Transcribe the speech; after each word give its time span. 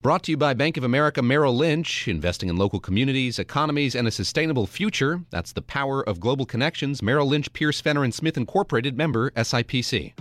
Brought 0.00 0.22
to 0.22 0.30
you 0.30 0.36
by 0.36 0.54
Bank 0.54 0.76
of 0.76 0.84
America 0.84 1.20
Merrill 1.22 1.56
Lynch, 1.56 2.06
investing 2.06 2.48
in 2.48 2.56
local 2.56 2.78
communities, 2.78 3.40
economies, 3.40 3.96
and 3.96 4.06
a 4.06 4.12
sustainable 4.12 4.68
future. 4.68 5.24
That's 5.30 5.50
the 5.52 5.60
power 5.60 6.08
of 6.08 6.20
global 6.20 6.46
connections. 6.46 7.02
Merrill 7.02 7.26
Lynch, 7.26 7.52
Pierce, 7.52 7.80
Fenner, 7.80 8.04
and 8.04 8.14
Smith 8.14 8.36
Incorporated, 8.36 8.96
member 8.96 9.32
SIPC. 9.32 10.12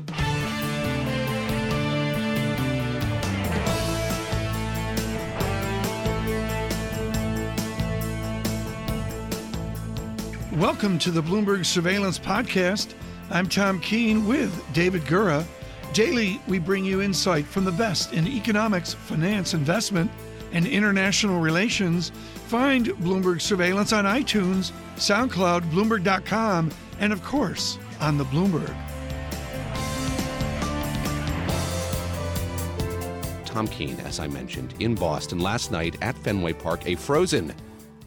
Welcome 10.53 10.97
to 10.97 11.11
the 11.11 11.21
Bloomberg 11.21 11.67
Surveillance 11.67 12.17
Podcast. 12.17 12.95
I'm 13.29 13.47
Tom 13.47 13.79
Keene 13.79 14.25
with 14.25 14.59
David 14.73 15.03
Gura. 15.03 15.45
Daily, 15.93 16.39
we 16.47 16.59
bring 16.59 16.85
you 16.85 17.01
insight 17.01 17.45
from 17.45 17.65
the 17.65 17.71
best 17.71 18.13
in 18.13 18.27
economics, 18.27 18.93
finance, 18.93 19.53
investment, 19.53 20.11
and 20.51 20.65
international 20.65 21.39
relations. 21.39 22.11
Find 22.47 22.87
Bloomberg 22.87 23.41
Surveillance 23.41 23.93
on 23.93 24.05
iTunes, 24.05 24.71
SoundCloud, 24.95 25.69
Bloomberg.com, 25.71 26.71
and 26.99 27.11
of 27.13 27.23
course, 27.23 27.77
on 27.99 28.17
the 28.17 28.25
Bloomberg. 28.25 28.75
Tom 33.45 33.67
Keene, 33.67 33.99
as 34.01 34.19
I 34.19 34.27
mentioned, 34.27 34.75
in 34.79 34.93
Boston 34.93 35.39
last 35.39 35.71
night 35.71 35.97
at 36.01 36.15
Fenway 36.19 36.53
Park, 36.53 36.85
a 36.85 36.95
frozen 36.95 37.53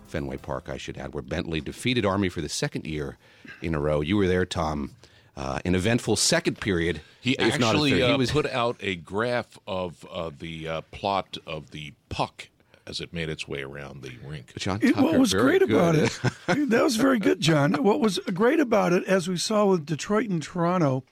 Fenway 0.06 0.36
Park, 0.36 0.68
I 0.68 0.76
should 0.76 0.96
add, 0.96 1.12
where 1.12 1.22
Bentley 1.22 1.60
defeated 1.60 2.06
Army 2.06 2.28
for 2.28 2.40
the 2.40 2.48
second 2.48 2.86
year 2.86 3.18
in 3.62 3.74
a 3.74 3.80
row. 3.80 4.00
You 4.00 4.16
were 4.16 4.28
there, 4.28 4.46
Tom. 4.46 4.94
Uh, 5.40 5.58
an 5.64 5.74
eventful 5.74 6.16
second 6.16 6.60
period. 6.60 7.00
He 7.22 7.32
if 7.32 7.58
not 7.58 7.68
a 7.74 7.78
actually 7.78 7.90
third. 7.92 8.02
uh, 8.02 8.08
he 8.12 8.16
was 8.18 8.30
put 8.30 8.44
out 8.46 8.76
a 8.80 8.94
graph 8.96 9.58
of 9.66 10.04
uh, 10.12 10.30
the 10.38 10.68
uh, 10.68 10.80
plot 10.90 11.38
of 11.46 11.70
the 11.70 11.94
puck 12.10 12.48
as 12.86 13.00
it 13.00 13.14
made 13.14 13.30
its 13.30 13.48
way 13.48 13.62
around 13.62 14.02
the 14.02 14.12
rink. 14.26 14.52
John 14.58 14.80
It- 14.82 14.96
what 14.98 15.18
was 15.18 15.32
very 15.32 15.58
great 15.58 15.62
about 15.62 15.94
good. 15.94 16.10
it, 16.48 16.68
that 16.70 16.82
was 16.82 16.96
very 16.96 17.18
good, 17.18 17.40
John. 17.40 17.72
What 17.82 18.00
was 18.00 18.18
great 18.34 18.60
about 18.60 18.92
it, 18.92 19.02
as 19.04 19.28
we 19.28 19.38
saw 19.38 19.64
with 19.64 19.86
Detroit 19.86 20.28
and 20.28 20.42
Toronto 20.42 21.04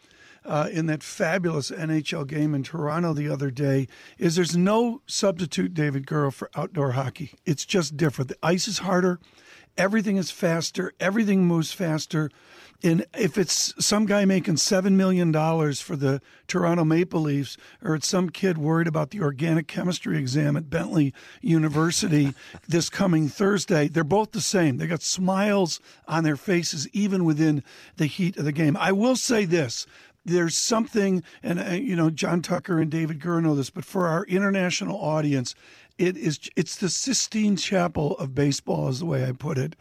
uh, 0.45 0.69
in 0.71 0.85
that 0.87 1.03
fabulous 1.03 1.71
NHL 1.71 2.27
game 2.27 2.55
in 2.55 2.63
Toronto 2.63 3.15
the 3.15 3.31
other 3.31 3.51
day, 3.51 3.89
is 4.19 4.37
there's 4.37 4.57
no 4.57 5.01
substitute, 5.07 5.73
David 5.73 6.05
Gura, 6.07 6.33
for 6.35 6.51
outdoor 6.55 6.93
hockey. 6.93 7.33
It's 7.47 7.65
just 7.65 7.97
different. 7.97 8.29
The 8.29 8.37
ice 8.43 8.69
is 8.69 8.79
harder, 8.81 9.21
everything 9.79 10.19
is 10.19 10.31
faster, 10.31 10.93
everything 11.01 11.47
moves 11.47 11.73
faster. 11.73 12.31
And 12.83 13.05
if 13.17 13.37
it's 13.37 13.75
some 13.85 14.07
guy 14.07 14.25
making 14.25 14.55
$7 14.55 14.93
million 14.93 15.33
for 15.33 15.97
the 15.97 16.23
Toronto 16.47 16.85
Maple 16.85 17.23
Leafs, 17.23 17.57
or 17.83 17.97
it's 17.97 18.07
some 18.07 18.31
kid 18.31 18.57
worried 18.57 18.87
about 18.87 19.11
the 19.11 19.21
organic 19.21 19.67
chemistry 19.67 20.17
exam 20.17 20.57
at 20.57 20.71
Bentley 20.71 21.13
University 21.41 22.35
this 22.69 22.89
coming 22.89 23.29
Thursday, 23.29 23.89
they're 23.89 24.05
both 24.05 24.31
the 24.31 24.41
same. 24.41 24.77
They 24.77 24.87
got 24.87 25.03
smiles 25.03 25.81
on 26.07 26.23
their 26.23 26.37
faces, 26.37 26.89
even 26.93 27.25
within 27.25 27.65
the 27.97 28.07
heat 28.07 28.37
of 28.37 28.45
the 28.45 28.53
game. 28.53 28.77
I 28.77 28.93
will 28.93 29.17
say 29.17 29.45
this 29.45 29.87
there's 30.25 30.57
something, 30.57 31.23
and 31.43 31.59
uh, 31.59 31.71
you 31.73 31.97
know, 31.97 32.11
John 32.11 32.43
Tucker 32.43 32.79
and 32.79 32.91
David 32.91 33.19
Gura 33.19 33.43
know 33.43 33.55
this, 33.55 33.71
but 33.71 33.85
for 33.85 34.07
our 34.07 34.25
international 34.27 35.01
audience, 35.01 35.55
it 35.97 36.17
is 36.17 36.39
it's 36.55 36.77
the 36.77 36.91
Sistine 36.91 37.57
Chapel 37.57 38.17
of 38.19 38.35
baseball, 38.35 38.89
is 38.89 39.01
the 39.01 39.07
way 39.07 39.27
I 39.27 39.33
put 39.33 39.59
it. 39.59 39.75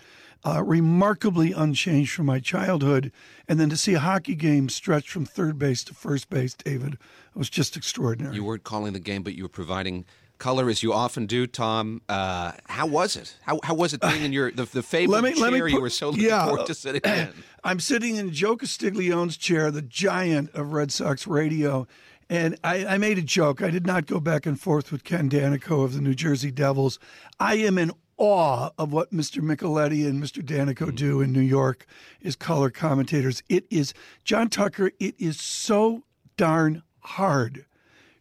Uh, 0.46 0.64
remarkably 0.64 1.52
unchanged 1.52 2.14
from 2.14 2.26
my 2.26 2.40
childhood, 2.40 3.12
and 3.48 3.60
then 3.60 3.70
to 3.70 3.76
see 3.76 3.96
a 3.96 4.00
hockey 4.00 4.36
game 4.36 4.70
stretch 4.70 5.10
from 5.10 5.26
third 5.26 5.58
base 5.60 5.84
to 5.84 5.94
first 5.94 6.30
base, 6.30 6.54
David, 6.54 6.98
was 7.36 7.50
just 7.50 7.76
extraordinary. 7.76 8.36
You 8.36 8.44
weren't 8.44 8.64
calling 8.64 8.94
the 8.94 9.00
game, 9.00 9.24
but 9.24 9.34
you 9.36 9.44
were 9.44 9.50
providing 9.50 10.06
color 10.38 10.70
as 10.70 10.84
you 10.84 10.94
often 10.94 11.26
do, 11.26 11.48
Tom. 11.48 12.02
Uh, 12.08 12.54
how 12.66 12.86
was 12.86 13.16
it? 13.16 13.36
How, 13.42 13.60
how 13.64 13.74
was 13.74 13.94
it 13.94 14.02
being 14.02 14.24
in 14.24 14.34
your 14.34 14.52
the, 14.52 14.66
the 14.66 14.84
favorite 14.84 15.36
chair 15.36 15.68
you 15.68 15.76
put- 15.76 15.82
were 15.82 15.90
so 15.90 16.10
looking 16.10 16.26
yeah, 16.26 16.46
forward 16.46 16.68
to 16.68 16.74
sitting 16.74 17.02
in? 17.04 17.34
I'm 17.64 17.80
sitting 17.80 18.16
in 18.16 18.32
Joe 18.32 18.56
Castiglione's 18.56 19.38
chair, 19.38 19.72
the 19.72 19.82
giant 19.82 20.54
of 20.54 20.74
Red 20.74 20.92
Sox 20.92 21.28
radio. 21.28 21.88
And 22.30 22.58
I, 22.62 22.86
I 22.86 22.98
made 22.98 23.18
a 23.18 23.22
joke. 23.22 23.62
I 23.62 23.70
did 23.70 23.88
not 23.88 24.06
go 24.06 24.20
back 24.20 24.46
and 24.46 24.60
forth 24.60 24.92
with 24.92 25.06
Ken 25.06 25.30
Daneyko 25.30 25.86
of 25.86 25.94
the 25.94 26.02
New 26.02 26.14
Jersey 26.14 26.52
Devils. 26.52 27.00
I 27.40 27.56
am 27.56 27.78
in 27.78 27.92
awe 28.18 28.70
of 28.78 28.92
what 28.92 29.12
Mr. 29.12 29.42
Micheletti 29.42 30.08
and 30.08 30.22
Mr. 30.22 30.44
Daneyko 30.44 30.90
hmm. 30.90 30.96
do 30.96 31.22
in 31.22 31.32
New 31.32 31.40
York 31.40 31.86
as 32.24 32.36
color 32.36 32.70
commentators. 32.70 33.44
It 33.50 33.66
is, 33.70 33.94
John 34.24 34.50
Tucker, 34.50 34.92
it 35.00 35.16
is 35.20 35.40
so 35.40 36.04
darn 36.36 36.84
hard 37.00 37.66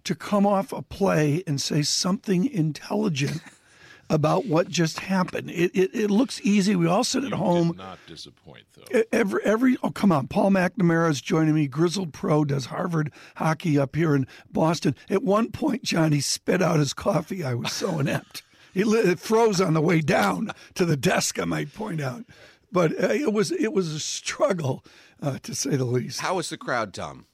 to 0.04 0.14
come 0.14 0.46
off 0.46 0.72
a 0.72 0.82
play 0.82 1.42
and 1.46 1.60
say 1.60 1.82
something 1.82 2.46
intelligent 2.46 3.42
about 4.10 4.46
what 4.46 4.68
just 4.68 5.00
happened. 5.00 5.50
It, 5.50 5.72
it, 5.74 5.94
it 5.94 6.10
looks 6.10 6.40
easy. 6.42 6.76
We 6.76 6.86
all 6.86 7.02
sit 7.02 7.24
at 7.24 7.32
home. 7.32 7.68
Did 7.68 7.78
not 7.78 7.98
disappoint 8.06 8.64
though. 8.74 9.02
Every 9.12 9.40
every 9.44 9.76
oh 9.82 9.90
come 9.90 10.12
on, 10.12 10.28
Paul 10.28 10.50
McNamara 10.50 11.10
is 11.10 11.20
joining 11.20 11.54
me. 11.54 11.66
Grizzled 11.66 12.12
pro 12.12 12.44
does 12.44 12.66
Harvard 12.66 13.12
hockey 13.36 13.78
up 13.78 13.96
here 13.96 14.14
in 14.14 14.26
Boston. 14.50 14.94
At 15.10 15.24
one 15.24 15.50
point, 15.50 15.82
Johnny 15.82 16.20
spit 16.20 16.62
out 16.62 16.78
his 16.78 16.92
coffee. 16.92 17.42
I 17.44 17.54
was 17.54 17.72
so 17.72 17.98
inept. 17.98 18.42
It 18.76 19.18
froze 19.18 19.60
on 19.60 19.72
the 19.72 19.80
way 19.80 20.00
down 20.00 20.52
to 20.74 20.84
the 20.84 20.96
desk. 20.96 21.38
I 21.38 21.46
might 21.46 21.72
point 21.72 22.00
out, 22.00 22.24
but 22.70 22.92
uh, 22.92 23.08
it 23.08 23.32
was 23.32 23.50
it 23.52 23.72
was 23.72 23.92
a 23.92 24.00
struggle 24.00 24.84
uh, 25.22 25.38
to 25.44 25.54
say 25.54 25.76
the 25.76 25.84
least. 25.84 26.20
How 26.20 26.34
was 26.34 26.50
the 26.50 26.58
crowd, 26.58 26.92
Tom? 26.92 27.24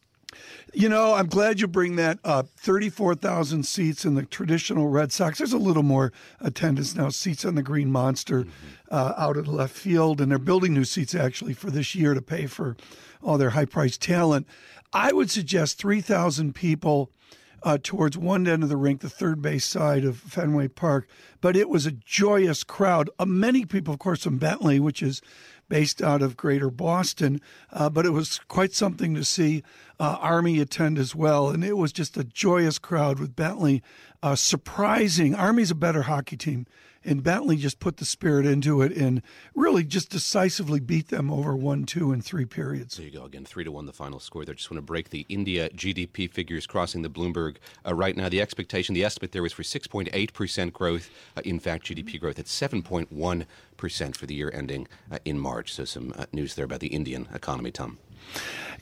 You 0.72 0.88
know, 0.88 1.12
I'm 1.12 1.26
glad 1.26 1.60
you 1.60 1.66
bring 1.66 1.96
that 1.96 2.18
up. 2.24 2.48
34,000 2.56 3.66
seats 3.66 4.06
in 4.06 4.14
the 4.14 4.24
traditional 4.24 4.88
Red 4.88 5.12
Sox. 5.12 5.36
There's 5.36 5.52
a 5.52 5.58
little 5.58 5.82
more 5.82 6.12
attendance 6.40 6.94
now, 6.94 7.10
seats 7.10 7.44
on 7.44 7.56
the 7.56 7.62
Green 7.62 7.90
Monster 7.90 8.46
uh, 8.90 9.12
out 9.18 9.36
at 9.36 9.46
left 9.46 9.76
field, 9.76 10.20
and 10.20 10.30
they're 10.30 10.38
building 10.38 10.72
new 10.72 10.84
seats 10.84 11.14
actually 11.14 11.52
for 11.52 11.70
this 11.70 11.94
year 11.94 12.14
to 12.14 12.22
pay 12.22 12.46
for 12.46 12.76
all 13.22 13.36
their 13.36 13.50
high 13.50 13.66
priced 13.66 14.00
talent. 14.00 14.46
I 14.94 15.12
would 15.12 15.30
suggest 15.30 15.78
3,000 15.78 16.54
people 16.54 17.10
uh, 17.64 17.78
towards 17.82 18.18
one 18.18 18.46
end 18.46 18.62
of 18.62 18.68
the 18.68 18.76
rink, 18.76 19.00
the 19.00 19.08
third 19.08 19.40
base 19.40 19.64
side 19.64 20.04
of 20.04 20.18
Fenway 20.18 20.68
Park. 20.68 21.08
But 21.40 21.56
it 21.56 21.68
was 21.68 21.86
a 21.86 21.92
joyous 21.92 22.64
crowd. 22.64 23.10
Uh, 23.18 23.26
many 23.26 23.64
people, 23.64 23.94
of 23.94 24.00
course, 24.00 24.24
from 24.24 24.38
Bentley, 24.38 24.80
which 24.80 25.02
is 25.02 25.22
based 25.68 26.02
out 26.02 26.20
of 26.20 26.36
Greater 26.36 26.70
Boston. 26.70 27.40
Uh, 27.72 27.88
but 27.88 28.04
it 28.04 28.10
was 28.10 28.38
quite 28.48 28.74
something 28.74 29.14
to 29.14 29.24
see 29.24 29.62
uh, 29.98 30.18
Army 30.20 30.60
attend 30.60 30.98
as 30.98 31.14
well, 31.14 31.48
and 31.48 31.64
it 31.64 31.76
was 31.76 31.92
just 31.92 32.16
a 32.16 32.24
joyous 32.24 32.78
crowd 32.78 33.18
with 33.18 33.36
Bentley. 33.36 33.82
Uh, 34.22 34.36
surprising, 34.36 35.34
Army's 35.34 35.72
a 35.72 35.74
better 35.74 36.02
hockey 36.02 36.36
team, 36.36 36.64
and 37.04 37.24
Bentley 37.24 37.56
just 37.56 37.80
put 37.80 37.96
the 37.96 38.04
spirit 38.04 38.46
into 38.46 38.80
it 38.80 38.96
and 38.96 39.20
really 39.52 39.82
just 39.82 40.10
decisively 40.10 40.78
beat 40.78 41.08
them 41.08 41.28
over 41.28 41.56
one, 41.56 41.84
two, 41.84 42.12
and 42.12 42.24
three 42.24 42.44
periods. 42.44 42.96
There 42.96 43.06
you 43.06 43.12
go 43.12 43.24
again, 43.24 43.44
three 43.44 43.64
to 43.64 43.72
one, 43.72 43.86
the 43.86 43.92
final 43.92 44.20
score 44.20 44.44
there. 44.44 44.54
Just 44.54 44.70
want 44.70 44.78
to 44.78 44.82
break 44.82 45.10
the 45.10 45.26
India 45.28 45.68
GDP 45.70 46.30
figures 46.30 46.68
crossing 46.68 47.02
the 47.02 47.10
Bloomberg 47.10 47.56
uh, 47.84 47.94
right 47.94 48.16
now. 48.16 48.28
The 48.28 48.40
expectation, 48.40 48.94
the 48.94 49.02
estimate 49.02 49.32
there 49.32 49.42
was 49.42 49.52
for 49.52 49.64
6.8 49.64 50.32
percent 50.32 50.72
growth. 50.72 51.10
Uh, 51.36 51.42
in 51.44 51.58
fact, 51.58 51.86
GDP 51.86 52.20
growth 52.20 52.38
at 52.38 52.46
7.1 52.46 53.46
percent 53.76 54.16
for 54.16 54.26
the 54.26 54.34
year 54.34 54.52
ending 54.54 54.86
uh, 55.10 55.18
in 55.24 55.40
March. 55.40 55.74
So 55.74 55.84
some 55.84 56.14
uh, 56.16 56.26
news 56.32 56.54
there 56.54 56.64
about 56.64 56.78
the 56.78 56.88
Indian 56.88 57.26
economy, 57.34 57.72
Tom. 57.72 57.98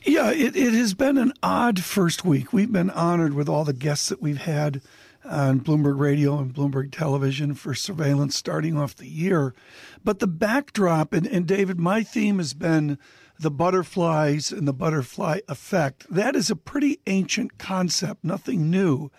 Yeah, 0.03 0.31
it, 0.31 0.55
it 0.55 0.73
has 0.73 0.93
been 0.93 1.17
an 1.17 1.33
odd 1.41 1.83
first 1.83 2.23
week. 2.23 2.53
We've 2.53 2.71
been 2.71 2.91
honored 2.91 3.33
with 3.33 3.49
all 3.49 3.65
the 3.65 3.73
guests 3.73 4.09
that 4.09 4.21
we've 4.21 4.37
had 4.37 4.81
on 5.23 5.59
Bloomberg 5.59 5.99
Radio 5.99 6.37
and 6.39 6.53
Bloomberg 6.53 6.91
Television 6.91 7.53
for 7.53 7.73
surveillance 7.73 8.35
starting 8.35 8.77
off 8.77 8.95
the 8.95 9.07
year. 9.07 9.53
But 10.03 10.19
the 10.19 10.27
backdrop, 10.27 11.13
and, 11.13 11.27
and 11.27 11.47
David, 11.47 11.79
my 11.79 12.03
theme 12.03 12.37
has 12.37 12.53
been 12.53 12.97
the 13.39 13.51
butterflies 13.51 14.51
and 14.51 14.67
the 14.67 14.73
butterfly 14.73 15.39
effect. 15.47 16.05
That 16.09 16.35
is 16.35 16.49
a 16.49 16.55
pretty 16.55 16.99
ancient 17.07 17.57
concept, 17.57 18.23
nothing 18.23 18.69
new. 18.69 19.09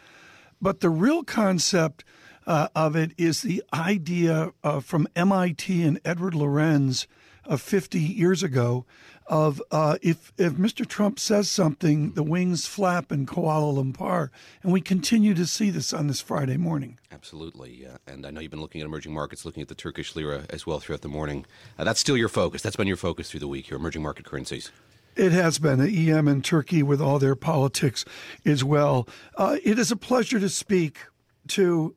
But 0.61 0.81
the 0.81 0.91
real 0.91 1.25
concept 1.25 2.05
uh, 2.47 2.69
of 2.75 2.95
it 2.97 3.13
is 3.19 3.43
the 3.43 3.63
idea 3.73 4.53
uh, 4.63 4.81
from 4.81 5.09
MIT 5.17 5.83
and 5.83 6.01
Edward 6.05 6.35
Lorenz 6.35 7.07
of 7.45 7.61
50 7.61 7.99
years 7.99 8.43
ago 8.43 8.87
of 9.33 9.63
uh, 9.71 9.97
if 10.03 10.31
if 10.37 10.53
Mr. 10.53 10.87
Trump 10.87 11.19
says 11.19 11.51
something, 11.51 12.13
the 12.13 12.23
wings 12.23 12.67
flap 12.67 13.11
in 13.11 13.25
Kuala 13.25 13.73
Lumpur, 13.73 14.29
and 14.63 14.71
we 14.71 14.83
continue 14.83 15.33
to 15.33 15.47
see 15.47 15.71
this 15.71 15.95
on 15.95 16.07
this 16.07 16.21
Friday 16.21 16.59
morning. 16.59 16.99
Absolutely. 17.11 17.87
Uh, 17.87 17.97
and 18.07 18.27
I 18.27 18.31
know 18.31 18.41
you've 18.41 18.51
been 18.51 18.61
looking 18.61 18.83
at 18.83 18.85
emerging 18.85 19.15
markets, 19.15 19.47
looking 19.47 19.63
at 19.63 19.69
the 19.69 19.75
Turkish 19.75 20.15
lira 20.15 20.45
as 20.51 20.67
well 20.67 20.81
throughout 20.81 21.01
the 21.01 21.09
morning. 21.09 21.47
Uh, 21.79 21.85
that's 21.85 21.99
still 21.99 22.19
your 22.19 22.29
focus. 22.29 22.61
That's 22.61 22.77
been 22.77 22.87
your 22.87 22.99
focus 22.99 23.31
through 23.31 23.41
the 23.41 23.49
week 23.49 23.69
here, 23.69 23.79
emerging 23.79 24.03
market 24.03 24.27
currencies. 24.27 24.71
It 25.17 25.33
has 25.33 25.59
been 25.59 25.79
the 25.79 26.11
EM 26.11 26.29
in 26.29 26.43
Turkey 26.43 26.83
with 26.83 27.01
all 27.01 27.19
their 27.19 27.35
politics 27.35 28.05
as 28.45 28.63
well. 28.63 29.09
Uh, 29.35 29.57
it 29.65 29.79
is 29.79 29.91
a 29.91 29.97
pleasure 29.97 30.41
to 30.41 30.51
speak 30.51 30.99
to 31.49 31.95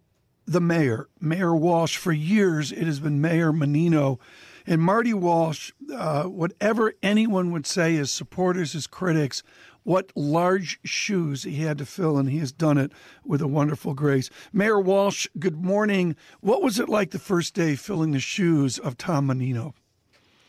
the 0.48 0.62
mayor, 0.62 1.10
Mayor 1.20 1.54
Walsh. 1.54 1.98
For 1.98 2.14
years, 2.14 2.72
it 2.72 2.86
has 2.86 3.02
been 3.02 3.20
Mayor 3.20 3.52
Menino. 3.52 4.20
And 4.68 4.82
Marty 4.82 5.14
Walsh, 5.14 5.72
uh, 5.94 6.24
whatever 6.24 6.94
anyone 7.04 7.52
would 7.52 7.68
say, 7.68 7.96
his 7.96 8.12
supporters, 8.12 8.74
his 8.74 8.88
critics, 8.88 9.44
what 9.84 10.12
large 10.16 10.80
shoes 10.84 11.44
he 11.44 11.58
had 11.58 11.78
to 11.78 11.86
fill, 11.86 12.18
and 12.18 12.30
he 12.30 12.40
has 12.40 12.52
done 12.52 12.78
it 12.78 12.92
with 13.24 13.42
a 13.42 13.48
wonderful 13.48 13.94
grace. 13.94 14.30
Mayor 14.52 14.80
Walsh, 14.80 15.28
good 15.38 15.64
morning. 15.64 16.16
What 16.42 16.64
was 16.64 16.80
it 16.80 16.90
like 16.90 17.12
the 17.12 17.20
first 17.20 17.54
day 17.54 17.76
filling 17.76 18.12
the 18.12 18.20
shoes 18.20 18.80
of 18.80 18.98
Tom 18.98 19.28
Menino? 19.28 19.76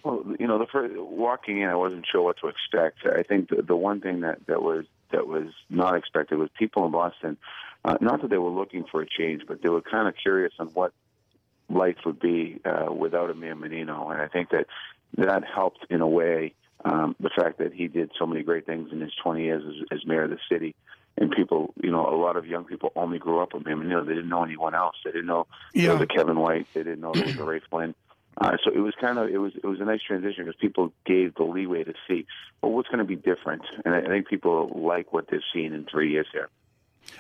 Well, 0.03 0.25
you 0.41 0.47
know, 0.47 0.59
the 0.59 0.67
first 0.67 0.95
walking 0.97 1.61
in, 1.61 1.69
I 1.69 1.75
wasn't 1.75 2.07
sure 2.11 2.23
what 2.23 2.39
to 2.39 2.49
expect. 2.49 3.01
I 3.07 3.23
think 3.23 3.51
the, 3.51 3.61
the 3.61 3.77
one 3.77 4.01
thing 4.01 4.21
that 4.21 4.47
that 4.47 4.63
was 4.63 4.87
that 5.13 5.27
was 5.27 5.49
not 5.69 5.97
expected 5.97 6.39
was 6.39 6.49
people 6.59 6.87
in 6.87 6.93
Boston. 6.93 7.37
Uh, 7.85 7.97
not 8.01 8.23
that 8.23 8.31
they 8.31 8.39
were 8.39 8.51
looking 8.51 8.85
for 8.91 9.03
a 9.03 9.07
change, 9.07 9.43
but 9.47 9.63
they 9.63 9.69
were 9.69 9.83
kind 9.83 10.09
of 10.09 10.15
curious 10.17 10.53
on 10.59 10.69
what 10.69 10.93
life 11.69 11.97
would 12.05 12.21
be 12.21 12.61
uh, 12.65 12.93
without 12.93 13.31
a 13.31 13.35
Mayor 13.35 13.57
Menino, 13.57 14.09
and 14.11 14.21
I 14.21 14.29
think 14.29 14.51
that 14.51 14.67
that 15.17 15.45
helped 15.45 15.87
in 15.91 16.01
a 16.01 16.09
way. 16.09 16.55
Um, 16.85 17.17
the 17.19 17.31
fact 17.35 17.59
that 17.59 17.73
he 17.73 17.89
did 17.89 18.13
so 18.19 18.27
many 18.27 18.45
great 18.45 18.67
things 18.67 18.91
in 18.93 19.01
his 19.01 19.13
20 19.21 19.43
years 19.43 19.63
as, 19.67 19.99
as 19.99 20.07
mayor 20.07 20.25
of 20.25 20.31
the 20.31 20.39
city, 20.49 20.75
and 21.17 21.31
people, 21.31 21.73
you 21.83 21.91
know, 21.91 22.07
a 22.07 22.15
lot 22.15 22.37
of 22.37 22.47
young 22.47 22.65
people 22.65 22.93
only 22.95 23.19
grew 23.19 23.41
up 23.41 23.55
with 23.55 23.67
him. 23.67 23.83
You 23.83 23.89
know, 23.89 24.05
they 24.05 24.15
didn't 24.15 24.29
know 24.29 24.45
anyone 24.45 24.75
else. 24.75 24.95
They 25.05 25.11
didn't 25.11 25.27
know 25.27 25.47
yeah. 25.73 25.87
there 25.87 25.93
was 25.95 26.03
a 26.03 26.07
Kevin 26.07 26.39
White. 26.39 26.67
They 26.75 26.83
didn't 26.83 27.01
know 27.01 27.13
there 27.13 27.25
was 27.25 27.39
a 27.39 27.45
Ray 27.45 27.61
Flynn. 27.71 27.95
Uh, 28.39 28.59
so 28.63 28.71
it 28.71 28.81
was 28.81 28.93
kind 29.01 29.19
of 29.19 29.31
it 29.31 29.39
was 29.39 29.53
it 29.57 29.67
was 29.67 29.81
a 29.81 29.85
nice 29.85 30.03
transition 30.07 30.45
because 30.45 30.61
people 30.61 30.93
gave 31.07 31.35
the 31.37 31.43
leeway 31.43 31.85
to 31.85 31.95
see 32.07 32.27
well 32.61 32.73
what's 32.73 32.89
going 32.89 32.99
to 32.99 33.05
be 33.05 33.17
different, 33.17 33.63
and 33.85 33.95
I, 33.95 34.01
I 34.01 34.09
think 34.09 34.29
people 34.29 34.71
like 34.75 35.11
what 35.13 35.27
they've 35.31 35.41
seen 35.55 35.73
in 35.73 35.87
three 35.91 36.11
years 36.11 36.27
here. 36.33 36.51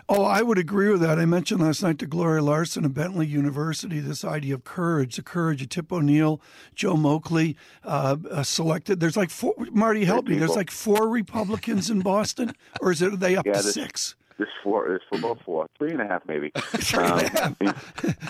Oh, 0.08 0.24
I 0.24 0.42
would 0.42 0.58
agree 0.58 0.90
with 0.90 1.00
that. 1.00 1.18
I 1.18 1.24
mentioned 1.24 1.60
last 1.60 1.82
night 1.82 1.98
to 1.98 2.06
Gloria 2.06 2.42
Larson 2.42 2.84
of 2.84 2.94
Bentley 2.94 3.26
University 3.26 3.98
this 3.98 4.24
idea 4.24 4.54
of 4.54 4.64
courage, 4.64 5.16
the 5.16 5.22
courage 5.22 5.62
of 5.62 5.68
Tip 5.68 5.92
O'Neill, 5.92 6.40
Joe 6.74 6.94
Moakley, 6.94 7.56
uh, 7.84 8.16
uh, 8.30 8.42
selected. 8.42 9.00
There's 9.00 9.16
like 9.16 9.30
four, 9.30 9.54
Marty, 9.72 10.04
help 10.04 10.28
me. 10.28 10.36
There's 10.38 10.56
like 10.56 10.70
four 10.70 11.08
Republicans 11.08 11.90
in 11.90 12.00
Boston, 12.00 12.52
or 12.80 12.92
is 12.92 13.02
it 13.02 13.12
are 13.12 13.16
they 13.16 13.36
up 13.36 13.46
yeah, 13.46 13.54
to 13.54 13.62
six? 13.62 14.14
This 14.38 14.48
four, 14.62 14.88
this 14.88 15.00
for 15.08 15.18
both 15.18 15.40
four, 15.46 15.66
three 15.78 15.92
and 15.92 16.00
a 16.02 16.06
half 16.06 16.22
maybe. 16.26 16.52
three 16.56 17.04
and 17.04 17.20
a 17.20 17.28
half. 17.28 17.56
Um, 17.60 17.74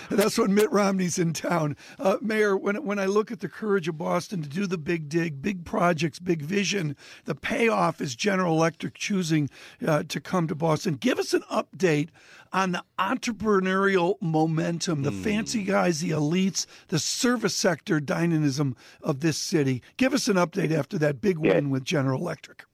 That's 0.11 0.39
when 0.39 0.55
Mitt 0.55 0.71
Romney's 0.71 1.19
in 1.19 1.33
town. 1.33 1.77
Uh, 1.99 2.19
Mayor, 2.21 2.57
when 2.57 2.85
when 2.85 2.99
I 3.01 3.07
look 3.07 3.33
at 3.33 3.41
the 3.41 3.49
courage 3.49 3.89
of 3.89 3.99
Boston 3.99 4.43
to 4.43 4.49
do 4.49 4.67
the 4.67 4.79
big 4.79 5.09
dig, 5.09 5.43
big 5.43 5.65
projects, 5.65 6.21
big 6.21 6.43
vision, 6.43 6.97
the 7.25 7.35
payoff 7.35 8.01
is 8.01 8.15
General 8.15 8.55
Electric 8.55 8.95
choosing 8.95 9.51
uh, 9.87 10.05
to 10.05 10.21
come 10.21 10.47
to 10.47 10.55
Boston. 10.55 10.95
Give 10.95 11.19
us 11.19 11.35
an 11.35 11.43
update 11.51 12.11
on 12.53 12.73
the 12.73 12.85
entrepreneurial 12.99 14.15
momentum, 14.21 15.03
the 15.03 15.11
mm. 15.11 15.23
fancy 15.25 15.65
guys, 15.65 16.01
the 16.01 16.11
elites, 16.11 16.67
the 16.89 16.99
service 16.99 17.55
sector 17.55 18.01
dynamism 18.01 18.77
of 19.03 19.21
this 19.21 19.37
city. 19.37 19.83
Give 19.97 20.15
us 20.15 20.29
an 20.29 20.37
update 20.37 20.71
after 20.71 20.99
that 20.99 21.21
big 21.21 21.39
win 21.39 21.71
with 21.71 21.85
General 21.85 22.21
Electric 22.21 22.65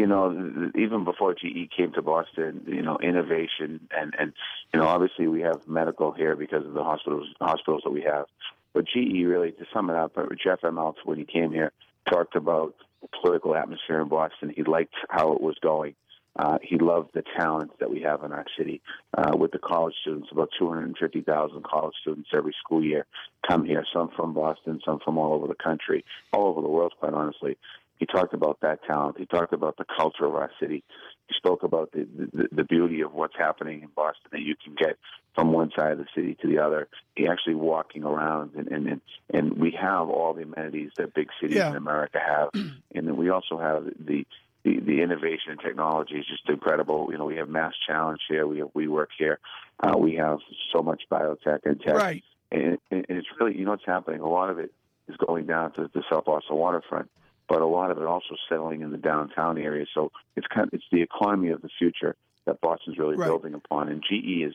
you 0.00 0.06
know, 0.06 0.70
even 0.76 1.04
before 1.04 1.34
GE 1.34 1.70
came 1.76 1.92
to 1.92 2.00
Boston, 2.00 2.62
you 2.66 2.80
know, 2.80 2.96
innovation 3.02 3.86
and 3.94 4.14
and 4.18 4.32
you 4.72 4.80
know, 4.80 4.86
obviously 4.86 5.26
we 5.26 5.42
have 5.42 5.68
medical 5.68 6.10
here 6.10 6.34
because 6.34 6.64
of 6.64 6.72
the 6.72 6.82
hospitals 6.82 7.28
hospitals 7.38 7.82
that 7.84 7.90
we 7.90 8.00
have. 8.00 8.24
But 8.72 8.86
GE 8.86 9.24
really, 9.24 9.52
to 9.52 9.66
sum 9.74 9.90
it 9.90 9.96
up, 9.96 10.16
uh, 10.16 10.24
Jeff 10.42 10.62
Immelt 10.62 10.94
when 11.04 11.18
he 11.18 11.26
came 11.26 11.52
here 11.52 11.72
talked 12.10 12.34
about 12.34 12.74
the 13.02 13.08
political 13.20 13.54
atmosphere 13.54 14.00
in 14.00 14.08
Boston. 14.08 14.54
He 14.56 14.62
liked 14.62 14.94
how 15.10 15.32
it 15.32 15.42
was 15.42 15.56
going. 15.60 15.94
Uh, 16.36 16.56
he 16.62 16.78
loved 16.78 17.10
the 17.12 17.24
talent 17.36 17.72
that 17.80 17.90
we 17.90 18.00
have 18.00 18.22
in 18.24 18.32
our 18.32 18.46
city 18.56 18.80
uh, 19.18 19.36
with 19.36 19.50
the 19.50 19.58
college 19.58 19.94
students. 20.00 20.28
About 20.32 20.48
250,000 20.58 21.64
college 21.64 21.94
students 22.00 22.30
every 22.34 22.54
school 22.64 22.82
year 22.82 23.04
come 23.46 23.66
here, 23.66 23.84
some 23.92 24.10
from 24.16 24.32
Boston, 24.32 24.80
some 24.84 25.00
from 25.04 25.18
all 25.18 25.34
over 25.34 25.48
the 25.48 25.62
country, 25.62 26.04
all 26.32 26.46
over 26.46 26.62
the 26.62 26.68
world, 26.68 26.94
quite 26.98 27.12
honestly. 27.12 27.58
He 28.00 28.06
talked 28.06 28.32
about 28.32 28.58
that 28.62 28.82
talent. 28.84 29.18
He 29.18 29.26
talked 29.26 29.52
about 29.52 29.76
the 29.76 29.84
culture 29.84 30.24
of 30.24 30.34
our 30.34 30.50
city. 30.58 30.82
He 31.28 31.34
spoke 31.36 31.62
about 31.62 31.92
the, 31.92 32.08
the, 32.32 32.48
the 32.50 32.64
beauty 32.64 33.02
of 33.02 33.12
what's 33.12 33.36
happening 33.38 33.82
in 33.82 33.88
Boston 33.94 34.30
that 34.32 34.40
you 34.40 34.56
can 34.56 34.74
get 34.74 34.96
from 35.34 35.52
one 35.52 35.70
side 35.78 35.92
of 35.92 35.98
the 35.98 36.06
city 36.14 36.34
to 36.40 36.48
the 36.48 36.58
other. 36.58 36.88
He 37.14 37.28
actually 37.28 37.56
walking 37.56 38.02
around 38.02 38.52
and 38.56 38.68
and 38.68 39.00
and 39.32 39.58
we 39.58 39.76
have 39.78 40.08
all 40.08 40.32
the 40.32 40.42
amenities 40.42 40.92
that 40.96 41.12
big 41.12 41.28
cities 41.40 41.58
yeah. 41.58 41.68
in 41.70 41.76
America 41.76 42.18
have, 42.26 42.48
and 42.54 43.06
then 43.06 43.16
we 43.18 43.28
also 43.28 43.58
have 43.58 43.84
the 43.84 44.26
the, 44.64 44.80
the 44.80 45.02
innovation 45.02 45.50
and 45.52 45.60
technology 45.60 46.14
is 46.14 46.26
just 46.26 46.48
incredible. 46.48 47.08
You 47.10 47.18
know, 47.18 47.26
we 47.26 47.36
have 47.36 47.50
Mass 47.50 47.74
Challenge 47.86 48.20
here. 48.28 48.46
We 48.46 48.58
have 48.58 48.68
WeWork 48.68 49.08
here. 49.18 49.38
Uh, 49.82 49.96
we 49.96 50.16
have 50.16 50.38
so 50.74 50.82
much 50.82 51.02
biotech 51.10 51.60
and 51.64 51.80
tech. 51.80 51.94
Right. 51.94 52.24
And, 52.50 52.78
and 52.90 53.06
it's 53.08 53.28
really, 53.38 53.58
you 53.58 53.64
know, 53.64 53.70
what's 53.70 53.86
happening. 53.86 54.20
A 54.20 54.28
lot 54.28 54.50
of 54.50 54.58
it 54.58 54.70
is 55.08 55.16
going 55.16 55.46
down 55.46 55.72
to 55.74 55.90
the 55.94 56.02
South 56.10 56.26
Boston 56.26 56.56
waterfront 56.56 57.10
but 57.50 57.62
a 57.62 57.66
lot 57.66 57.90
of 57.90 57.98
it 57.98 58.06
also 58.06 58.36
settling 58.48 58.80
in 58.80 58.92
the 58.92 58.96
downtown 58.96 59.58
area. 59.58 59.84
So 59.92 60.12
it's 60.36 60.46
kind 60.46 60.68
of, 60.68 60.74
it's 60.74 60.84
the 60.92 61.02
economy 61.02 61.48
of 61.48 61.60
the 61.60 61.68
future 61.78 62.14
that 62.46 62.60
Boston's 62.60 62.96
really 62.96 63.16
right. 63.16 63.26
building 63.26 63.54
upon. 63.54 63.88
And 63.88 64.02
GE 64.02 64.46
is 64.46 64.54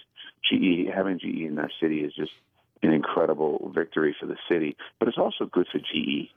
GE 0.49 0.89
having 0.95 1.19
GE 1.19 1.45
in 1.45 1.59
our 1.59 1.69
city 1.81 2.05
is 2.05 2.13
just 2.13 2.31
an 2.81 2.93
incredible 2.93 3.69
victory 3.75 4.15
for 4.17 4.27
the 4.27 4.37
city, 4.49 4.77
but 4.97 5.09
it's 5.09 5.17
also 5.17 5.45
good 5.45 5.67
for 5.69 5.79
GE. 5.79 6.29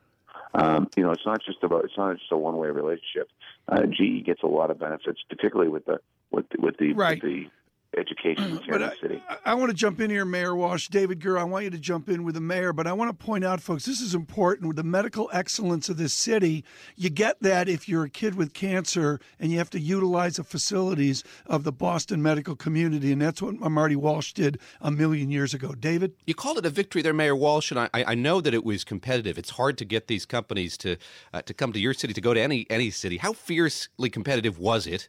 Um, 0.55 0.89
you 0.97 1.05
know, 1.05 1.13
it's 1.13 1.27
not 1.27 1.43
just 1.45 1.63
about 1.63 1.85
it's 1.85 1.97
not 1.97 2.19
just 2.19 2.33
a 2.33 2.37
one 2.37 2.57
way 2.57 2.69
relationship. 2.69 3.31
Uh, 3.69 3.83
GE 3.83 4.25
gets 4.27 4.43
a 4.43 4.47
lot 4.47 4.71
of 4.73 4.81
benefits, 4.81 5.21
particularly 5.29 5.71
with 5.71 5.85
the 5.85 6.01
with 6.33 6.49
the, 6.49 6.61
with 6.61 6.77
the, 6.79 6.93
right. 6.95 7.23
with 7.23 7.31
the 7.31 7.51
education 7.97 8.45
in 8.45 8.55
the 8.57 8.95
City. 9.01 9.23
I, 9.29 9.37
I, 9.47 9.55
want 9.55 9.71
to 9.71 9.75
jump 9.75 10.01
in 10.01 10.11
here, 10.11 10.25
Mayor 10.25 10.55
Walsh. 10.55 10.89
David 10.89 11.21
Gura, 11.21 11.41
I 11.41 11.45
want 11.45 11.65
you 11.65 11.71
to 11.71 11.79
jump 11.79 12.09
in 12.09 12.23
with 12.23 12.35
the 12.35 12.41
mayor, 12.41 12.73
but 12.73 12.87
I 12.87 12.93
want 12.93 13.19
to 13.19 13.27
point 13.27 13.45
out, 13.45 13.61
folks, 13.61 13.87
this 13.87 14.01
is 14.01 14.15
important 14.15 14.69
with 14.69 14.77
the 14.77 14.85
medical 14.85 15.31
excellence 15.33 15.89
of 15.89 15.97
this 15.97 16.13
city. 16.13 16.65
You 16.97 17.09
get 17.09 17.41
that 17.43 17.69
if 17.69 17.89
you're 17.89 18.05
a 18.05 18.11
kid 18.11 18.35
with 18.35 18.53
cancer 18.53 19.21
and 19.41 19.51
you 19.51 19.59
have 19.59 19.71
to 19.71 19.81
utilize 19.81 20.37
the 20.37 20.45
facilities 20.45 21.25
of 21.47 21.65
the 21.65 21.73
Boston 21.73 22.23
medical 22.23 22.55
community, 22.55 23.11
and 23.11 23.23
that's 23.23 23.41
what 23.41 23.59
Marty 23.59 23.97
Walsh 23.97 24.35
did 24.35 24.59
a 24.81 24.91
million 24.91 25.31
years 25.31 25.55
ago. 25.55 25.73
David? 25.73 26.13
You 26.27 26.35
called 26.35 26.59
it 26.59 26.67
a 26.67 26.71
victory 26.71 27.01
there, 27.01 27.15
Mayor 27.15 27.37
Walsh, 27.37 27.71
and 27.71 27.81
I, 27.81 27.89
I 27.95 28.15
know 28.15 28.41
that 28.43 28.53
it 28.53 28.65
was 28.65 28.85
competitive. 28.85 29.39
It's 29.39 29.51
hard 29.51 29.79
to 29.79 29.87
get 29.87 30.09
these 30.09 30.27
companies 30.27 30.77
to 30.79 30.97
uh, 31.33 31.43
to 31.43 31.55
come 31.55 31.73
to 31.73 31.81
your 31.81 31.95
city, 31.95 32.13
to 32.13 32.21
go 32.21 32.35
to 32.35 32.41
any 32.41 32.67
any 32.69 32.91
city. 32.91 33.17
How 33.17 33.33
fiercely 33.33 34.11
competitive 34.11 34.59
was 34.59 34.87
it? 34.87 35.09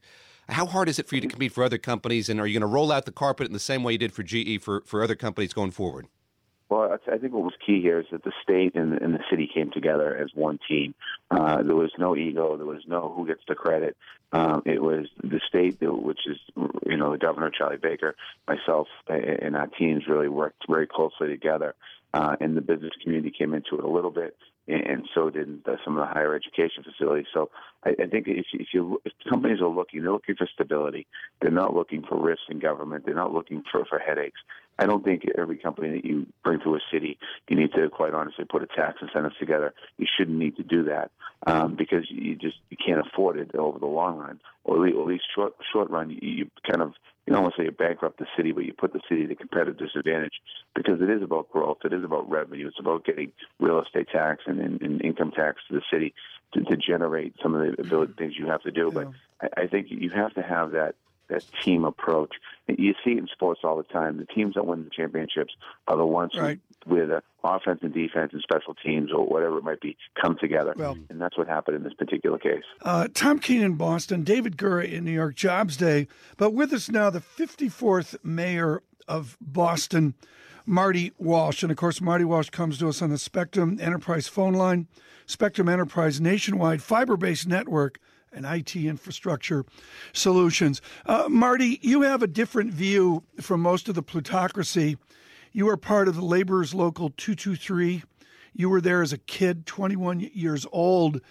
How 0.49 0.65
hard 0.65 0.89
is 0.89 0.97
it 0.97 1.07
for 1.07 1.15
you 1.15 1.21
to 1.21 1.27
compete 1.27 1.51
for 1.51 1.63
other 1.63 1.77
companies, 1.77 2.27
and 2.27 2.39
are 2.39 2.47
you 2.47 2.59
going 2.59 2.69
to 2.69 2.73
roll 2.73 2.91
out 2.91 3.05
the 3.05 3.11
carpet 3.11 3.47
in 3.47 3.53
the 3.53 3.59
same 3.59 3.83
way 3.83 3.93
you 3.93 3.97
did 3.97 4.11
for 4.13 4.23
GE 4.23 4.61
for, 4.61 4.81
for 4.81 5.03
other 5.03 5.15
companies 5.15 5.53
going 5.53 5.71
forward? 5.71 6.07
Well, 6.69 6.95
I 7.11 7.17
think 7.17 7.33
what 7.33 7.43
was 7.43 7.53
key 7.65 7.81
here 7.81 7.99
is 7.99 8.05
that 8.11 8.23
the 8.23 8.31
state 8.43 8.75
and, 8.75 8.93
and 8.93 9.15
the 9.15 9.23
city 9.29 9.49
came 9.51 9.71
together 9.71 10.15
as 10.15 10.29
one 10.35 10.59
team. 10.67 10.93
Uh, 11.31 11.63
there 11.63 11.75
was 11.75 11.91
no 11.97 12.15
ego. 12.15 12.57
There 12.57 12.65
was 12.65 12.83
no 12.87 13.11
who 13.15 13.25
gets 13.25 13.41
the 13.47 13.55
credit. 13.55 13.97
Um, 14.31 14.61
it 14.67 14.81
was 14.81 15.07
the 15.23 15.39
state, 15.47 15.77
which 15.81 16.19
is, 16.27 16.37
you 16.85 16.97
know, 16.97 17.11
the 17.11 17.17
governor, 17.17 17.49
Charlie 17.49 17.77
Baker, 17.77 18.15
myself, 18.47 18.87
and 19.07 19.55
our 19.55 19.65
teams 19.65 20.03
really 20.07 20.29
worked 20.29 20.63
very 20.69 20.85
closely 20.85 21.27
together. 21.27 21.73
Uh, 22.13 22.35
and 22.39 22.55
the 22.55 22.61
business 22.61 22.93
community 23.01 23.33
came 23.35 23.53
into 23.55 23.75
it 23.77 23.83
a 23.83 23.89
little 23.89 24.11
bit 24.11 24.35
and 24.69 25.07
so 25.13 25.29
did 25.29 25.61
some 25.83 25.97
of 25.97 26.07
the 26.07 26.13
higher 26.13 26.35
education 26.35 26.83
facilities. 26.83 27.27
So 27.33 27.49
I, 27.83 27.89
I 27.89 28.07
think 28.07 28.27
if, 28.27 28.45
if 28.53 28.67
you 28.73 29.01
if 29.05 29.13
companies 29.29 29.61
are 29.61 29.67
looking, 29.67 30.01
they're 30.01 30.11
looking 30.11 30.35
for 30.35 30.47
stability. 30.53 31.07
They're 31.41 31.51
not 31.51 31.75
looking 31.75 32.03
for 32.03 32.21
risks 32.21 32.45
in 32.49 32.59
government. 32.59 33.05
They're 33.05 33.15
not 33.15 33.33
looking 33.33 33.63
for 33.71 33.85
for 33.85 33.99
headaches. 33.99 34.39
I 34.77 34.85
don't 34.85 35.03
think 35.03 35.23
every 35.37 35.57
company 35.57 35.91
that 35.91 36.05
you 36.05 36.25
bring 36.43 36.61
to 36.61 36.75
a 36.75 36.79
city, 36.91 37.17
you 37.49 37.57
need 37.57 37.73
to 37.73 37.89
quite 37.89 38.13
honestly 38.13 38.45
put 38.45 38.63
a 38.63 38.67
tax 38.67 38.99
incentives 39.01 39.35
together. 39.37 39.73
You 39.97 40.07
shouldn't 40.17 40.37
need 40.37 40.55
to 40.55 40.63
do 40.63 40.83
that 40.83 41.11
um, 41.45 41.75
because 41.75 42.05
you 42.09 42.35
just 42.35 42.57
you 42.69 42.77
can't 42.77 43.05
afford 43.05 43.37
it 43.37 43.53
over 43.55 43.79
the 43.79 43.85
long 43.85 44.17
run, 44.17 44.39
or 44.63 44.87
at 44.87 44.95
least 44.95 45.25
short 45.35 45.53
short 45.71 45.89
run. 45.89 46.09
You, 46.09 46.19
you 46.21 46.51
kind 46.69 46.81
of 46.81 46.93
you 47.29 47.35
don't 47.35 47.43
want 47.43 47.53
to 47.55 47.61
say 47.61 47.65
you 47.65 47.71
bankrupt 47.71 48.17
the 48.17 48.25
city, 48.35 48.51
but 48.51 48.65
you 48.65 48.73
put 48.73 48.91
the 48.91 49.01
city 49.07 49.25
at 49.25 49.29
a 49.29 49.35
competitive 49.35 49.77
disadvantage 49.77 50.33
because 50.75 50.99
it 50.99 51.11
is 51.11 51.21
about 51.21 51.47
growth. 51.51 51.77
It 51.85 51.93
is 51.93 52.03
about 52.03 52.27
revenue. 52.27 52.67
It's 52.67 52.79
about 52.79 53.05
getting 53.05 53.31
real 53.59 53.79
estate 53.79 54.07
tax 54.11 54.45
and, 54.47 54.59
and, 54.59 54.81
and 54.81 54.99
income 55.05 55.29
tax 55.29 55.61
to 55.67 55.75
the 55.75 55.83
city 55.93 56.15
to, 56.55 56.63
to 56.63 56.75
generate 56.75 57.35
some 57.43 57.53
of 57.53 57.61
the 57.61 57.79
ability, 57.79 58.13
things 58.17 58.33
you 58.35 58.47
have 58.47 58.63
to 58.63 58.71
do. 58.71 58.85
Yeah. 58.91 59.03
But 59.03 59.07
I, 59.41 59.61
I 59.61 59.67
think 59.67 59.87
you 59.91 60.09
have 60.09 60.33
to 60.33 60.41
have 60.41 60.71
that 60.71 60.95
that 61.29 61.43
team 61.63 61.85
approach. 61.85 62.35
You 62.67 62.93
see 63.03 63.11
it 63.11 63.17
in 63.17 63.27
sports 63.27 63.61
all 63.63 63.77
the 63.77 63.83
time. 63.83 64.17
The 64.17 64.25
teams 64.25 64.55
that 64.55 64.65
win 64.65 64.83
the 64.83 64.89
championships 64.89 65.53
are 65.87 65.97
the 65.97 66.05
ones 66.05 66.33
right. 66.37 66.59
who, 66.87 66.95
with 66.95 67.11
uh, 67.11 67.21
offense 67.43 67.79
and 67.81 67.93
defense 67.93 68.31
and 68.33 68.41
special 68.41 68.75
teams 68.75 69.11
or 69.11 69.25
whatever 69.25 69.57
it 69.57 69.63
might 69.63 69.81
be, 69.81 69.97
come 70.21 70.37
together. 70.39 70.73
Well, 70.75 70.97
and 71.09 71.19
that's 71.19 71.37
what 71.37 71.47
happened 71.47 71.77
in 71.77 71.83
this 71.83 71.93
particular 71.93 72.37
case. 72.37 72.63
Uh, 72.81 73.07
Tom 73.13 73.39
Keene 73.39 73.61
in 73.61 73.75
Boston, 73.75 74.23
David 74.23 74.57
Gura 74.57 74.91
in 74.91 75.05
New 75.05 75.11
York, 75.11 75.35
Jobs 75.35 75.77
Day. 75.77 76.07
But 76.37 76.53
with 76.53 76.73
us 76.73 76.89
now, 76.89 77.09
the 77.09 77.21
54th 77.21 78.15
mayor 78.23 78.83
of 79.07 79.37
Boston, 79.41 80.13
Marty 80.65 81.11
Walsh. 81.17 81.63
And 81.63 81.71
of 81.71 81.77
course, 81.77 81.99
Marty 82.01 82.25
Walsh 82.25 82.49
comes 82.49 82.77
to 82.79 82.89
us 82.89 83.01
on 83.01 83.09
the 83.09 83.17
Spectrum 83.17 83.77
Enterprise 83.81 84.27
phone 84.27 84.53
line. 84.53 84.87
Spectrum 85.25 85.69
Enterprise 85.69 86.19
nationwide 86.19 86.81
fiber 86.81 87.17
based 87.17 87.47
network 87.47 87.99
and 88.31 88.45
IT 88.45 88.75
infrastructure 88.75 89.65
solutions. 90.13 90.81
Uh, 91.05 91.27
Marty, 91.29 91.79
you 91.81 92.01
have 92.03 92.23
a 92.23 92.27
different 92.27 92.73
view 92.73 93.23
from 93.41 93.61
most 93.61 93.89
of 93.89 93.95
the 93.95 94.03
plutocracy. 94.03 94.97
You 95.51 95.67
are 95.69 95.77
part 95.77 96.07
of 96.07 96.15
the 96.15 96.25
Laborers 96.25 96.73
Local 96.73 97.09
223. 97.17 98.03
You 98.53 98.69
were 98.69 98.81
there 98.81 99.01
as 99.01 99.13
a 99.13 99.17
kid, 99.17 99.65
21 99.65 100.31
years 100.33 100.65
old. 100.71 101.21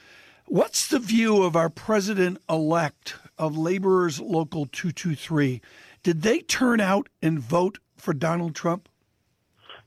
What's 0.47 0.88
the 0.88 0.99
view 0.99 1.43
of 1.43 1.57
our 1.57 1.69
president 1.69 2.38
elect 2.49 3.17
of 3.37 3.57
Laborers 3.57 4.21
Local 4.21 4.67
223? 4.67 5.61
Did 6.02 6.23
they 6.23 6.40
turn 6.40 6.81
out 6.81 7.09
and 7.21 7.38
vote 7.38 7.78
for 7.97 8.14
Donald 8.14 8.55
Trump? 8.55 8.88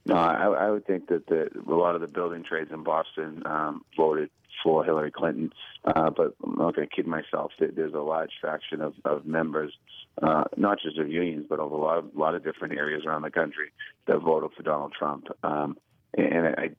No, 0.06 0.16
I, 0.16 0.48
I 0.48 0.72
would 0.72 0.86
think 0.86 1.08
that 1.08 1.28
the, 1.28 1.50
a 1.68 1.76
lot 1.76 1.96
of 1.96 2.02
the 2.02 2.08
building 2.08 2.44
trades 2.44 2.72
in 2.72 2.84
Boston 2.84 3.44
um, 3.46 3.84
voted 3.96 4.30
for 4.64 4.84
Hillary 4.84 5.12
Clinton. 5.12 5.54
Uh, 5.84 6.10
but 6.10 6.36
I'm 6.44 6.56
not 6.58 6.76
going 6.76 6.88
to 6.88 6.96
kid 6.96 7.08
myself. 7.08 7.52
There's 7.60 7.94
a 7.94 8.00
large 8.00 8.32
faction 8.42 8.82
of, 8.82 8.94
of 9.06 9.26
members, 9.26 9.74
uh, 10.22 10.44
not 10.58 10.80
just 10.82 10.98
of 10.98 11.10
unions, 11.10 11.46
but 11.50 11.60
of 11.60 11.72
a 11.72 11.76
lot 11.76 11.98
of, 11.98 12.16
lot 12.16 12.36
of 12.36 12.44
different 12.44 12.78
areas 12.78 13.04
around 13.06 13.24
the 13.24 13.32
country 13.32 13.72
that 14.08 14.20
voted 14.20 14.52
for 14.56 14.64
Donald 14.64 14.94
Trump. 14.98 15.28
Um, 15.44 15.78
and 16.18 16.48
I, 16.48 16.70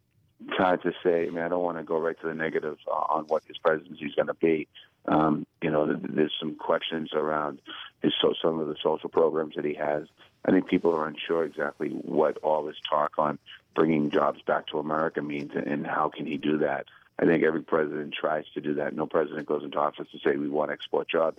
it's 0.49 0.57
hard 0.57 0.83
to 0.83 0.93
say. 1.03 1.27
I 1.27 1.31
mean, 1.31 1.45
I 1.45 1.49
don't 1.49 1.63
want 1.63 1.79
to 1.79 1.85
go 1.85 1.99
right 1.99 2.19
to 2.21 2.27
the 2.27 2.35
negative 2.35 2.77
on 2.87 3.25
what 3.29 3.45
his 3.47 3.59
presidency 3.59 4.07
is 4.07 4.15
going 4.15 4.29
to 4.29 4.35
be. 4.35 4.69
Um, 5.07 5.47
you 5.63 5.71
know, 5.71 5.87
there's 5.87 6.35
some 6.39 6.55
questions 6.55 7.11
around 7.13 7.61
his 8.03 8.13
so, 8.21 8.35
some 8.43 8.61
of 8.61 8.69
the 8.69 8.77
social 8.83 9.09
programs 9.09 9.55
that 9.57 9.65
he 9.65 9.75
has. 9.75 10.05
I 10.45 10.51
think 10.51 10.69
people 10.69 10.95
are 10.95 11.07
unsure 11.07 11.45
exactly 11.45 11.89
what 11.89 12.39
all 12.39 12.65
this 12.65 12.77
talk 12.89 13.13
on 13.19 13.39
bringing 13.75 14.11
jobs 14.11 14.41
back 14.43 14.67
to 14.69 14.79
America 14.79 15.23
means 15.23 15.53
and 15.55 15.87
how 15.87 16.11
can 16.15 16.27
he 16.27 16.37
do 16.37 16.59
that. 16.59 16.87
I 17.19 17.27
think 17.27 17.45
every 17.45 17.63
president 17.63 18.15
tries 18.19 18.45
to 18.55 18.61
do 18.61 18.75
that. 18.75 18.95
No 18.95 19.07
president 19.07 19.47
goes 19.47 19.65
into 19.65 19.79
office 19.79 20.09
to 20.13 20.19
say 20.19 20.37
we 20.37 20.49
want 20.49 20.71
to 20.71 20.75
export 20.75 21.09
jobs. 21.09 21.39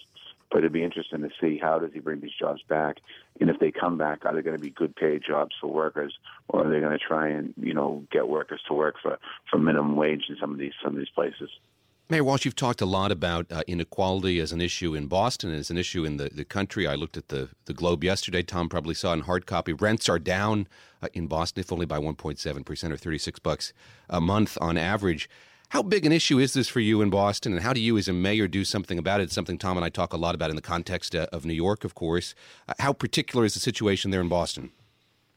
But 0.52 0.60
it'd 0.60 0.72
be 0.72 0.84
interesting 0.84 1.22
to 1.22 1.30
see 1.42 1.58
how 1.58 1.80
does 1.80 1.92
he 1.94 2.00
bring 2.00 2.20
these 2.22 2.34
jobs 2.40 2.62
back, 2.70 2.98
and 3.42 3.50
if 3.50 3.60
they 3.60 3.72
come 3.72 3.98
back, 3.98 4.24
are 4.24 4.36
they 4.36 4.44
going 4.44 4.56
to 4.56 4.62
be 4.62 4.70
good 4.70 4.96
paid 4.96 5.24
jobs 5.26 5.56
for 5.60 5.66
workers, 5.66 6.16
or 6.48 6.68
are 6.68 6.70
they 6.70 6.80
going 6.80 6.92
to 6.92 7.04
try 7.04 7.30
and 7.30 7.56
you 7.58 7.74
know 7.74 8.04
get 8.12 8.28
workers 8.28 8.62
to 8.68 8.76
work 8.76 8.96
for 9.02 9.18
for 9.50 9.58
minimum 9.58 9.96
wage 9.96 10.26
in 10.30 10.38
some 10.40 10.52
of 10.52 10.60
these 10.60 10.74
some 10.84 10.94
of 10.94 11.00
these 11.00 11.10
places? 11.10 11.50
Mayor 12.10 12.24
Walsh, 12.24 12.44
you've 12.44 12.56
talked 12.56 12.82
a 12.82 12.86
lot 12.86 13.12
about 13.12 13.50
uh, 13.50 13.64
inequality 13.66 14.40
as 14.40 14.52
an 14.52 14.60
issue 14.60 14.94
in 14.94 15.08
Boston, 15.08 15.50
and 15.50 15.60
as 15.60 15.72
an 15.72 15.78
issue 15.78 16.04
in 16.04 16.18
the, 16.18 16.30
the 16.30 16.44
country. 16.44 16.86
I 16.86 16.96
looked 16.96 17.16
at 17.16 17.30
the, 17.30 17.50
the 17.66 17.74
Globe 17.74 18.04
yesterday. 18.04 18.44
Tom 18.44 18.68
probably 18.68 18.94
saw 18.94 19.14
in 19.14 19.22
hard 19.22 19.46
copy. 19.46 19.72
Rents 19.72 20.10
are 20.10 20.20
down 20.20 20.68
uh, 21.02 21.08
in 21.14 21.28
Boston, 21.28 21.62
if 21.62 21.72
only 21.72 21.86
by 21.86 21.98
1.7% 21.98 22.92
or 22.92 22.98
36 22.98 23.40
bucks 23.40 23.74
a 24.10 24.20
month 24.20 24.58
on 24.60 24.78
average. 24.78 25.30
How 25.74 25.82
big 25.82 26.06
an 26.06 26.12
issue 26.12 26.38
is 26.38 26.54
this 26.54 26.70
for 26.70 26.82
you 26.82 27.02
in 27.02 27.10
Boston, 27.10 27.52
and 27.52 27.64
how 27.64 27.74
do 27.74 27.82
you, 27.82 27.98
as 27.98 28.08
a 28.08 28.14
mayor, 28.14 28.48
do 28.48 28.64
something 28.64 29.00
about 29.00 29.22
it? 29.22 29.24
It's 29.24 29.34
something 29.34 29.58
Tom 29.58 29.76
and 29.76 29.84
I 29.84 29.90
talk 29.90 30.14
a 30.14 30.18
lot 30.18 30.36
about 30.36 30.52
in 30.52 30.56
the 30.56 30.62
context 30.62 31.16
uh, 31.16 31.26
of 31.32 31.48
New 31.48 31.54
York, 31.54 31.84
of 31.84 31.96
course. 31.96 32.36
Uh, 32.70 32.76
how 32.78 32.94
particular 32.94 33.44
is 33.44 33.56
the 33.56 33.60
situation 33.60 34.12
there 34.12 34.22
in 34.22 34.28
Boston? 34.28 34.70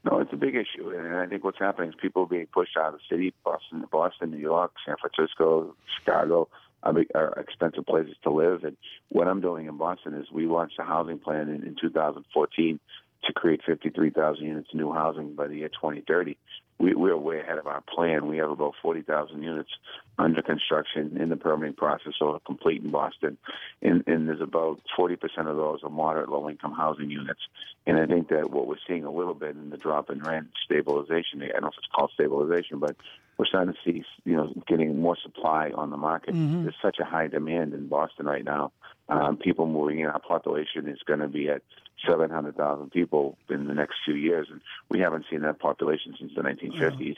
No, 0.05 0.21
it's 0.21 0.35
a 0.35 0.37
big 0.37 0.55
issue, 0.55 0.91
and 0.91 1.17
I 1.17 1.25
think 1.25 1.43
what's 1.43 1.59
happening 1.59 1.89
is 1.89 1.95
people 2.03 2.25
are 2.25 2.27
being 2.27 2.49
pushed 2.53 2.77
out 2.77 2.93
of 2.93 3.01
the 3.01 3.17
city. 3.17 3.33
Boston, 3.47 3.87
Boston, 3.91 4.31
New 4.31 4.37
York, 4.37 4.73
San 4.85 4.97
Francisco, 5.01 5.75
Chicago 5.99 6.51
are 6.83 7.33
expensive 7.41 7.87
places 7.87 8.15
to 8.25 8.31
live. 8.31 8.63
And 8.65 8.77
what 9.09 9.29
I'm 9.29 9.41
doing 9.41 9.69
in 9.69 9.79
Boston 9.79 10.13
is 10.13 10.31
we 10.31 10.45
launched 10.45 10.79
a 10.79 10.85
housing 10.85 11.19
plan 11.19 11.49
in, 11.49 11.63
in 11.63 11.77
2014 11.81 12.79
to 13.25 13.33
create 13.33 13.63
53,000 13.65 14.45
units 14.45 14.69
of 14.71 14.79
new 14.79 14.93
housing 14.93 15.35
by 15.35 15.47
the 15.47 15.57
year 15.57 15.69
2030 15.71 16.37
we, 16.79 16.95
we're 16.95 17.17
way 17.17 17.41
ahead 17.41 17.59
of 17.59 17.67
our 17.67 17.83
plan. 17.83 18.27
We 18.27 18.39
have 18.39 18.51
about 18.51 18.75
40,000 18.83 19.43
units 19.43 19.71
under 20.19 20.43
construction 20.43 21.17
in 21.21 21.29
the 21.29 21.37
permitting 21.37 21.75
process 21.75 22.15
or 22.21 22.41
complete 22.41 22.83
in 22.83 22.91
Boston. 22.91 23.39
And, 23.83 24.05
and 24.07 24.29
there's 24.29 24.41
about 24.41 24.81
40% 24.99 25.17
of 25.39 25.57
those 25.57 25.81
are 25.83 25.91
moderate 25.91 26.29
low 26.29 26.49
income 26.49 26.73
housing 26.73 27.11
units. 27.11 27.41
And 27.87 27.99
I 27.99 28.07
think 28.07 28.29
that 28.29 28.51
what 28.51 28.67
we're 28.67 28.77
seeing 28.87 29.05
a 29.05 29.11
little 29.11 29.35
bit 29.35 29.57
in 29.57 29.71
the 29.71 29.77
drop 29.77 30.11
in 30.11 30.23
rent 30.23 30.49
stabilization, 30.65 31.43
I 31.43 31.49
don't 31.49 31.63
know 31.63 31.69
if 31.69 31.75
it's 31.79 31.89
called 31.95 32.11
stabilization, 32.15 32.79
but 32.79 32.97
we're 33.39 33.47
starting 33.47 33.75
to 33.75 33.79
see, 33.85 34.05
you 34.25 34.37
know, 34.37 34.53
getting 34.67 35.01
more 35.01 35.17
supply 35.23 35.71
on 35.75 35.91
the 35.91 35.97
market. 35.97 36.35
Mm-hmm. 36.35 36.63
There's 36.63 36.77
such 36.81 36.99
a 37.01 37.05
high 37.05 37.27
demand 37.27 37.75
in 37.75 37.89
Boston 37.89 38.27
right 38.27 38.45
now. 38.45 38.73
Um, 39.09 39.37
people 39.37 39.67
moving 39.67 40.01
in. 40.01 40.07
Our 40.07 40.19
population 40.19 40.89
is 40.89 40.99
going 41.07 41.21
to 41.21 41.29
be 41.29 41.49
at 41.49 41.63
700,000 42.09 42.91
people 42.91 43.37
in 43.49 43.67
the 43.67 43.75
next 43.75 43.97
few 44.05 44.15
years, 44.15 44.49
and 44.51 44.61
we 44.89 45.01
haven't 45.01 45.27
seen 45.31 45.43
that 45.43 45.59
population 45.59 46.15
since 46.19 46.33
the 46.35 46.43
1950s. 46.43 47.17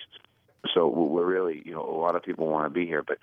So 0.74 0.88
we're 0.88 1.24
really, 1.24 1.62
you 1.64 1.72
know, 1.72 1.82
a 1.82 1.98
lot 1.98 2.16
of 2.16 2.22
people 2.22 2.48
want 2.48 2.66
to 2.66 2.70
be 2.70 2.84
here, 2.84 3.02
but 3.02 3.18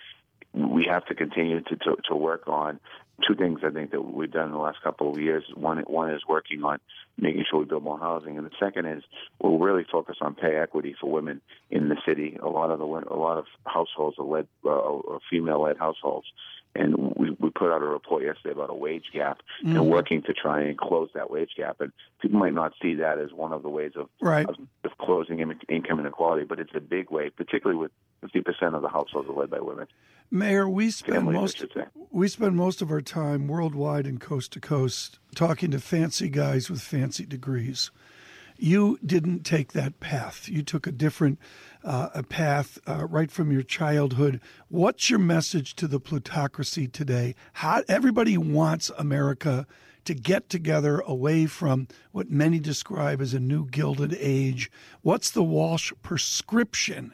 we 0.54 0.86
have 0.86 1.06
to 1.08 1.16
continue 1.16 1.62
to, 1.62 1.76
to, 1.76 1.98
to 2.08 2.16
work 2.16 2.48
on 2.48 2.80
two 3.28 3.36
things. 3.36 3.60
I 3.64 3.70
think 3.70 3.92
that 3.92 4.02
we've 4.02 4.32
done 4.32 4.48
in 4.48 4.52
the 4.52 4.58
last 4.58 4.82
couple 4.84 5.12
of 5.12 5.20
years. 5.20 5.44
One, 5.56 5.78
one 5.88 6.12
is 6.12 6.22
working 6.28 6.64
on 6.64 6.80
making 7.18 7.46
sure 7.50 7.60
we 7.60 7.66
build 7.66 7.84
more 7.84 8.00
housing, 8.00 8.38
and 8.38 8.46
the 8.46 8.52
second 8.60 8.86
is 8.86 9.04
we're 9.40 9.58
really 9.58 9.86
focused 9.90 10.22
on 10.22 10.36
pay 10.36 10.56
equity 10.56 10.96
for 11.00 11.12
women 11.12 11.42
in 11.70 11.90
the 11.90 11.98
city. 12.06 12.38
A 12.42 12.50
lot 12.50 12.72
of 12.72 12.80
the 12.80 12.86
a 12.86 13.16
lot 13.16 13.38
of 13.38 13.46
households 13.66 14.18
are 14.20 14.26
led 14.26 14.48
uh, 14.68 15.20
female-led 15.30 15.78
households, 15.78 16.28
and 16.76 16.96
we, 17.16 17.32
we 17.40 17.50
put 17.50 17.72
out 17.72 17.82
a 17.82 17.86
report 17.86 18.24
yesterday 18.24 18.52
about 18.52 18.70
a 18.70 18.74
wage 18.74 19.06
gap 19.14 19.40
mm-hmm. 19.64 19.76
and 19.76 19.88
working 19.88 20.22
to 20.24 20.34
try 20.34 20.62
and 20.62 20.78
close 20.78 21.10
that 21.14 21.30
wage 21.30 21.52
gap. 21.58 21.80
And 21.80 21.92
people 22.22 22.40
might 22.40 22.54
not 22.54 22.74
see 22.82 22.96
that 22.96 23.18
as 23.18 23.32
one 23.32 23.54
of 23.54 23.64
the 23.64 23.70
ways 23.70 23.94
of, 23.96 24.10
right. 24.22 24.48
of, 24.48 24.56
of 24.84 24.98
closing 25.00 25.40
income 25.70 26.00
inequality, 26.00 26.46
but 26.46 26.60
it's 26.60 26.76
a 26.76 26.82
big 26.82 27.10
way, 27.10 27.30
particularly 27.30 27.80
with 27.80 27.92
50% 28.24 28.76
of 28.76 28.82
the 28.82 28.90
households 28.90 29.30
are 29.30 29.34
led 29.34 29.50
by 29.50 29.60
women. 29.60 29.88
Mayor, 30.32 30.68
we 30.68 30.90
spend 30.92 31.18
Families, 31.18 31.36
most 31.36 31.66
we 32.12 32.28
spend 32.28 32.56
most 32.56 32.82
of 32.82 32.92
our 32.92 33.02
time 33.02 33.48
worldwide 33.48 34.08
and 34.08 34.20
coast 34.20 34.54
to 34.54 34.60
coast 34.60 35.20
talking 35.36 35.72
to 35.72 35.80
fancy 35.80 36.30
guys 36.30 36.70
with 36.70 36.82
fancy 36.82 37.26
degrees. 37.26 37.92
You 38.58 38.98
didn't 39.06 39.44
take 39.44 39.74
that 39.74 40.00
path. 40.00 40.48
You 40.50 40.64
took 40.64 40.88
a 40.88 40.92
different 40.92 41.40
uh, 41.86 42.10
a 42.14 42.24
path 42.24 42.80
uh, 42.88 43.06
right 43.06 43.32
from 43.32 43.52
your 43.52 43.62
childhood. 43.62 44.42
What's 44.68 45.10
your 45.10 45.20
message 45.20 45.76
to 45.76 45.88
the 45.88 46.00
plutocracy 46.00 46.88
today? 46.88 47.36
How 47.54 47.84
everybody 47.88 48.38
wants 48.38 48.92
America 48.98 49.68
to 50.06 50.14
get 50.14 50.50
together 50.50 51.00
away 51.06 51.46
from 51.46 51.88
what 52.12 52.30
many 52.30 52.60
describe 52.60 53.22
as 53.22 53.34
a 53.34 53.40
new 53.40 53.66
gilded 53.66 54.16
age. 54.20 54.72
What's 55.02 55.32
the 55.32 55.44
Walsh 55.44 55.92
prescription 56.02 57.14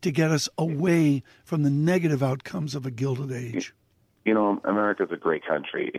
to 0.00 0.10
get 0.10 0.30
us 0.30 0.48
away 0.58 1.22
from 1.44 1.62
the 1.62 1.70
negative 1.70 2.22
outcomes 2.22 2.74
of 2.74 2.84
a 2.84 2.90
gilded 2.90 3.32
age? 3.32 3.74
You 4.24 4.34
know, 4.34 4.60
America's 4.64 5.10
a 5.10 5.16
great 5.16 5.44
country, 5.44 5.92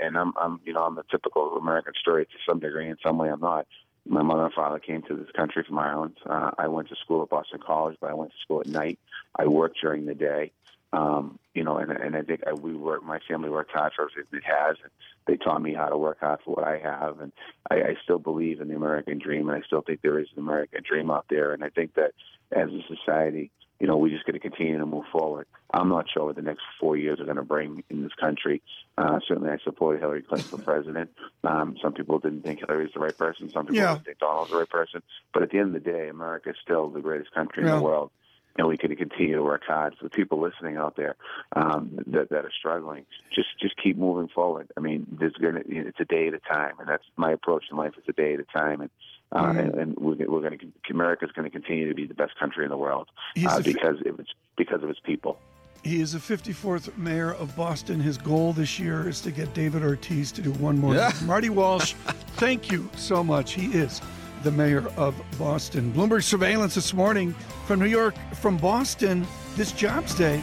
and 0.00 0.16
I'm, 0.16 0.32
I'm, 0.40 0.60
you 0.64 0.72
know, 0.72 0.82
I'm 0.82 0.96
the 0.96 1.04
typical 1.08 1.56
American 1.56 1.92
story 2.00 2.24
to 2.24 2.32
some 2.48 2.58
degree. 2.58 2.88
In 2.88 2.96
some 3.04 3.16
way, 3.18 3.28
I'm 3.28 3.40
not 3.40 3.66
my 4.06 4.22
mother 4.22 4.44
and 4.44 4.54
father 4.54 4.78
came 4.78 5.02
to 5.02 5.16
this 5.16 5.30
country 5.36 5.64
from 5.66 5.78
Ireland. 5.78 6.16
Uh, 6.24 6.50
I 6.58 6.68
went 6.68 6.88
to 6.88 6.96
school 6.96 7.22
at 7.22 7.28
Boston 7.28 7.60
College, 7.64 7.96
but 8.00 8.10
I 8.10 8.14
went 8.14 8.32
to 8.32 8.38
school 8.42 8.60
at 8.60 8.66
night. 8.66 8.98
I 9.36 9.46
worked 9.46 9.80
during 9.80 10.06
the 10.06 10.14
day. 10.14 10.52
Um, 10.92 11.38
you 11.54 11.62
know, 11.62 11.76
and, 11.76 11.92
and 11.92 12.16
I 12.16 12.22
think 12.22 12.40
I, 12.46 12.52
we 12.52 12.74
work. 12.74 13.04
My 13.04 13.20
family 13.28 13.48
worked 13.48 13.70
hard 13.70 13.92
for 13.94 14.02
everything 14.10 14.24
it 14.32 14.44
has. 14.44 14.76
And 14.82 14.90
they 15.26 15.36
taught 15.36 15.62
me 15.62 15.74
how 15.74 15.88
to 15.88 15.96
work 15.96 16.18
hard 16.20 16.40
for 16.44 16.56
what 16.56 16.66
I 16.66 16.78
have, 16.78 17.20
and 17.20 17.32
I, 17.70 17.76
I 17.76 17.96
still 18.02 18.18
believe 18.18 18.60
in 18.60 18.68
the 18.68 18.74
American 18.74 19.18
dream, 19.18 19.48
and 19.48 19.56
I 19.56 19.64
still 19.64 19.82
think 19.82 20.02
there 20.02 20.18
is 20.18 20.28
an 20.34 20.42
American 20.42 20.82
dream 20.82 21.10
out 21.10 21.26
there. 21.30 21.52
And 21.52 21.62
I 21.62 21.68
think 21.68 21.94
that 21.94 22.12
as 22.50 22.68
a 22.70 22.82
society, 22.88 23.50
you 23.80 23.86
know, 23.86 23.96
we're 23.96 24.10
just 24.10 24.26
got 24.26 24.32
to 24.32 24.38
continue 24.38 24.78
to 24.78 24.84
move 24.84 25.06
forward. 25.10 25.46
I'm 25.72 25.88
not 25.88 26.04
sure 26.12 26.26
what 26.26 26.36
the 26.36 26.42
next 26.42 26.62
four 26.78 26.96
years 26.98 27.18
are 27.18 27.24
going 27.24 27.36
to 27.36 27.42
bring 27.42 27.82
in 27.88 28.02
this 28.02 28.12
country. 28.20 28.62
Uh, 28.98 29.20
certainly, 29.26 29.50
I 29.50 29.56
supported 29.64 30.00
Hillary 30.00 30.22
Clinton 30.22 30.48
for 30.48 30.58
president. 30.62 31.10
Um, 31.44 31.76
some 31.82 31.94
people 31.94 32.18
didn't 32.18 32.42
think 32.42 32.60
Hillary 32.60 32.84
was 32.84 32.92
the 32.92 33.00
right 33.00 33.16
person. 33.16 33.48
Some 33.50 33.66
people 33.66 33.76
yeah. 33.76 33.94
didn't 33.94 34.04
think 34.04 34.18
Donald 34.18 34.42
was 34.42 34.50
the 34.50 34.58
right 34.58 34.68
person. 34.68 35.02
But 35.32 35.44
at 35.44 35.50
the 35.50 35.58
end 35.58 35.74
of 35.74 35.82
the 35.82 35.90
day, 35.90 36.08
America 36.08 36.50
is 36.50 36.56
still 36.62 36.90
the 36.90 37.00
greatest 37.00 37.32
country 37.32 37.64
yeah. 37.64 37.72
in 37.72 37.76
the 37.78 37.82
world. 37.82 38.10
And 38.58 38.66
we 38.66 38.76
can 38.76 38.94
continue 38.94 39.36
to 39.36 39.42
work 39.42 39.62
hard. 39.66 39.94
For 39.96 40.04
the 40.04 40.10
people 40.10 40.40
listening 40.40 40.76
out 40.76 40.96
there 40.96 41.16
um, 41.54 42.00
that, 42.08 42.28
that 42.30 42.44
are 42.44 42.52
struggling, 42.58 43.06
just 43.32 43.48
just 43.62 43.76
keep 43.82 43.96
moving 43.96 44.28
forward. 44.28 44.70
I 44.76 44.80
mean, 44.80 45.06
there's 45.18 45.32
gonna 45.34 45.62
it's 45.64 46.00
a 46.00 46.04
day 46.04 46.26
at 46.26 46.34
a 46.34 46.40
time, 46.40 46.74
and 46.80 46.88
that's 46.88 47.04
my 47.16 47.30
approach 47.30 47.66
in 47.70 47.76
life. 47.76 47.92
It's 47.96 48.08
a 48.08 48.12
day 48.12 48.34
at 48.34 48.40
a 48.40 48.44
time, 48.44 48.80
and 48.80 48.90
uh, 49.32 49.42
mm-hmm. 49.42 49.58
and, 49.58 49.74
and, 49.74 49.96
we're, 49.96 50.16
we're 50.28 50.40
going 50.40 50.58
to 50.58 50.72
America's 50.90 51.30
going 51.32 51.44
to 51.44 51.50
continue 51.50 51.88
to 51.88 51.94
be 51.94 52.06
the 52.06 52.14
best 52.14 52.38
country 52.38 52.64
in 52.64 52.70
the 52.70 52.76
world 52.76 53.08
uh, 53.46 53.60
because 53.62 53.96
it 54.04 54.16
was 54.16 54.26
because 54.56 54.82
of 54.82 54.90
its 54.90 55.00
people. 55.00 55.38
He 55.82 56.02
is 56.02 56.12
the 56.12 56.18
54th 56.18 56.96
mayor 56.98 57.32
of 57.34 57.56
Boston. 57.56 58.00
His 58.00 58.18
goal 58.18 58.52
this 58.52 58.78
year 58.78 59.08
is 59.08 59.22
to 59.22 59.30
get 59.30 59.54
David 59.54 59.82
Ortiz 59.82 60.30
to 60.32 60.42
do 60.42 60.52
one 60.52 60.78
more. 60.78 60.94
Yeah. 60.94 61.12
Marty 61.24 61.48
Walsh, 61.48 61.94
thank 62.36 62.70
you 62.70 62.88
so 62.96 63.24
much. 63.24 63.54
He 63.54 63.66
is 63.66 64.02
the 64.42 64.50
mayor 64.50 64.88
of 64.96 65.14
Boston. 65.38 65.92
Bloomberg 65.92 66.22
surveillance 66.22 66.74
this 66.74 66.92
morning 66.92 67.32
from 67.66 67.78
New 67.78 67.86
York, 67.86 68.14
from 68.34 68.56
Boston, 68.58 69.26
this 69.56 69.72
jobs 69.72 70.14
day. 70.14 70.42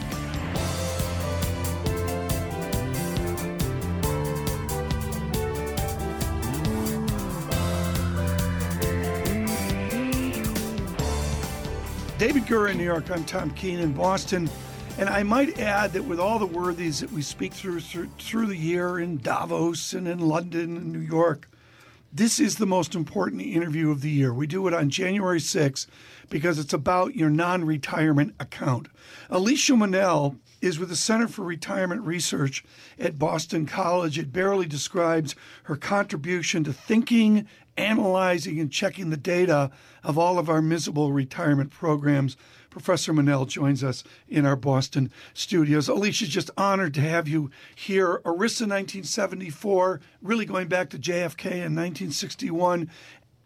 David 12.18 12.46
Gura 12.46 12.72
in 12.72 12.78
New 12.78 12.84
York. 12.84 13.12
I'm 13.12 13.24
Tom 13.24 13.50
Keene 13.50 13.78
in 13.78 13.92
Boston. 13.92 14.50
And 14.98 15.08
I 15.08 15.22
might 15.22 15.60
add 15.60 15.92
that 15.92 16.02
with 16.02 16.18
all 16.18 16.40
the 16.40 16.46
worthies 16.46 16.98
that 16.98 17.12
we 17.12 17.22
speak 17.22 17.52
through, 17.52 17.78
through 17.78 18.10
through 18.18 18.46
the 18.46 18.56
year 18.56 18.98
in 18.98 19.18
Davos 19.18 19.92
and 19.92 20.08
in 20.08 20.18
London 20.18 20.76
and 20.76 20.92
New 20.92 20.98
York, 20.98 21.48
this 22.12 22.40
is 22.40 22.56
the 22.56 22.66
most 22.66 22.96
important 22.96 23.42
interview 23.42 23.92
of 23.92 24.00
the 24.00 24.10
year. 24.10 24.34
We 24.34 24.48
do 24.48 24.66
it 24.66 24.74
on 24.74 24.90
January 24.90 25.38
6th 25.38 25.86
because 26.28 26.58
it's 26.58 26.72
about 26.72 27.14
your 27.14 27.30
non 27.30 27.64
retirement 27.64 28.34
account. 28.40 28.88
Alicia 29.30 29.74
Munnell 29.74 30.38
is 30.60 30.76
with 30.80 30.88
the 30.88 30.96
Center 30.96 31.28
for 31.28 31.44
Retirement 31.44 32.00
Research 32.00 32.64
at 32.98 33.16
Boston 33.16 33.64
College. 33.64 34.18
It 34.18 34.32
barely 34.32 34.66
describes 34.66 35.36
her 35.64 35.76
contribution 35.76 36.64
to 36.64 36.72
thinking, 36.72 37.46
analyzing, 37.78 38.60
and 38.60 38.70
checking 38.70 39.10
the 39.10 39.16
data 39.16 39.70
of 40.02 40.18
all 40.18 40.38
of 40.38 40.48
our 40.48 40.60
miserable 40.60 41.12
retirement 41.12 41.70
programs. 41.70 42.36
Professor 42.70 43.12
Munnell 43.12 43.48
joins 43.48 43.82
us 43.82 44.04
in 44.28 44.44
our 44.44 44.56
Boston 44.56 45.10
studios. 45.32 45.88
Alicia's 45.88 46.28
just 46.28 46.50
honored 46.56 46.94
to 46.94 47.00
have 47.00 47.26
you 47.26 47.50
here. 47.74 48.20
ERISA 48.24 48.68
1974, 48.68 50.00
really 50.20 50.44
going 50.44 50.68
back 50.68 50.90
to 50.90 50.98
JFK 50.98 51.46
in 51.46 51.74
1961. 51.74 52.90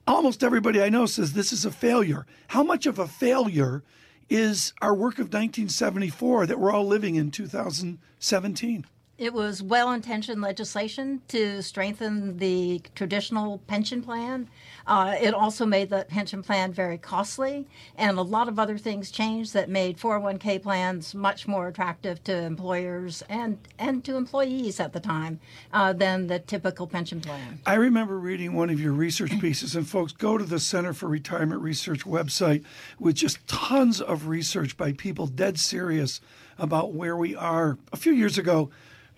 Almost 0.07 0.43
everybody 0.43 0.83
I 0.83 0.89
know 0.89 1.07
says 1.07 1.33
this 1.33 1.53
is 1.53 1.65
a 1.65 1.71
failure. 1.71 2.27
How 2.49 2.63
much 2.63 2.87
of 2.87 2.99
a 2.99 3.07
failure 3.07 3.85
is 4.29 4.73
our 4.83 4.95
work 4.95 5.15
of 5.15 5.27
1974 5.27 6.47
that 6.47 6.59
we're 6.59 6.73
all 6.73 6.87
living 6.87 7.15
in 7.15 7.31
2017? 7.31 8.87
It 9.19 9.35
was 9.35 9.63
well 9.63 9.93
intentioned 9.93 10.41
legislation 10.41 11.21
to 11.29 11.63
strengthen 11.63 12.39
the 12.39 12.81
traditional 12.95 13.59
pension 13.69 14.03
plan. 14.03 14.49
Uh, 14.87 15.15
it 15.21 15.35
also 15.35 15.67
made 15.67 15.91
the 15.91 16.07
pension 16.09 16.43
plan 16.43 16.73
very 16.73 16.97
costly, 16.97 17.69
and 17.97 18.19
a 18.19 18.23
lot 18.23 18.49
of 18.49 18.59
other 18.59 18.79
things 18.79 19.11
changed 19.11 19.53
that 19.53 19.69
made 19.69 19.99
401k 19.99 20.63
plans 20.63 21.15
much 21.15 21.47
more 21.47 21.69
attractive 21.69 22.25
to 22.25 22.37
employers 22.37 23.23
and, 23.29 23.59
and 23.79 24.03
to 24.07 24.17
employees 24.17 24.81
at 24.81 24.93
the 24.93 24.99
time 24.99 25.39
uh, 25.73 25.93
than 25.93 26.27
the 26.27 26.39
typical 26.41 26.87
pension 26.87 27.21
plan. 27.21 27.61
I 27.67 27.75
remember 27.75 28.19
reading 28.19 28.55
one 28.55 28.71
of 28.71 28.81
your 28.81 28.93
research 28.93 29.39
pieces, 29.41 29.77
and 29.77 29.87
folks, 29.87 30.13
go 30.13 30.39
to 30.39 30.45
the 30.45 30.59
Center 30.59 30.95
for 30.95 31.07
Retirement 31.07 31.61
Research 31.61 32.05
website 32.05 32.65
with 32.99 33.17
just 33.17 33.47
tons 33.47 34.01
of 34.01 34.27
research 34.27 34.77
by 34.77 34.95
people 34.95 35.27
dead 35.27 35.61
serious 35.61 36.21
about 36.59 36.93
where 36.93 37.17
we 37.17 37.37
are. 37.37 37.79
A 37.93 37.97
few 37.97 38.13
years 38.13 38.37
ago, 38.37 38.71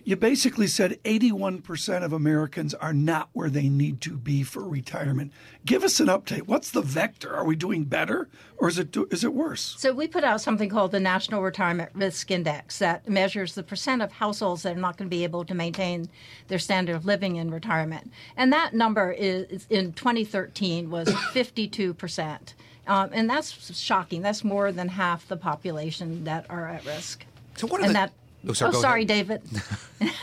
you 0.05 0.15
basically 0.15 0.67
said 0.67 0.99
81% 1.03 2.03
of 2.03 2.13
Americans 2.13 2.75
are 2.75 2.93
not 2.93 3.29
where 3.33 3.49
they 3.49 3.67
need 3.67 4.01
to 4.01 4.15
be 4.15 4.43
for 4.43 4.63
retirement. 4.63 5.33
Give 5.65 5.83
us 5.83 5.99
an 5.99 6.05
update. 6.07 6.43
What's 6.43 6.69
the 6.69 6.83
vector? 6.83 7.35
Are 7.35 7.43
we 7.43 7.55
doing 7.55 7.85
better 7.85 8.29
or 8.57 8.67
is 8.67 8.77
it 8.77 8.95
is 9.09 9.23
it 9.23 9.33
worse? 9.33 9.75
So 9.79 9.91
we 9.93 10.07
put 10.07 10.23
out 10.23 10.41
something 10.41 10.69
called 10.69 10.91
the 10.91 10.99
National 10.99 11.41
Retirement 11.41 11.89
Risk 11.95 12.29
Index 12.29 12.77
that 12.77 13.09
measures 13.09 13.55
the 13.55 13.63
percent 13.63 14.03
of 14.03 14.11
households 14.11 14.61
that 14.61 14.77
are 14.77 14.79
not 14.79 14.95
going 14.95 15.09
to 15.09 15.15
be 15.15 15.23
able 15.23 15.43
to 15.43 15.55
maintain 15.55 16.07
their 16.49 16.59
standard 16.59 16.95
of 16.95 17.05
living 17.05 17.37
in 17.37 17.49
retirement. 17.49 18.11
And 18.37 18.53
that 18.53 18.75
number 18.75 19.11
is 19.11 19.65
in 19.71 19.93
2013 19.93 20.91
was 20.91 21.07
52%. 21.33 22.53
Um, 22.87 23.09
and 23.11 23.27
that's 23.27 23.75
shocking. 23.75 24.21
That's 24.21 24.43
more 24.43 24.71
than 24.71 24.89
half 24.89 25.27
the 25.27 25.37
population 25.37 26.25
that 26.25 26.45
are 26.47 26.67
at 26.67 26.85
risk. 26.85 27.25
So 27.55 27.65
what 27.65 27.81
are 27.81 27.85
and 27.85 27.89
the 27.89 27.93
that 27.93 28.11
Oh, 28.47 28.53
sorry, 28.53 28.75
oh, 28.75 28.81
sorry. 28.81 29.05
David. 29.05 29.41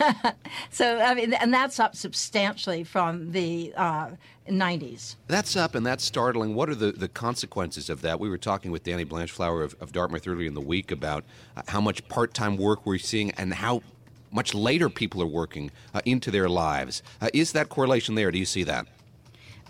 so, 0.71 0.99
I 1.01 1.15
mean, 1.15 1.33
and 1.35 1.53
that's 1.53 1.81
up 1.81 1.97
substantially 1.97 2.85
from 2.85 3.33
the 3.33 3.73
uh, 3.77 4.11
90s. 4.49 5.17
That's 5.29 5.57
up 5.57 5.75
and 5.75 5.85
that's 5.85 6.05
startling. 6.05 6.55
What 6.55 6.69
are 6.69 6.75
the, 6.75 6.93
the 6.93 7.09
consequences 7.09 7.91
of 7.91 8.03
that? 8.03 8.21
We 8.21 8.29
were 8.29 8.39
talking 8.39 8.71
with 8.71 8.85
Danny 8.85 9.05
Blanchflower 9.05 9.63
of, 9.63 9.75
of 9.81 9.93
Dartmouth 9.93 10.27
earlier 10.27 10.49
in 10.49 10.55
the 10.55 10.61
week 10.61 10.91
about 10.91 11.25
uh, 11.57 11.63
how 11.69 11.81
much 11.81 12.07
part 12.09 12.35
time 12.35 12.57
work 12.57 12.87
we're 12.87 12.99
seeing 12.99 13.31
and 13.33 13.55
how 13.55 13.83
much 14.31 14.55
later 14.55 14.89
people 14.89 15.23
are 15.23 15.27
working 15.27 15.71
uh, 15.95 16.01
into 16.05 16.31
their 16.31 16.49
lives. 16.49 17.03
Uh, 17.21 17.29
is 17.35 17.53
that 17.53 17.69
correlation 17.69 18.15
there? 18.15 18.31
Do 18.31 18.39
you 18.39 18.47
see 18.47 18.65
that? 18.65 18.87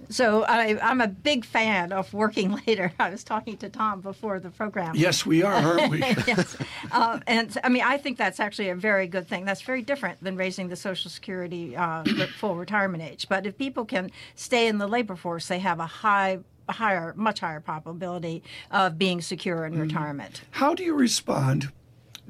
So 0.08 0.44
I, 0.44 0.78
I'm 0.82 1.00
a 1.00 1.08
big 1.08 1.44
fan 1.44 1.92
of 1.92 2.12
working 2.12 2.58
later. 2.66 2.92
I 2.98 3.10
was 3.10 3.24
talking 3.24 3.56
to 3.58 3.68
Tom 3.68 4.00
before 4.00 4.40
the 4.40 4.50
program. 4.50 4.94
Yes, 4.94 5.24
we 5.24 5.42
are, 5.42 5.52
aren't 5.52 5.90
we? 5.90 5.98
yes. 6.26 6.56
Uh, 6.90 7.20
and 7.26 7.56
I 7.64 7.68
mean, 7.68 7.82
I 7.82 7.98
think 7.98 8.18
that's 8.18 8.40
actually 8.40 8.70
a 8.70 8.74
very 8.74 9.06
good 9.06 9.28
thing. 9.28 9.44
That's 9.44 9.62
very 9.62 9.82
different 9.82 10.22
than 10.22 10.36
raising 10.36 10.68
the 10.68 10.76
Social 10.76 11.10
Security 11.10 11.76
uh, 11.76 12.04
full 12.38 12.56
retirement 12.56 13.02
age. 13.02 13.28
But 13.28 13.46
if 13.46 13.56
people 13.56 13.84
can 13.84 14.10
stay 14.34 14.68
in 14.68 14.78
the 14.78 14.86
labor 14.86 15.16
force, 15.16 15.48
they 15.48 15.58
have 15.60 15.80
a 15.80 15.86
high 15.86 16.40
higher, 16.68 17.12
much 17.16 17.40
higher 17.40 17.60
probability 17.60 18.42
of 18.70 18.96
being 18.96 19.20
secure 19.20 19.66
in 19.66 19.78
retirement. 19.78 20.42
How 20.52 20.74
do 20.74 20.84
you 20.84 20.94
respond 20.94 21.72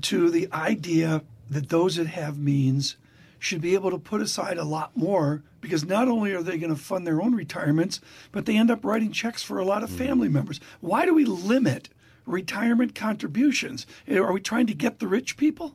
to 0.03 0.31
the 0.31 0.49
idea 0.53 1.23
that 1.51 1.69
those 1.69 1.97
that 1.97 2.09
have 2.09 2.39
means 2.39 2.97
should 3.43 3.61
be 3.61 3.75
able 3.75 3.91
to 3.91 3.99
put 3.99 4.23
aside 4.23 4.57
a 4.57 4.63
lot 4.63 4.97
more 4.97 5.43
because 5.61 5.85
not 5.85 6.07
only 6.07 6.33
are 6.33 6.45
they 6.45 6.57
going 6.57 6.73
to 6.73 6.81
fund 6.81 7.05
their 7.05 7.21
own 7.21 7.35
retirements, 7.35 8.01
but 8.31 8.47
they 8.47 8.57
end 8.57 8.71
up 8.71 8.85
writing 8.85 9.11
checks 9.11 9.43
for 9.43 9.59
a 9.59 9.65
lot 9.65 9.83
of 9.83 9.91
hmm. 9.91 9.97
family 9.97 10.29
members. 10.29 10.61
Why 10.81 11.05
do 11.05 11.13
we 11.13 11.25
limit 11.25 11.89
retirement 12.25 12.95
contributions? 12.95 13.85
Eh, 14.07 14.17
are 14.17 14.33
we 14.33 14.41
trying 14.41 14.69
to 14.69 14.75
get 14.75 15.01
the 15.01 15.09
rich 15.09 15.37
people? 15.37 15.75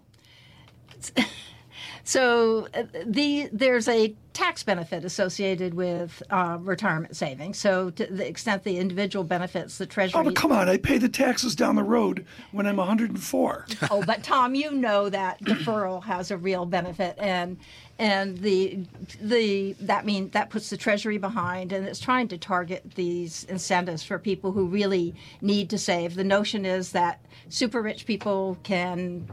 So 2.07 2.69
uh, 2.73 2.83
the 3.05 3.49
there's 3.51 3.89
a 3.89 4.15
tax 4.31 4.63
benefit 4.63 5.03
associated 5.03 5.73
with 5.73 6.23
uh, 6.29 6.57
retirement 6.61 7.17
savings. 7.17 7.57
So 7.57 7.89
to 7.89 8.05
the 8.05 8.25
extent 8.25 8.63
the 8.63 8.77
individual 8.77 9.25
benefits, 9.25 9.77
the 9.77 9.85
Treasury. 9.85 10.21
Oh, 10.21 10.23
but 10.23 10.33
come 10.33 10.53
on! 10.53 10.69
I 10.69 10.77
pay 10.77 10.99
the 10.99 11.09
taxes 11.09 11.53
down 11.53 11.75
the 11.75 11.83
road 11.83 12.25
when 12.53 12.65
I'm 12.65 12.77
104. 12.77 13.65
oh, 13.91 14.03
but 14.05 14.23
Tom, 14.23 14.55
you 14.55 14.71
know 14.71 15.09
that 15.09 15.41
deferral 15.41 16.01
has 16.05 16.31
a 16.31 16.37
real 16.37 16.65
benefit, 16.65 17.17
and 17.17 17.57
and 17.99 18.37
the 18.37 18.85
the 19.19 19.73
that 19.81 20.05
mean 20.05 20.29
that 20.29 20.49
puts 20.49 20.69
the 20.69 20.77
Treasury 20.77 21.17
behind, 21.17 21.73
and 21.73 21.85
it's 21.85 21.99
trying 21.99 22.29
to 22.29 22.37
target 22.37 22.89
these 22.95 23.43
incentives 23.49 24.01
for 24.01 24.17
people 24.17 24.53
who 24.53 24.67
really 24.67 25.13
need 25.41 25.69
to 25.71 25.77
save. 25.77 26.15
The 26.15 26.23
notion 26.23 26.65
is 26.65 26.93
that 26.93 27.19
super 27.49 27.81
rich 27.81 28.05
people 28.05 28.57
can 28.63 29.27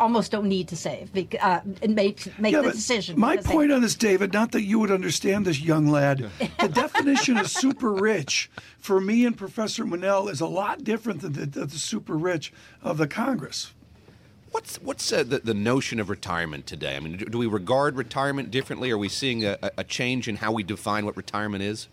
almost 0.00 0.32
don't 0.32 0.48
need 0.48 0.66
to 0.68 0.76
save 0.76 1.10
uh, 1.40 1.60
and 1.82 1.94
make 1.94 2.26
make 2.38 2.52
yeah, 2.52 2.62
the 2.62 2.72
decision. 2.72 3.20
My 3.20 3.36
point 3.36 3.68
they, 3.68 3.74
on 3.74 3.82
this, 3.82 3.94
David, 3.94 4.32
not 4.32 4.52
that 4.52 4.62
you 4.62 4.78
would 4.78 4.90
understand 4.90 5.46
this, 5.46 5.60
young 5.60 5.86
lad. 5.86 6.30
the 6.58 6.68
definition 6.68 7.36
of 7.36 7.48
super 7.48 7.92
rich 7.92 8.50
for 8.78 9.00
me 9.00 9.24
and 9.24 9.36
Professor 9.36 9.84
Munnell 9.84 10.30
is 10.30 10.40
a 10.40 10.46
lot 10.46 10.82
different 10.82 11.20
than 11.20 11.34
the, 11.34 11.46
the, 11.46 11.66
the 11.66 11.78
super 11.78 12.16
rich 12.16 12.52
of 12.82 12.98
the 12.98 13.06
Congress. 13.06 13.72
What's 14.50 14.76
what's 14.82 15.12
uh, 15.12 15.22
the, 15.22 15.38
the 15.38 15.54
notion 15.54 16.00
of 16.00 16.10
retirement 16.10 16.66
today? 16.66 16.96
I 16.96 17.00
mean, 17.00 17.18
do, 17.18 17.26
do, 17.26 17.38
we 17.38 17.46
regard 17.46 17.96
retirement 17.96 18.50
differently? 18.50 18.90
Are 18.90 18.98
we 18.98 19.08
seeing 19.08 19.44
a, 19.44 19.58
a 19.78 19.84
change 19.84 20.26
in 20.26 20.36
how 20.36 20.50
we 20.50 20.64
define 20.64 21.04
what 21.04 21.16
retirement 21.16 21.62
is? 21.62 21.88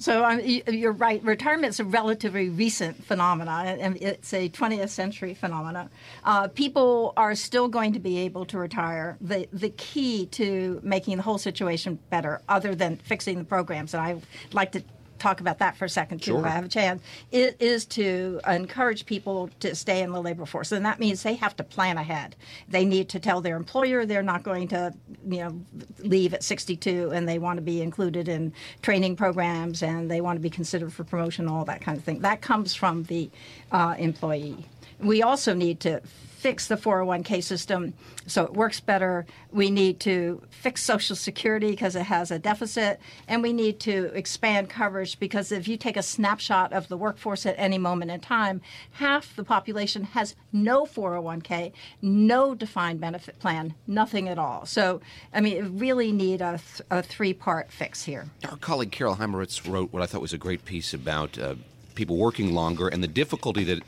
So 0.00 0.24
um, 0.24 0.40
you're 0.40 0.92
right. 0.92 1.22
Retirement 1.22 1.74
is 1.74 1.78
a 1.78 1.84
relatively 1.84 2.48
recent 2.48 3.04
phenomenon, 3.04 3.66
and 3.66 3.98
it's 4.00 4.32
a 4.32 4.48
20th 4.48 4.88
century 4.88 5.34
phenomenon. 5.34 5.90
Uh, 6.24 6.48
people 6.48 7.12
are 7.18 7.34
still 7.34 7.68
going 7.68 7.92
to 7.92 8.00
be 8.00 8.18
able 8.20 8.46
to 8.46 8.56
retire. 8.58 9.18
The 9.20 9.46
the 9.52 9.68
key 9.68 10.24
to 10.32 10.80
making 10.82 11.18
the 11.18 11.22
whole 11.22 11.36
situation 11.36 11.98
better, 12.08 12.40
other 12.48 12.74
than 12.74 12.96
fixing 12.96 13.36
the 13.36 13.44
programs, 13.44 13.92
and 13.92 14.02
I 14.02 14.16
like 14.54 14.72
to 14.72 14.82
talk 15.20 15.40
about 15.40 15.58
that 15.58 15.76
for 15.76 15.84
a 15.84 15.88
second 15.88 16.22
too, 16.22 16.32
sure. 16.32 16.40
if 16.40 16.46
I 16.46 16.50
have 16.50 16.64
a 16.64 16.68
chance, 16.68 17.02
it 17.30 17.56
is 17.60 17.84
to 17.86 18.40
encourage 18.48 19.06
people 19.06 19.50
to 19.60 19.74
stay 19.74 20.02
in 20.02 20.12
the 20.12 20.20
labor 20.20 20.46
force, 20.46 20.72
and 20.72 20.84
that 20.84 20.98
means 20.98 21.22
they 21.22 21.34
have 21.34 21.54
to 21.56 21.64
plan 21.64 21.98
ahead. 21.98 22.34
They 22.68 22.84
need 22.84 23.08
to 23.10 23.20
tell 23.20 23.40
their 23.40 23.56
employer 23.56 24.06
they're 24.06 24.22
not 24.22 24.42
going 24.42 24.68
to, 24.68 24.92
you 25.28 25.38
know, 25.38 25.60
leave 25.98 26.34
at 26.34 26.42
62, 26.42 27.10
and 27.10 27.28
they 27.28 27.38
want 27.38 27.58
to 27.58 27.62
be 27.62 27.82
included 27.82 28.28
in 28.28 28.52
training 28.82 29.16
programs, 29.16 29.82
and 29.82 30.10
they 30.10 30.20
want 30.20 30.36
to 30.36 30.40
be 30.40 30.50
considered 30.50 30.92
for 30.92 31.04
promotion, 31.04 31.48
all 31.48 31.64
that 31.66 31.80
kind 31.80 31.98
of 31.98 32.04
thing. 32.04 32.20
That 32.20 32.40
comes 32.40 32.74
from 32.74 33.04
the 33.04 33.30
uh, 33.70 33.94
employee. 33.98 34.66
We 34.98 35.22
also 35.22 35.54
need 35.54 35.80
to 35.80 36.02
fix 36.40 36.68
the 36.68 36.76
401k 36.76 37.42
system 37.42 37.92
so 38.26 38.44
it 38.44 38.54
works 38.54 38.80
better. 38.80 39.26
We 39.52 39.70
need 39.70 40.00
to 40.00 40.40
fix 40.48 40.82
Social 40.82 41.14
Security 41.14 41.70
because 41.70 41.94
it 41.96 42.04
has 42.04 42.30
a 42.30 42.38
deficit. 42.38 42.98
And 43.28 43.42
we 43.42 43.52
need 43.52 43.78
to 43.80 44.10
expand 44.14 44.70
coverage 44.70 45.18
because 45.18 45.52
if 45.52 45.68
you 45.68 45.76
take 45.76 45.98
a 45.98 46.02
snapshot 46.02 46.72
of 46.72 46.88
the 46.88 46.96
workforce 46.96 47.44
at 47.44 47.56
any 47.58 47.76
moment 47.76 48.10
in 48.10 48.20
time, 48.20 48.62
half 48.92 49.36
the 49.36 49.44
population 49.44 50.04
has 50.04 50.34
no 50.50 50.86
401k, 50.86 51.72
no 52.00 52.54
defined 52.54 53.00
benefit 53.00 53.38
plan, 53.38 53.74
nothing 53.86 54.26
at 54.28 54.38
all. 54.38 54.64
So, 54.64 55.02
I 55.34 55.42
mean, 55.42 55.78
really 55.78 56.10
need 56.10 56.40
a, 56.40 56.58
th- 56.58 56.88
a 56.90 57.02
three 57.02 57.34
part 57.34 57.70
fix 57.70 58.04
here. 58.04 58.30
Our 58.48 58.56
colleague 58.56 58.92
Carol 58.92 59.16
Hymowitz 59.16 59.70
wrote 59.70 59.92
what 59.92 60.02
I 60.02 60.06
thought 60.06 60.22
was 60.22 60.32
a 60.32 60.38
great 60.38 60.64
piece 60.64 60.94
about 60.94 61.38
uh, 61.38 61.56
people 61.94 62.16
working 62.16 62.54
longer 62.54 62.88
and 62.88 63.02
the 63.02 63.08
difficulty 63.08 63.64
that 63.64 63.82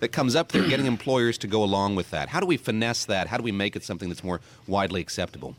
that 0.00 0.08
comes 0.08 0.34
up 0.34 0.52
there, 0.52 0.66
getting 0.68 0.86
employers 0.86 1.38
to 1.38 1.46
go 1.46 1.62
along 1.62 1.94
with 1.94 2.10
that. 2.10 2.28
How 2.28 2.40
do 2.40 2.46
we 2.46 2.56
finesse 2.56 3.04
that? 3.06 3.28
How 3.28 3.36
do 3.36 3.42
we 3.42 3.52
make 3.52 3.76
it 3.76 3.84
something 3.84 4.08
that's 4.08 4.24
more 4.24 4.40
widely 4.66 5.00
acceptable? 5.00 5.54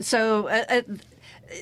So, 0.00 0.48
uh, 0.48 0.64
uh, 0.68 0.82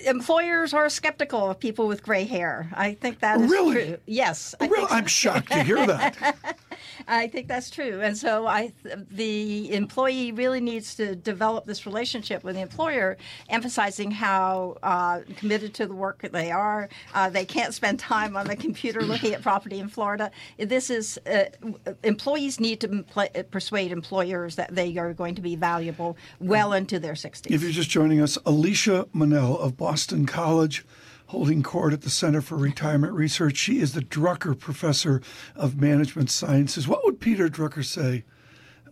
employers 0.07 0.75
are 0.75 0.89
skeptical 0.89 1.51
of 1.51 1.59
people 1.59 1.87
with 1.87 2.03
gray 2.03 2.25
hair. 2.25 2.69
I 2.75 2.95
think 2.95 3.21
that 3.21 3.41
is 3.41 3.51
really? 3.51 3.75
true. 3.75 3.99
Yes. 4.07 4.55
I 4.61 4.67
really? 4.67 4.91
I'm 4.91 5.07
shocked 5.07 5.51
to 5.53 5.63
hear 5.63 5.87
that. 5.87 6.37
I 7.09 7.29
think 7.29 7.49
that's 7.49 7.71
true, 7.71 8.01
and 8.01 8.17
so 8.17 8.47
I, 8.47 8.73
the 9.11 9.73
employee 9.73 10.33
really 10.33 10.61
needs 10.61 10.95
to 10.97 11.15
develop 11.15 11.67
this 11.67 11.87
relationship 11.87 12.45
with 12.45 12.57
the 12.57 12.63
employer, 12.63 13.17
emphasizing 13.49 14.11
how 14.11 14.77
uh, 14.83 15.21
committed 15.37 15.75
to 15.75 15.87
the 15.87 15.95
work 15.95 16.23
that 16.23 16.33
they 16.33 16.51
are. 16.51 16.89
Uh, 17.15 17.31
they 17.31 17.45
can't 17.45 17.75
spend 17.75 17.99
time 17.99 18.37
on 18.37 18.47
the 18.47 18.57
computer 18.57 19.03
looking 19.03 19.35
at 19.35 19.43
property 19.43 19.79
in 19.79 19.89
Florida. 19.89 20.31
This 20.59 20.91
is 20.91 21.19
uh, 21.27 21.45
employees 22.03 22.61
need 22.61 22.81
to 22.81 23.05
persuade 23.51 23.93
employers 23.93 24.57
that 24.57 24.75
they 24.75 24.97
are 24.97 25.13
going 25.13 25.35
to 25.35 25.43
be 25.43 25.57
valuable 25.57 26.17
well 26.41 26.73
into 26.73 26.99
their 26.99 27.15
60s. 27.15 27.51
If 27.51 27.63
you're 27.63 27.71
just 27.71 27.91
joining 27.91 28.21
us, 28.21 28.39
Alicia 28.47 29.07
Munnell 29.15 29.59
of 29.59 29.77
Boston 29.77 30.27
College 30.27 30.85
holding 31.35 31.65
court 31.65 31.93
at 31.93 32.03
the 32.03 32.11
Center 32.11 32.41
for 32.41 32.57
Retirement 32.57 33.13
Research. 33.13 33.57
She 33.57 33.81
is 33.81 33.93
the 33.93 34.03
Drucker 34.03 34.57
Professor 34.57 35.21
of 35.57 35.81
Management 35.81 36.31
Sciences. 36.31 36.87
What 36.87 37.05
would 37.05 37.19
Peter 37.19 37.49
Drucker 37.49 37.85
say 37.85 38.23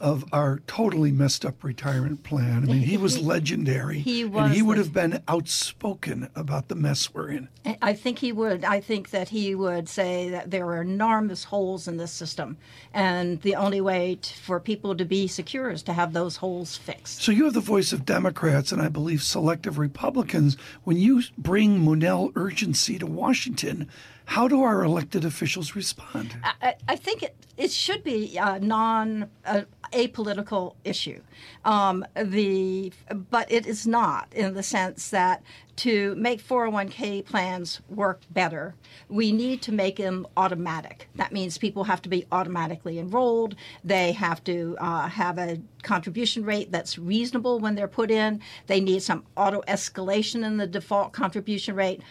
of 0.03 0.25
our 0.33 0.59
totally 0.67 1.13
messed 1.13 1.45
up 1.45 1.63
retirement 1.63 2.25
plan. 2.25 2.65
I 2.65 2.67
mean, 2.67 2.83
he 2.83 2.97
was 2.97 3.21
legendary. 3.21 4.01
He 4.01 4.25
was. 4.25 4.47
And 4.47 4.55
he 4.55 4.61
would 4.61 4.77
have 4.77 4.93
been 4.93 5.23
outspoken 5.29 6.29
about 6.35 6.67
the 6.67 6.75
mess 6.75 7.15
we're 7.15 7.31
in. 7.31 7.49
I 7.81 7.95
think 7.95 8.19
he 8.19 8.33
would. 8.33 8.65
I 8.65 8.81
think 8.81 9.11
that 9.11 9.29
he 9.29 9.55
would 9.55 9.89
say 9.89 10.29
that 10.31 10.51
there 10.51 10.67
are 10.67 10.83
enormous 10.83 11.45
holes 11.45 11.87
in 11.87 11.99
this 11.99 12.11
system, 12.11 12.59
and 12.93 13.41
the 13.43 13.55
only 13.55 13.81
way 13.81 14.19
to, 14.21 14.35
for 14.35 14.59
people 14.59 14.97
to 14.97 15.05
be 15.05 15.29
secure 15.29 15.71
is 15.71 15.85
to 15.85 15.93
have 15.93 16.13
those 16.13 16.37
holes 16.37 16.77
fixed. 16.77 17.23
So 17.23 17.31
you 17.31 17.45
have 17.45 17.55
the 17.55 17.61
voice 17.61 17.93
of 17.93 18.05
Democrats 18.05 18.73
and 18.73 18.83
I 18.83 18.89
believe 18.89 19.23
selective 19.23 19.79
Republicans. 19.79 20.57
When 20.83 20.97
you 20.97 21.23
bring 21.39 21.79
Munnell 21.79 22.33
urgency 22.35 22.99
to 22.99 23.07
Washington, 23.07 23.89
how 24.27 24.49
do 24.49 24.63
our 24.63 24.85
elected 24.85 25.25
officials 25.25 25.75
respond? 25.75 26.37
I, 26.43 26.75
I 26.89 26.97
think 26.97 27.23
it, 27.23 27.37
it 27.57 27.71
should 27.71 28.03
be 28.03 28.37
a 28.37 28.59
non 28.59 29.29
a, 29.45 29.67
apolitical 29.93 30.75
issue. 30.85 31.21
Um, 31.65 32.05
the 32.15 32.93
but 33.31 33.51
it 33.51 33.67
is 33.67 33.87
not 33.87 34.33
in 34.33 34.55
the 34.55 34.63
sense 34.63 35.11
that 35.11 35.43
to 35.75 36.15
make 36.17 36.43
401k 36.43 37.25
plans 37.25 37.81
work 37.89 38.21
better, 38.31 38.75
we 39.09 39.33
need 39.33 39.63
to 39.63 39.73
make 39.73 39.97
them 39.97 40.27
automatic. 40.37 41.09
That 41.15 41.33
means 41.33 41.57
people 41.57 41.85
have 41.85 42.03
to 42.03 42.09
be 42.09 42.27
automatically 42.31 42.99
enrolled. 42.99 43.55
They 43.83 44.13
have 44.13 44.45
to 44.45 44.77
uh, 44.79 45.09
have 45.09 45.39
a 45.39 45.61
contribution 45.83 46.45
rate 46.45 46.71
that's 46.71 46.99
reasonable 46.99 47.59
when 47.59 47.75
they're 47.75 47.89
put 47.89 48.11
in. 48.11 48.41
They 48.67 48.81
need 48.81 49.03
some 49.03 49.25
auto 49.37 49.63
escalation 49.63 50.45
in 50.45 50.59
the 50.59 50.67
default 50.67 51.13
contribution 51.13 51.75
rate 51.75 52.03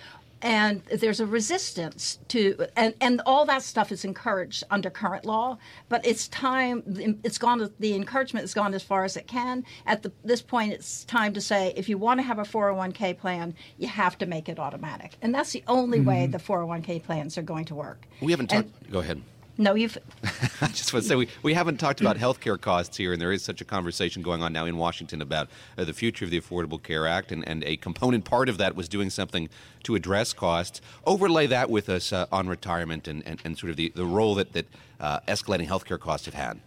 and 0.41 0.83
there's 0.85 1.19
a 1.19 1.25
resistance 1.25 2.19
to 2.27 2.65
and, 2.75 2.93
and 2.99 3.21
all 3.25 3.45
that 3.45 3.61
stuff 3.61 3.91
is 3.91 4.03
encouraged 4.03 4.63
under 4.69 4.89
current 4.89 5.25
law 5.25 5.57
but 5.89 6.05
it's 6.05 6.27
time 6.27 6.83
it's 7.23 7.37
gone 7.37 7.71
the 7.79 7.95
encouragement 7.95 8.43
has 8.43 8.53
gone 8.53 8.73
as 8.73 8.83
far 8.83 9.03
as 9.03 9.17
it 9.17 9.27
can. 9.27 9.63
At 9.85 10.03
the, 10.03 10.11
this 10.23 10.41
point 10.41 10.73
it's 10.73 11.03
time 11.05 11.33
to 11.33 11.41
say 11.41 11.73
if 11.75 11.89
you 11.89 11.97
want 11.97 12.19
to 12.19 12.23
have 12.23 12.39
a 12.39 12.43
401k 12.43 13.17
plan 13.17 13.55
you 13.77 13.87
have 13.87 14.17
to 14.19 14.25
make 14.25 14.49
it 14.49 14.59
automatic. 14.59 15.15
And 15.21 15.33
that's 15.33 15.51
the 15.51 15.63
only 15.67 15.99
mm-hmm. 15.99 16.07
way 16.07 16.27
the 16.27 16.37
401k 16.37 17.03
plans 17.03 17.37
are 17.37 17.43
going 17.43 17.65
to 17.65 17.75
work. 17.75 18.07
We 18.21 18.31
haven't 18.31 18.47
talked 18.47 18.91
go 18.91 18.99
ahead 18.99 19.21
no, 19.61 19.75
you've. 19.75 19.97
I 20.61 20.67
just 20.67 20.91
want 20.91 21.03
to 21.03 21.09
say 21.09 21.15
we, 21.15 21.27
we 21.43 21.53
haven't 21.53 21.77
talked 21.77 22.01
about 22.01 22.17
health 22.17 22.39
care 22.39 22.57
costs 22.57 22.97
here, 22.97 23.13
and 23.13 23.21
there 23.21 23.31
is 23.31 23.43
such 23.43 23.61
a 23.61 23.65
conversation 23.65 24.23
going 24.23 24.41
on 24.41 24.51
now 24.51 24.65
in 24.65 24.77
Washington 24.77 25.21
about 25.21 25.49
uh, 25.77 25.83
the 25.83 25.93
future 25.93 26.25
of 26.25 26.31
the 26.31 26.41
Affordable 26.41 26.81
Care 26.81 27.05
Act, 27.05 27.31
and, 27.31 27.47
and 27.47 27.63
a 27.63 27.77
component 27.77 28.25
part 28.25 28.49
of 28.49 28.57
that 28.57 28.75
was 28.75 28.89
doing 28.89 29.09
something 29.09 29.49
to 29.83 29.95
address 29.95 30.33
costs. 30.33 30.81
Overlay 31.05 31.47
that 31.47 31.69
with 31.69 31.89
us 31.89 32.11
uh, 32.11 32.25
on 32.31 32.47
retirement 32.47 33.07
and, 33.07 33.25
and, 33.25 33.39
and, 33.45 33.57
sort 33.57 33.69
of 33.69 33.75
the, 33.75 33.91
the 33.95 34.05
role 34.05 34.35
that, 34.35 34.53
that 34.53 34.65
uh, 34.99 35.19
escalating 35.27 35.67
health 35.67 35.85
care 35.85 35.99
costs 35.99 36.25
have 36.25 36.35
had. 36.35 36.59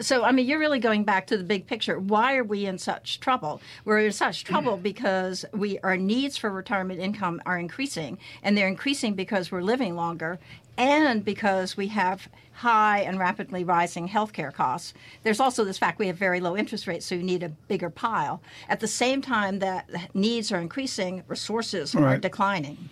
So, 0.00 0.24
I 0.24 0.32
mean, 0.32 0.46
you're 0.46 0.58
really 0.58 0.78
going 0.78 1.04
back 1.04 1.26
to 1.28 1.36
the 1.36 1.44
big 1.44 1.66
picture. 1.66 1.98
Why 1.98 2.36
are 2.36 2.44
we 2.44 2.66
in 2.66 2.78
such 2.78 3.20
trouble? 3.20 3.60
We're 3.84 4.00
in 4.00 4.12
such 4.12 4.44
trouble 4.44 4.76
because 4.82 5.44
we 5.52 5.78
our 5.80 5.96
needs 5.96 6.36
for 6.36 6.50
retirement 6.50 7.00
income 7.00 7.40
are 7.46 7.58
increasing, 7.58 8.18
and 8.42 8.56
they're 8.56 8.68
increasing 8.68 9.14
because 9.14 9.52
we're 9.52 9.62
living 9.62 9.94
longer, 9.94 10.38
and 10.76 11.24
because 11.24 11.76
we 11.76 11.88
have 11.88 12.28
high 12.52 13.00
and 13.00 13.18
rapidly 13.18 13.64
rising 13.64 14.08
healthcare 14.08 14.52
costs. 14.52 14.94
There's 15.22 15.40
also 15.40 15.64
this 15.64 15.78
fact 15.78 15.98
we 15.98 16.06
have 16.06 16.16
very 16.16 16.40
low 16.40 16.56
interest 16.56 16.86
rates, 16.86 17.04
so 17.04 17.14
you 17.14 17.22
need 17.22 17.42
a 17.42 17.50
bigger 17.50 17.90
pile. 17.90 18.40
At 18.68 18.80
the 18.80 18.88
same 18.88 19.20
time 19.20 19.58
that 19.58 19.88
needs 20.14 20.50
are 20.50 20.60
increasing, 20.60 21.22
resources 21.28 21.94
right. 21.94 22.14
are 22.14 22.18
declining. 22.18 22.88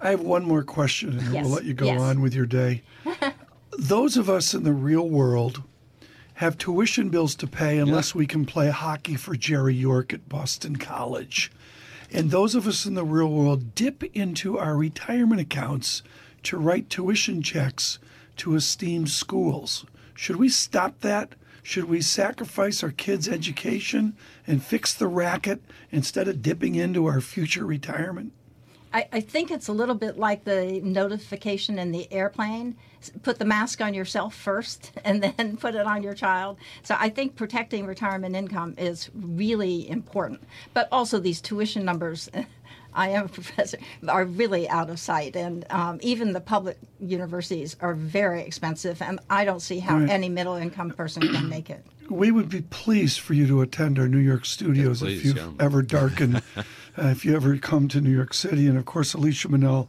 I 0.00 0.10
have 0.10 0.20
one 0.20 0.44
more 0.44 0.64
question, 0.64 1.18
and 1.18 1.32
yes. 1.32 1.44
we'll 1.44 1.54
let 1.54 1.64
you 1.64 1.74
go 1.74 1.86
yes. 1.86 2.00
on 2.00 2.20
with 2.20 2.34
your 2.34 2.46
day. 2.46 2.82
Those 3.78 4.16
of 4.16 4.28
us 4.28 4.52
in 4.52 4.64
the 4.64 4.72
real 4.72 5.08
world 5.08 5.62
have 6.34 6.58
tuition 6.58 7.10
bills 7.10 7.34
to 7.36 7.46
pay 7.46 7.78
unless 7.78 8.14
yeah. 8.14 8.18
we 8.18 8.26
can 8.26 8.44
play 8.44 8.70
hockey 8.70 9.14
for 9.14 9.36
Jerry 9.36 9.74
York 9.74 10.12
at 10.12 10.28
Boston 10.28 10.76
College. 10.76 11.50
And 12.12 12.30
those 12.30 12.54
of 12.54 12.66
us 12.66 12.86
in 12.86 12.94
the 12.94 13.04
real 13.04 13.30
world 13.30 13.74
dip 13.74 14.02
into 14.14 14.58
our 14.58 14.76
retirement 14.76 15.40
accounts 15.40 16.02
to 16.44 16.58
write 16.58 16.90
tuition 16.90 17.42
checks 17.42 17.98
to 18.36 18.54
esteemed 18.54 19.10
schools. 19.10 19.84
Should 20.14 20.36
we 20.36 20.48
stop 20.48 21.00
that? 21.00 21.34
Should 21.62 21.84
we 21.84 22.02
sacrifice 22.02 22.82
our 22.82 22.90
kids' 22.90 23.28
education 23.28 24.16
and 24.46 24.62
fix 24.62 24.92
the 24.92 25.06
racket 25.06 25.62
instead 25.90 26.28
of 26.28 26.42
dipping 26.42 26.74
into 26.74 27.06
our 27.06 27.20
future 27.20 27.64
retirement? 27.64 28.32
I, 28.92 29.08
I 29.12 29.20
think 29.20 29.50
it's 29.50 29.66
a 29.66 29.72
little 29.72 29.94
bit 29.94 30.18
like 30.18 30.44
the 30.44 30.80
notification 30.82 31.78
in 31.78 31.90
the 31.90 32.10
airplane. 32.12 32.76
Put 33.22 33.38
the 33.38 33.44
mask 33.44 33.80
on 33.80 33.94
yourself 33.94 34.34
first 34.34 34.92
and 35.04 35.22
then 35.22 35.56
put 35.56 35.74
it 35.74 35.86
on 35.86 36.02
your 36.02 36.14
child. 36.14 36.58
So 36.82 36.96
I 36.98 37.08
think 37.08 37.36
protecting 37.36 37.86
retirement 37.86 38.36
income 38.36 38.74
is 38.78 39.10
really 39.14 39.88
important. 39.88 40.42
But 40.72 40.88
also 40.92 41.18
these 41.18 41.40
tuition 41.40 41.84
numbers. 41.84 42.30
I 42.96 43.08
am 43.08 43.24
a 43.24 43.28
professor, 43.28 43.78
are 44.06 44.24
really 44.24 44.68
out 44.68 44.88
of 44.88 44.98
sight. 45.00 45.34
And 45.34 45.64
um, 45.70 45.98
even 46.00 46.32
the 46.32 46.40
public 46.40 46.78
universities 47.00 47.76
are 47.80 47.94
very 47.94 48.42
expensive, 48.42 49.02
and 49.02 49.18
I 49.28 49.44
don't 49.44 49.60
see 49.60 49.80
how 49.80 49.98
right. 49.98 50.08
any 50.08 50.28
middle 50.28 50.54
income 50.54 50.90
person 50.90 51.22
can 51.22 51.48
make 51.56 51.70
it. 51.70 51.84
We 52.08 52.30
would 52.30 52.48
be 52.48 52.60
pleased 52.62 53.20
for 53.20 53.34
you 53.34 53.46
to 53.48 53.62
attend 53.62 53.98
our 53.98 54.06
New 54.08 54.18
York 54.18 54.44
studios 54.44 55.00
please, 55.00 55.18
if 55.18 55.24
you've 55.24 55.36
yeah. 55.36 55.50
ever 55.58 55.82
darken, 55.82 56.36
uh, 56.56 56.62
if 56.96 57.24
you 57.24 57.34
ever 57.34 57.56
come 57.56 57.88
to 57.88 58.00
New 58.00 58.14
York 58.14 58.34
City. 58.34 58.68
And 58.68 58.78
of 58.78 58.84
course, 58.84 59.14
Alicia 59.14 59.48
Munnell 59.48 59.88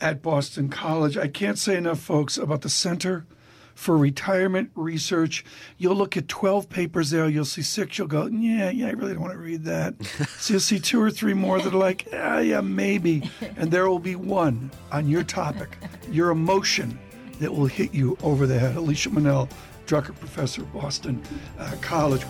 at 0.00 0.22
Boston 0.22 0.68
College. 0.68 1.16
I 1.16 1.28
can't 1.28 1.58
say 1.58 1.76
enough, 1.76 2.00
folks, 2.00 2.38
about 2.38 2.62
the 2.62 2.68
Center 2.68 3.26
for 3.74 3.96
retirement 3.96 4.70
research. 4.74 5.44
You'll 5.78 5.96
look 5.96 6.16
at 6.16 6.28
12 6.28 6.68
papers 6.68 7.10
there, 7.10 7.28
you'll 7.28 7.44
see 7.44 7.62
six, 7.62 7.98
you'll 7.98 8.06
go, 8.06 8.26
yeah, 8.26 8.70
yeah, 8.70 8.86
I 8.86 8.90
really 8.90 9.12
don't 9.12 9.22
want 9.22 9.32
to 9.32 9.38
read 9.38 9.64
that. 9.64 9.94
so 10.38 10.54
you'll 10.54 10.60
see 10.60 10.78
two 10.78 11.02
or 11.02 11.10
three 11.10 11.34
more 11.34 11.60
that 11.60 11.72
are 11.72 11.76
like, 11.76 12.06
yeah, 12.06 12.40
yeah, 12.40 12.60
maybe. 12.60 13.28
And 13.56 13.70
there 13.70 13.88
will 13.88 13.98
be 13.98 14.16
one 14.16 14.70
on 14.92 15.08
your 15.08 15.24
topic, 15.24 15.76
your 16.10 16.30
emotion 16.30 16.98
that 17.40 17.52
will 17.52 17.66
hit 17.66 17.92
you 17.92 18.16
over 18.22 18.46
the 18.46 18.58
head. 18.58 18.76
Alicia 18.76 19.10
Munnell, 19.10 19.50
Drucker 19.86 20.18
Professor, 20.18 20.62
Boston 20.62 21.22
uh, 21.58 21.74
College. 21.80 22.24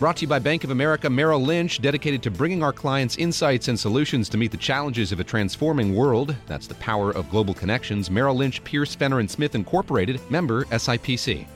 Brought 0.00 0.16
to 0.16 0.22
you 0.22 0.28
by 0.28 0.38
Bank 0.38 0.64
of 0.64 0.70
America 0.70 1.10
Merrill 1.10 1.42
Lynch, 1.42 1.82
dedicated 1.82 2.22
to 2.22 2.30
bringing 2.30 2.62
our 2.62 2.72
clients 2.72 3.18
insights 3.18 3.68
and 3.68 3.78
solutions 3.78 4.30
to 4.30 4.38
meet 4.38 4.50
the 4.50 4.56
challenges 4.56 5.12
of 5.12 5.20
a 5.20 5.24
transforming 5.24 5.94
world. 5.94 6.34
That's 6.46 6.66
the 6.66 6.74
power 6.76 7.10
of 7.10 7.28
global 7.28 7.52
connections. 7.52 8.10
Merrill 8.10 8.34
Lynch, 8.34 8.64
Pierce, 8.64 8.94
Fenner 8.94 9.18
and 9.18 9.30
Smith 9.30 9.54
Incorporated, 9.54 10.18
member 10.30 10.64
SIPC. 10.64 11.46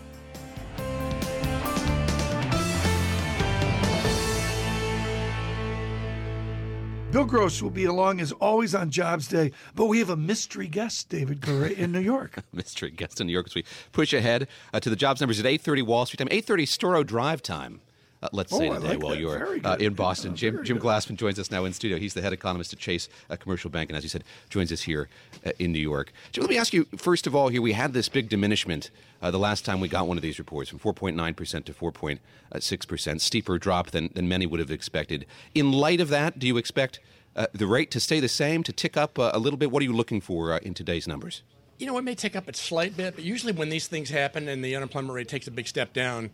Bill 7.12 7.24
Gross 7.24 7.62
will 7.62 7.70
be 7.70 7.87
along 7.87 8.20
as 8.20 8.33
always 8.33 8.74
on 8.74 8.90
Jobs 8.90 9.26
Day, 9.26 9.52
but 9.74 9.87
we 9.87 10.00
have 10.00 10.11
a 10.11 10.16
mystery 10.16 10.68
guest, 10.68 11.09
David 11.09 11.40
Gura, 11.40 11.72
in 11.72 11.92
New 11.92 12.00
York. 12.00 12.40
mystery 12.52 12.90
guest 12.90 13.22
in 13.22 13.26
New 13.26 13.33
York 13.33 13.46
as 13.46 13.54
we 13.54 13.64
push 13.92 14.12
ahead 14.12 14.48
uh, 14.74 14.80
to 14.80 14.90
the 14.90 14.96
jobs 14.96 15.22
numbers 15.22 15.40
at 15.40 15.46
8.30 15.46 15.87
Wall 15.87 16.04
Street 16.04 16.18
time, 16.18 16.28
8.30 16.28 16.64
Storrow 16.64 17.07
Drive 17.07 17.40
time 17.40 17.80
uh, 18.25 18.29
let's 18.33 18.57
say 18.57 18.69
oh, 18.69 18.75
today 18.75 18.89
like 18.89 19.03
while 19.03 19.13
that. 19.13 19.21
you're 19.21 19.59
uh, 19.65 19.77
in 19.77 19.93
Boston. 19.93 20.35
Jim, 20.35 20.65
Jim 20.65 20.79
Glassman 20.79 21.17
joins 21.17 21.39
us 21.39 21.51
now 21.51 21.65
in 21.65 21.73
studio. 21.73 21.99
He's 21.99 22.15
the 22.15 22.23
head 22.23 22.33
economist 22.33 22.73
at 22.73 22.79
Chase 22.79 23.09
uh, 23.29 23.37
Commercial 23.37 23.71
Bank, 23.71 23.91
and 23.91 23.97
as 23.97 24.03
you 24.03 24.09
said, 24.09 24.25
joins 24.49 24.73
us 24.73 24.83
here 24.83 25.09
uh, 25.45 25.53
in 25.59 25.73
New 25.73 25.79
York. 25.79 26.13
Jim, 26.33 26.43
let 26.43 26.51
me 26.51 26.57
ask 26.57 26.73
you 26.73 26.87
first 26.97 27.27
of 27.27 27.35
all. 27.35 27.49
Here 27.49 27.61
we 27.61 27.73
had 27.73 27.93
this 27.93 28.09
big 28.09 28.29
diminishment 28.31 28.91
uh, 29.21 29.31
the 29.31 29.39
last 29.39 29.65
time 29.65 29.79
we 29.79 29.89
got 29.89 30.09
one 30.09 30.17
of 30.17 30.23
these 30.23 30.39
reports, 30.39 30.71
from 30.71 30.79
4.9 30.79 31.37
percent 31.37 31.67
to 31.67 31.75
4.6 31.75 32.89
percent, 32.89 33.21
steeper 33.21 33.59
drop 33.59 33.91
than 33.91 34.11
than 34.15 34.27
many 34.27 34.47
would 34.47 34.61
have 34.61 34.71
expected. 34.71 35.27
In 35.55 35.71
light 35.71 36.01
of 36.01 36.09
that, 36.09 36.39
do 36.39 36.47
you 36.47 36.57
expect 36.57 37.01
uh, 37.37 37.47
the 37.53 37.67
rate 37.67 37.91
to 37.91 38.01
stay 38.01 38.21
the 38.21 38.29
same, 38.29 38.63
to 38.63 38.73
tick 38.73 38.97
up 38.97 39.19
a 39.19 39.39
little 39.39 39.59
bit? 39.59 39.71
What 39.71 39.83
are 39.83 39.85
you 39.85 39.93
looking 39.93 40.21
for 40.21 40.57
in 40.57 40.73
today's 40.73 41.07
numbers? 41.07 41.43
You 41.77 41.89
know, 41.89 41.99
it 41.99 42.03
may 42.03 42.15
tick 42.15 42.37
up 42.37 42.49
a 42.49 42.55
slight 42.55 42.97
bit, 42.97 43.17
but 43.17 43.25
usually 43.25 43.53
when 43.53 43.69
these 43.69 43.89
things 43.89 44.09
happen 44.09 44.49
and 44.49 44.65
the 44.65 44.77
unemployment 44.77 45.13
rate 45.13 45.29
takes 45.29 45.49
a 45.49 45.51
big 45.51 45.67
step 45.67 45.93
down 45.93 46.31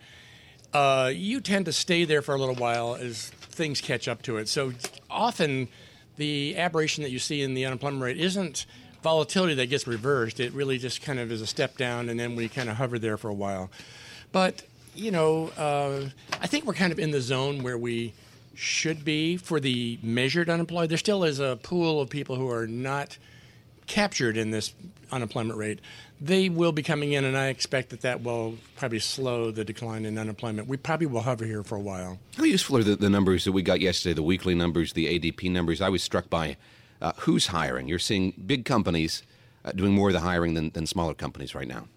uh, 0.72 1.10
you 1.14 1.40
tend 1.40 1.66
to 1.66 1.72
stay 1.72 2.04
there 2.04 2.22
for 2.22 2.34
a 2.34 2.38
little 2.38 2.54
while 2.54 2.94
as 2.94 3.30
things 3.30 3.80
catch 3.80 4.08
up 4.08 4.22
to 4.22 4.36
it. 4.36 4.48
So 4.48 4.72
often 5.08 5.68
the 6.16 6.56
aberration 6.56 7.02
that 7.02 7.10
you 7.10 7.18
see 7.18 7.42
in 7.42 7.54
the 7.54 7.66
unemployment 7.66 8.02
rate 8.02 8.18
isn't 8.18 8.66
volatility 9.02 9.54
that 9.54 9.66
gets 9.66 9.86
reversed. 9.86 10.40
It 10.40 10.52
really 10.52 10.78
just 10.78 11.02
kind 11.02 11.18
of 11.18 11.32
is 11.32 11.40
a 11.40 11.46
step 11.46 11.76
down, 11.76 12.08
and 12.08 12.20
then 12.20 12.36
we 12.36 12.48
kind 12.48 12.68
of 12.68 12.76
hover 12.76 12.98
there 12.98 13.16
for 13.16 13.28
a 13.28 13.34
while. 13.34 13.70
But 14.32 14.62
you 14.94 15.10
know, 15.10 15.48
uh, 15.56 16.10
I 16.40 16.46
think 16.46 16.64
we're 16.66 16.74
kind 16.74 16.92
of 16.92 16.98
in 16.98 17.10
the 17.10 17.20
zone 17.20 17.62
where 17.62 17.78
we 17.78 18.12
should 18.54 19.04
be 19.04 19.36
for 19.36 19.60
the 19.60 19.98
measured 20.02 20.50
unemployed. 20.50 20.90
There 20.90 20.98
still 20.98 21.24
is 21.24 21.40
a 21.40 21.58
pool 21.62 22.00
of 22.00 22.10
people 22.10 22.36
who 22.36 22.50
are 22.50 22.66
not 22.66 23.16
captured 23.86 24.36
in 24.36 24.50
this 24.50 24.74
unemployment 25.10 25.58
rate. 25.58 25.80
They 26.22 26.50
will 26.50 26.72
be 26.72 26.82
coming 26.82 27.12
in, 27.12 27.24
and 27.24 27.36
I 27.36 27.46
expect 27.46 27.88
that 27.90 28.02
that 28.02 28.22
will 28.22 28.58
probably 28.76 28.98
slow 28.98 29.50
the 29.50 29.64
decline 29.64 30.04
in 30.04 30.18
unemployment. 30.18 30.68
We 30.68 30.76
probably 30.76 31.06
will 31.06 31.22
hover 31.22 31.46
here 31.46 31.62
for 31.62 31.76
a 31.76 31.80
while. 31.80 32.18
How 32.36 32.44
useful 32.44 32.76
are 32.76 32.82
the, 32.82 32.96
the 32.96 33.08
numbers 33.08 33.44
that 33.44 33.52
we 33.52 33.62
got 33.62 33.80
yesterday, 33.80 34.12
the 34.12 34.22
weekly 34.22 34.54
numbers, 34.54 34.92
the 34.92 35.18
ADP 35.18 35.50
numbers? 35.50 35.80
I 35.80 35.88
was 35.88 36.02
struck 36.02 36.28
by 36.28 36.58
uh, 37.00 37.12
who's 37.20 37.46
hiring. 37.46 37.88
You're 37.88 37.98
seeing 37.98 38.34
big 38.46 38.66
companies 38.66 39.22
uh, 39.64 39.72
doing 39.72 39.92
more 39.92 40.08
of 40.08 40.12
the 40.12 40.20
hiring 40.20 40.54
than, 40.54 40.70
than 40.70 40.86
smaller 40.86 41.14
companies 41.14 41.54
right 41.54 41.68
now. 41.68 41.88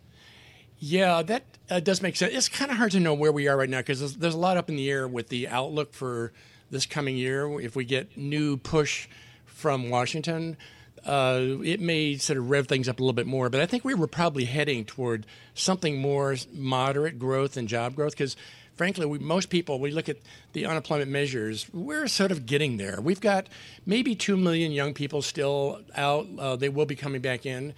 Yeah, 0.80 1.22
that 1.24 1.44
uh, 1.70 1.80
does 1.80 2.02
make 2.02 2.16
sense. 2.16 2.34
It's 2.34 2.50
kind 2.50 2.72
of 2.72 2.78
hard 2.78 2.92
to 2.92 3.00
know 3.00 3.14
where 3.14 3.32
we 3.32 3.48
are 3.48 3.56
right 3.56 3.70
now 3.70 3.80
because 3.80 4.00
there's, 4.00 4.16
there's, 4.16 4.34
a 4.34 4.38
lot 4.38 4.58
up 4.58 4.70
in 4.70 4.76
the 4.76 4.90
air 4.90 5.08
with 5.08 5.30
the 5.30 5.48
outlook 5.48 5.94
for 5.94 6.34
this 6.72 6.86
coming 6.86 7.16
year. 7.16 7.60
If 7.62 7.76
we 7.76 7.86
get 7.86 8.18
new 8.18 8.58
push 8.58 9.08
from 9.46 9.90
Washington, 9.90 10.58
uh, 11.06 11.40
it 11.64 11.80
may 11.80 12.18
sort 12.18 12.38
of 12.38 12.50
rev 12.50 12.68
things 12.68 12.88
up 12.88 13.00
a 13.00 13.04
little 13.04 13.14
bit 13.14 13.28
more. 13.28 13.50
But 13.50 13.62
I 13.62 13.66
think 13.66 13.84
we 13.84 13.94
were 13.94 14.08
probably 14.08 14.46
heading 14.46 14.86
toward 14.86 15.26
something 15.54 16.00
more 16.00 16.36
moderate 16.54 17.20
growth 17.20 17.58
and 17.58 17.68
job 17.68 17.96
growth 17.96 18.14
because 18.14 18.36
frankly, 18.76 19.06
we, 19.06 19.20
most 19.20 19.50
people, 19.50 19.80
we 19.80 19.92
look 19.92 20.10
at 20.10 20.18
the 20.54 20.66
unemployment 20.66 21.12
measures, 21.12 21.68
we're 21.74 22.08
sort 22.08 22.32
of 22.32 22.46
getting 22.46 22.78
there. 22.78 23.00
We've 23.02 23.22
got 23.22 23.48
maybe 23.86 24.16
2 24.16 24.36
million 24.38 24.72
young 24.72 24.94
people 24.94 25.22
still 25.22 25.82
out. 25.96 26.28
Uh, 26.40 26.56
they 26.56 26.70
will 26.70 26.86
be 26.86 26.96
coming 26.96 27.22
back 27.22 27.46
in 27.46 27.74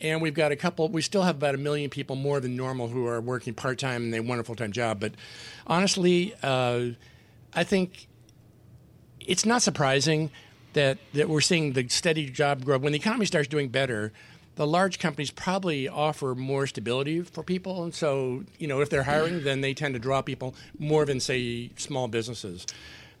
and 0.00 0.20
we've 0.20 0.34
got 0.34 0.52
a 0.52 0.56
couple. 0.56 0.88
We 0.88 1.00
still 1.00 1.22
have 1.22 1.36
about 1.36 1.54
a 1.54 1.58
million 1.58 1.88
people 1.88 2.16
more 2.16 2.40
than 2.40 2.56
normal 2.56 2.88
who 2.88 3.06
are 3.06 3.20
working 3.20 3.54
part 3.54 3.78
time 3.78 4.04
and 4.04 4.12
they 4.12 4.20
want 4.20 4.40
a 4.40 4.44
full 4.44 4.56
time 4.56 4.72
job. 4.72 5.00
But 5.00 5.12
honestly, 5.66 6.34
uh, 6.42 6.88
I 7.54 7.64
think 7.64 8.08
it's 9.20 9.46
not 9.46 9.62
surprising 9.62 10.30
that 10.72 10.98
that 11.14 11.28
we're 11.28 11.40
seeing 11.40 11.72
the 11.72 11.88
steady 11.88 12.28
job 12.28 12.64
growth 12.64 12.82
when 12.82 12.92
the 12.92 12.98
economy 12.98 13.26
starts 13.26 13.48
doing 13.48 13.68
better. 13.68 14.12
The 14.54 14.66
large 14.66 14.98
companies 14.98 15.30
probably 15.30 15.88
offer 15.88 16.34
more 16.34 16.66
stability 16.66 17.22
for 17.22 17.42
people, 17.42 17.84
and 17.84 17.94
so 17.94 18.44
you 18.58 18.66
know 18.66 18.80
if 18.80 18.90
they're 18.90 19.04
hiring, 19.04 19.44
then 19.44 19.62
they 19.62 19.74
tend 19.74 19.94
to 19.94 20.00
draw 20.00 20.22
people 20.22 20.54
more 20.78 21.04
than 21.04 21.20
say 21.20 21.70
small 21.76 22.08
businesses. 22.08 22.66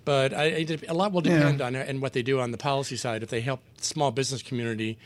But 0.04 0.34
I, 0.34 0.66
a 0.88 0.94
lot 0.94 1.12
will 1.12 1.20
depend 1.20 1.60
yeah. 1.60 1.66
on 1.66 1.76
and 1.76 2.02
what 2.02 2.12
they 2.12 2.22
do 2.22 2.40
on 2.40 2.50
the 2.50 2.58
policy 2.58 2.96
side. 2.96 3.22
If 3.22 3.30
they 3.30 3.40
help 3.40 3.60
the 3.76 3.84
small 3.84 4.10
business 4.10 4.42
community 4.42 4.98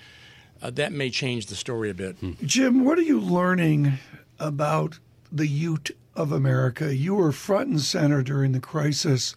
uh, 0.63 0.71
that 0.71 0.93
may 0.93 1.11
change 1.11 1.47
the 1.47 1.55
story 1.55 1.91
a 1.91 1.95
bit. 1.95 2.17
Hmm. 2.17 2.33
Jim, 2.45 2.85
what 2.85 2.99
are 2.99 3.03
you 3.03 3.21
learning 3.21 3.99
about 4.39 4.99
the 5.31 5.47
Ute 5.47 5.97
of 6.15 6.33
America? 6.33 6.95
You 6.95 7.15
were 7.15 7.33
front 7.33 7.69
and 7.69 7.81
center 7.81 8.23
during 8.23 8.53
the 8.53 8.61
crisis 8.61 9.35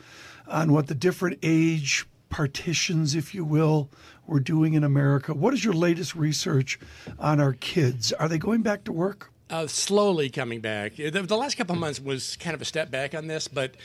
on 0.47 0.71
what 0.71 0.87
the 0.87 0.95
different 0.95 1.39
age 1.43 2.05
partitions, 2.29 3.15
if 3.15 3.33
you 3.33 3.43
will, 3.43 3.89
we're 4.27 4.39
doing 4.39 4.73
in 4.73 4.83
America. 4.83 5.33
What 5.33 5.53
is 5.53 5.63
your 5.63 5.73
latest 5.73 6.15
research 6.15 6.79
on 7.17 7.39
our 7.39 7.53
kids? 7.53 8.13
Are 8.13 8.27
they 8.27 8.37
going 8.37 8.61
back 8.61 8.83
to 8.85 8.91
work? 8.91 9.31
Uh, 9.49 9.65
slowly 9.65 10.29
coming 10.29 10.59
back. 10.61 10.95
The, 10.95 11.09
the 11.09 11.37
last 11.37 11.57
couple 11.57 11.73
of 11.73 11.81
months 11.81 11.99
was 11.99 12.35
kind 12.37 12.53
of 12.53 12.61
a 12.61 12.65
step 12.65 12.91
back 12.91 13.15
on 13.15 13.27
this, 13.27 13.47
but 13.47 13.75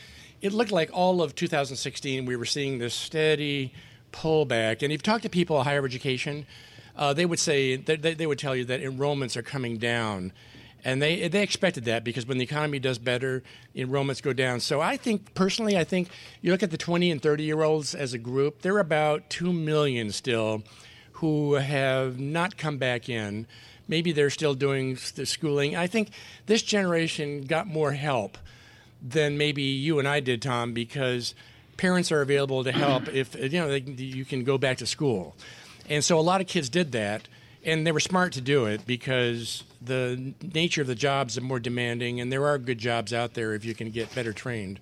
it 0.42 0.52
looked 0.52 0.72
like 0.72 0.90
all 0.92 1.22
of 1.22 1.34
2016 1.34 2.26
we 2.26 2.36
were 2.36 2.44
seeing 2.44 2.78
this 2.78 2.94
steady 2.94 3.72
pullback. 4.12 4.82
And 4.82 4.84
if 4.84 4.90
you've 4.92 5.02
talked 5.02 5.22
to 5.22 5.30
people 5.30 5.58
in 5.58 5.64
higher 5.64 5.84
education, 5.84 6.46
uh, 6.96 7.14
they 7.14 7.24
would 7.24 7.38
say 7.38 7.76
they, 7.76 7.96
they 7.96 8.26
would 8.26 8.38
tell 8.38 8.54
you 8.54 8.64
that 8.66 8.82
enrollments 8.82 9.36
are 9.36 9.42
coming 9.42 9.78
down 9.78 10.32
and 10.84 11.00
they 11.00 11.28
they 11.28 11.42
expected 11.42 11.86
that 11.86 12.04
because 12.04 12.26
when 12.26 12.38
the 12.38 12.44
economy 12.44 12.78
does 12.78 12.98
better, 12.98 13.42
enrollments 13.74 14.22
go 14.22 14.32
down. 14.32 14.60
So 14.60 14.80
I 14.80 14.96
think 14.96 15.34
personally, 15.34 15.78
I 15.78 15.84
think 15.84 16.08
you 16.42 16.52
look 16.52 16.62
at 16.62 16.70
the 16.70 16.76
20 16.76 17.10
and 17.10 17.22
30 17.22 17.42
year 17.42 17.62
olds 17.62 17.94
as 17.94 18.12
a 18.12 18.18
group, 18.18 18.62
they're 18.62 18.78
about 18.78 19.30
two 19.30 19.52
million 19.52 20.12
still 20.12 20.62
who 21.14 21.54
have 21.54 22.18
not 22.20 22.56
come 22.56 22.76
back 22.76 23.08
in. 23.08 23.46
Maybe 23.88 24.12
they're 24.12 24.30
still 24.30 24.54
doing 24.54 24.98
the 25.14 25.26
schooling. 25.26 25.76
I 25.76 25.86
think 25.86 26.10
this 26.46 26.62
generation 26.62 27.42
got 27.42 27.66
more 27.66 27.92
help 27.92 28.36
than 29.02 29.36
maybe 29.38 29.62
you 29.62 29.98
and 29.98 30.08
I 30.08 30.20
did, 30.20 30.40
Tom, 30.42 30.72
because 30.72 31.34
parents 31.76 32.10
are 32.10 32.22
available 32.22 32.64
to 32.64 32.72
help 32.72 33.08
if 33.08 33.34
you 33.34 33.60
know 33.60 33.68
they, 33.68 33.80
you 33.80 34.24
can 34.24 34.44
go 34.44 34.58
back 34.58 34.78
to 34.78 34.86
school. 34.86 35.36
And 35.88 36.02
so 36.02 36.18
a 36.18 36.22
lot 36.22 36.40
of 36.40 36.46
kids 36.46 36.68
did 36.68 36.92
that, 36.92 37.28
and 37.64 37.86
they 37.86 37.92
were 37.92 38.00
smart 38.00 38.32
to 38.34 38.40
do 38.40 38.66
it 38.66 38.86
because 38.86 39.64
the 39.80 40.34
nature 40.42 40.82
of 40.82 40.86
the 40.86 40.94
jobs 40.94 41.36
are 41.38 41.42
more 41.42 41.60
demanding, 41.60 42.20
and 42.20 42.32
there 42.32 42.46
are 42.46 42.58
good 42.58 42.78
jobs 42.78 43.12
out 43.12 43.34
there 43.34 43.54
if 43.54 43.64
you 43.64 43.74
can 43.74 43.90
get 43.90 44.14
better 44.14 44.32
trained. 44.32 44.80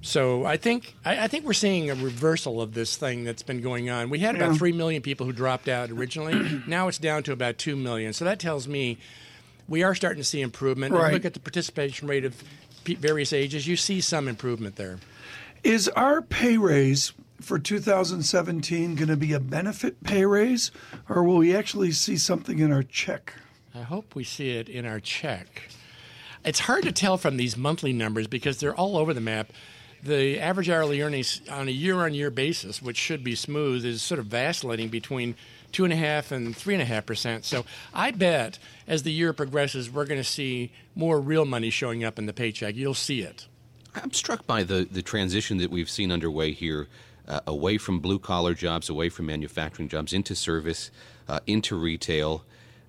So 0.00 0.44
I 0.44 0.56
think 0.56 0.94
I, 1.04 1.24
I 1.24 1.28
think 1.28 1.44
we're 1.44 1.52
seeing 1.52 1.90
a 1.90 1.94
reversal 1.94 2.62
of 2.62 2.72
this 2.72 2.96
thing 2.96 3.24
that's 3.24 3.42
been 3.42 3.60
going 3.60 3.90
on. 3.90 4.08
We 4.08 4.20
had 4.20 4.36
about 4.36 4.56
three 4.56 4.72
million 4.72 5.02
people 5.02 5.26
who 5.26 5.32
dropped 5.32 5.68
out 5.68 5.90
originally. 5.90 6.62
now 6.66 6.88
it's 6.88 6.98
down 6.98 7.22
to 7.24 7.32
about 7.32 7.58
two 7.58 7.76
million. 7.76 8.12
So 8.12 8.24
that 8.24 8.38
tells 8.38 8.66
me 8.66 8.98
we 9.68 9.82
are 9.82 9.94
starting 9.94 10.20
to 10.20 10.28
see 10.28 10.40
improvement. 10.40 10.94
Right. 10.94 11.12
look 11.12 11.24
at 11.24 11.34
the 11.34 11.40
participation 11.40 12.08
rate 12.08 12.24
of 12.24 12.42
various 12.84 13.32
ages. 13.32 13.66
You 13.66 13.76
see 13.76 14.00
some 14.00 14.28
improvement 14.28 14.76
there. 14.76 14.98
Is 15.62 15.88
our 15.90 16.22
pay 16.22 16.56
raise 16.56 17.12
for 17.42 17.58
2017 17.58 18.94
going 18.94 19.08
to 19.08 19.16
be 19.16 19.32
a 19.32 19.40
benefit 19.40 20.02
pay 20.02 20.24
raise, 20.24 20.70
or 21.08 21.22
will 21.22 21.38
we 21.38 21.54
actually 21.54 21.92
see 21.92 22.16
something 22.16 22.58
in 22.58 22.72
our 22.72 22.82
check? 22.82 23.34
I 23.74 23.82
hope 23.82 24.14
we 24.14 24.24
see 24.24 24.50
it 24.50 24.68
in 24.68 24.86
our 24.86 25.00
check. 25.00 25.70
It's 26.44 26.60
hard 26.60 26.84
to 26.84 26.92
tell 26.92 27.16
from 27.18 27.36
these 27.36 27.56
monthly 27.56 27.92
numbers 27.92 28.26
because 28.26 28.58
they're 28.58 28.74
all 28.74 28.96
over 28.96 29.14
the 29.14 29.20
map. 29.20 29.50
The 30.02 30.40
average 30.40 30.68
hourly 30.68 31.00
earnings 31.00 31.40
on 31.48 31.68
a 31.68 31.70
year 31.70 31.96
on 32.00 32.12
year 32.12 32.30
basis, 32.30 32.82
which 32.82 32.96
should 32.96 33.22
be 33.22 33.36
smooth, 33.36 33.84
is 33.84 34.02
sort 34.02 34.18
of 34.18 34.26
vacillating 34.26 34.88
between 34.88 35.36
two 35.70 35.84
and 35.84 35.92
a 35.92 35.96
half 35.96 36.32
and 36.32 36.56
three 36.56 36.74
and 36.74 36.82
a 36.82 36.86
half 36.86 37.06
percent. 37.06 37.44
So 37.44 37.64
I 37.94 38.10
bet 38.10 38.58
as 38.88 39.04
the 39.04 39.12
year 39.12 39.32
progresses, 39.32 39.90
we're 39.90 40.04
going 40.04 40.20
to 40.20 40.28
see 40.28 40.72
more 40.94 41.20
real 41.20 41.44
money 41.44 41.70
showing 41.70 42.02
up 42.02 42.18
in 42.18 42.26
the 42.26 42.32
paycheck. 42.32 42.74
You'll 42.74 42.94
see 42.94 43.20
it. 43.20 43.46
I'm 43.94 44.12
struck 44.12 44.46
by 44.46 44.64
the, 44.64 44.86
the 44.90 45.02
transition 45.02 45.58
that 45.58 45.70
we've 45.70 45.90
seen 45.90 46.10
underway 46.10 46.52
here 46.52 46.88
uh, 47.28 47.40
away 47.46 47.78
from 47.78 48.00
blue 48.00 48.18
collar 48.18 48.54
jobs, 48.54 48.88
away 48.88 49.08
from 49.08 49.26
manufacturing 49.26 49.88
jobs, 49.88 50.12
into 50.12 50.34
service, 50.34 50.90
uh, 51.28 51.40
into 51.46 51.76
retail. 51.76 52.44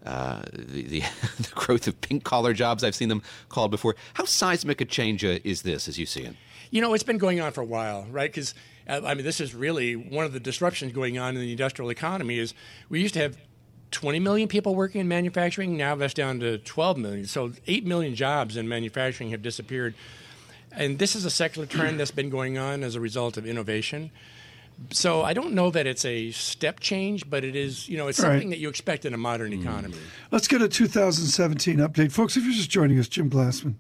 Uh, 0.06 0.42
the, 0.52 0.82
the, 0.84 1.00
the, 1.38 1.50
growth 1.56 1.88
of 1.88 2.00
pink 2.02 2.26
collar 2.26 2.54
jobs, 2.54 2.84
I've 2.84 2.96
seen 2.96 3.10
them 3.10 3.24
called 3.48 3.72
before. 3.72 3.96
How 4.16 4.26
seismic 4.26 4.82
a 4.82 4.86
change 4.86 5.24
uh, 5.24 5.40
is 5.46 5.62
this 5.62 5.88
as 5.88 5.98
you 5.98 6.06
see 6.06 6.24
it? 6.24 6.36
You 6.72 6.82
know, 6.82 6.94
it's 6.94 7.04
been 7.04 7.18
going 7.18 7.40
on 7.40 7.54
for 7.54 7.62
a 7.62 7.66
while, 7.66 8.06
right? 8.12 8.30
Because, 8.30 8.54
uh, 8.88 9.02
I 9.06 9.14
mean, 9.14 9.24
this 9.24 9.40
is 9.40 9.56
really 9.56 9.96
one 9.96 10.26
of 10.26 10.34
the 10.34 10.42
disruptions 10.42 10.92
going 10.92 11.18
on 11.18 11.36
in 11.36 11.42
the 11.42 11.52
industrial 11.52 11.90
economy 11.90 12.38
is 12.38 12.54
we 12.90 13.00
used 13.00 13.14
to 13.14 13.22
have 13.22 13.38
20 13.94 14.20
million 14.20 14.48
people 14.50 14.76
working 14.76 15.00
in 15.00 15.08
manufacturing. 15.08 15.78
Now 15.78 15.96
that's 15.96 16.14
down 16.14 16.40
to 16.42 16.58
12 16.58 16.98
million. 16.98 17.26
So 17.26 17.54
8 17.68 17.86
million 17.86 18.16
jobs 18.16 18.58
in 18.58 18.68
manufacturing 18.68 19.30
have 19.30 19.42
disappeared. 19.42 19.94
And 20.76 21.00
this 21.00 21.16
is 21.16 21.26
a 21.26 21.30
secular 21.30 21.68
trend 21.68 22.00
that's 22.00 22.12
been 22.12 22.30
going 22.30 22.58
on 22.58 22.84
as 22.84 22.96
a 22.96 23.00
result 23.00 23.38
of 23.38 23.46
innovation. 23.46 24.12
So 24.92 25.22
I 25.22 25.34
don't 25.34 25.54
know 25.54 25.70
that 25.70 25.86
it's 25.86 26.04
a 26.04 26.32
step 26.32 26.80
change, 26.80 27.30
but 27.30 27.44
it 27.44 27.56
is, 27.56 27.88
you 27.88 27.98
know, 27.98 28.08
it's 28.08 28.18
something 28.18 28.40
right. 28.40 28.50
that 28.50 28.60
you 28.60 28.70
expect 28.70 29.06
in 29.06 29.14
a 29.14 29.18
modern 29.18 29.52
mm. 29.52 29.62
economy. 29.62 29.96
Let's 30.32 30.48
get 30.48 30.62
a 30.62 30.68
2017 30.68 31.78
update. 31.78 32.12
Folks, 32.12 32.36
if 32.38 32.44
you're 32.44 32.54
just 32.54 32.72
joining 32.72 32.98
us, 33.00 33.08
Jim 33.08 33.30
Glassman, 33.30 33.76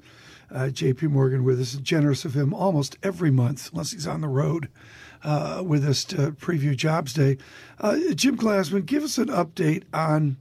uh, 0.51 0.69
JP 0.71 1.09
Morgan 1.09 1.43
with 1.43 1.59
us, 1.59 1.73
generous 1.73 2.25
of 2.25 2.35
him 2.35 2.53
almost 2.53 2.97
every 3.01 3.31
month, 3.31 3.71
unless 3.71 3.91
he's 3.91 4.07
on 4.07 4.21
the 4.21 4.27
road 4.27 4.69
uh, 5.23 5.63
with 5.65 5.83
us 5.85 6.03
to 6.05 6.31
preview 6.33 6.75
Jobs 6.75 7.13
Day. 7.13 7.37
Uh, 7.79 7.97
Jim 8.13 8.37
Glassman, 8.37 8.85
give 8.85 9.03
us 9.03 9.17
an 9.17 9.27
update 9.27 9.83
on 9.93 10.37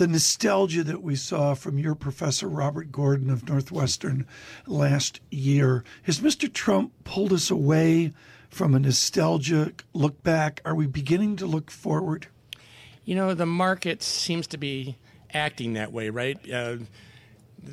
the 0.00 0.08
nostalgia 0.08 0.82
that 0.82 1.02
we 1.02 1.14
saw 1.14 1.52
from 1.52 1.78
your 1.78 1.94
professor, 1.94 2.48
Robert 2.48 2.90
Gordon 2.90 3.28
of 3.28 3.46
Northwestern, 3.46 4.24
last 4.66 5.20
year. 5.30 5.84
Has 6.04 6.20
Mr. 6.20 6.50
Trump 6.50 6.92
pulled 7.04 7.34
us 7.34 7.50
away 7.50 8.14
from 8.48 8.74
a 8.74 8.78
nostalgic 8.78 9.84
look 9.92 10.22
back? 10.22 10.62
Are 10.64 10.74
we 10.74 10.86
beginning 10.86 11.36
to 11.36 11.46
look 11.46 11.70
forward? 11.70 12.28
You 13.04 13.14
know, 13.14 13.34
the 13.34 13.44
market 13.44 14.02
seems 14.02 14.46
to 14.46 14.56
be 14.56 14.96
acting 15.34 15.74
that 15.74 15.92
way, 15.92 16.08
right? 16.08 16.38
Uh, 16.50 16.76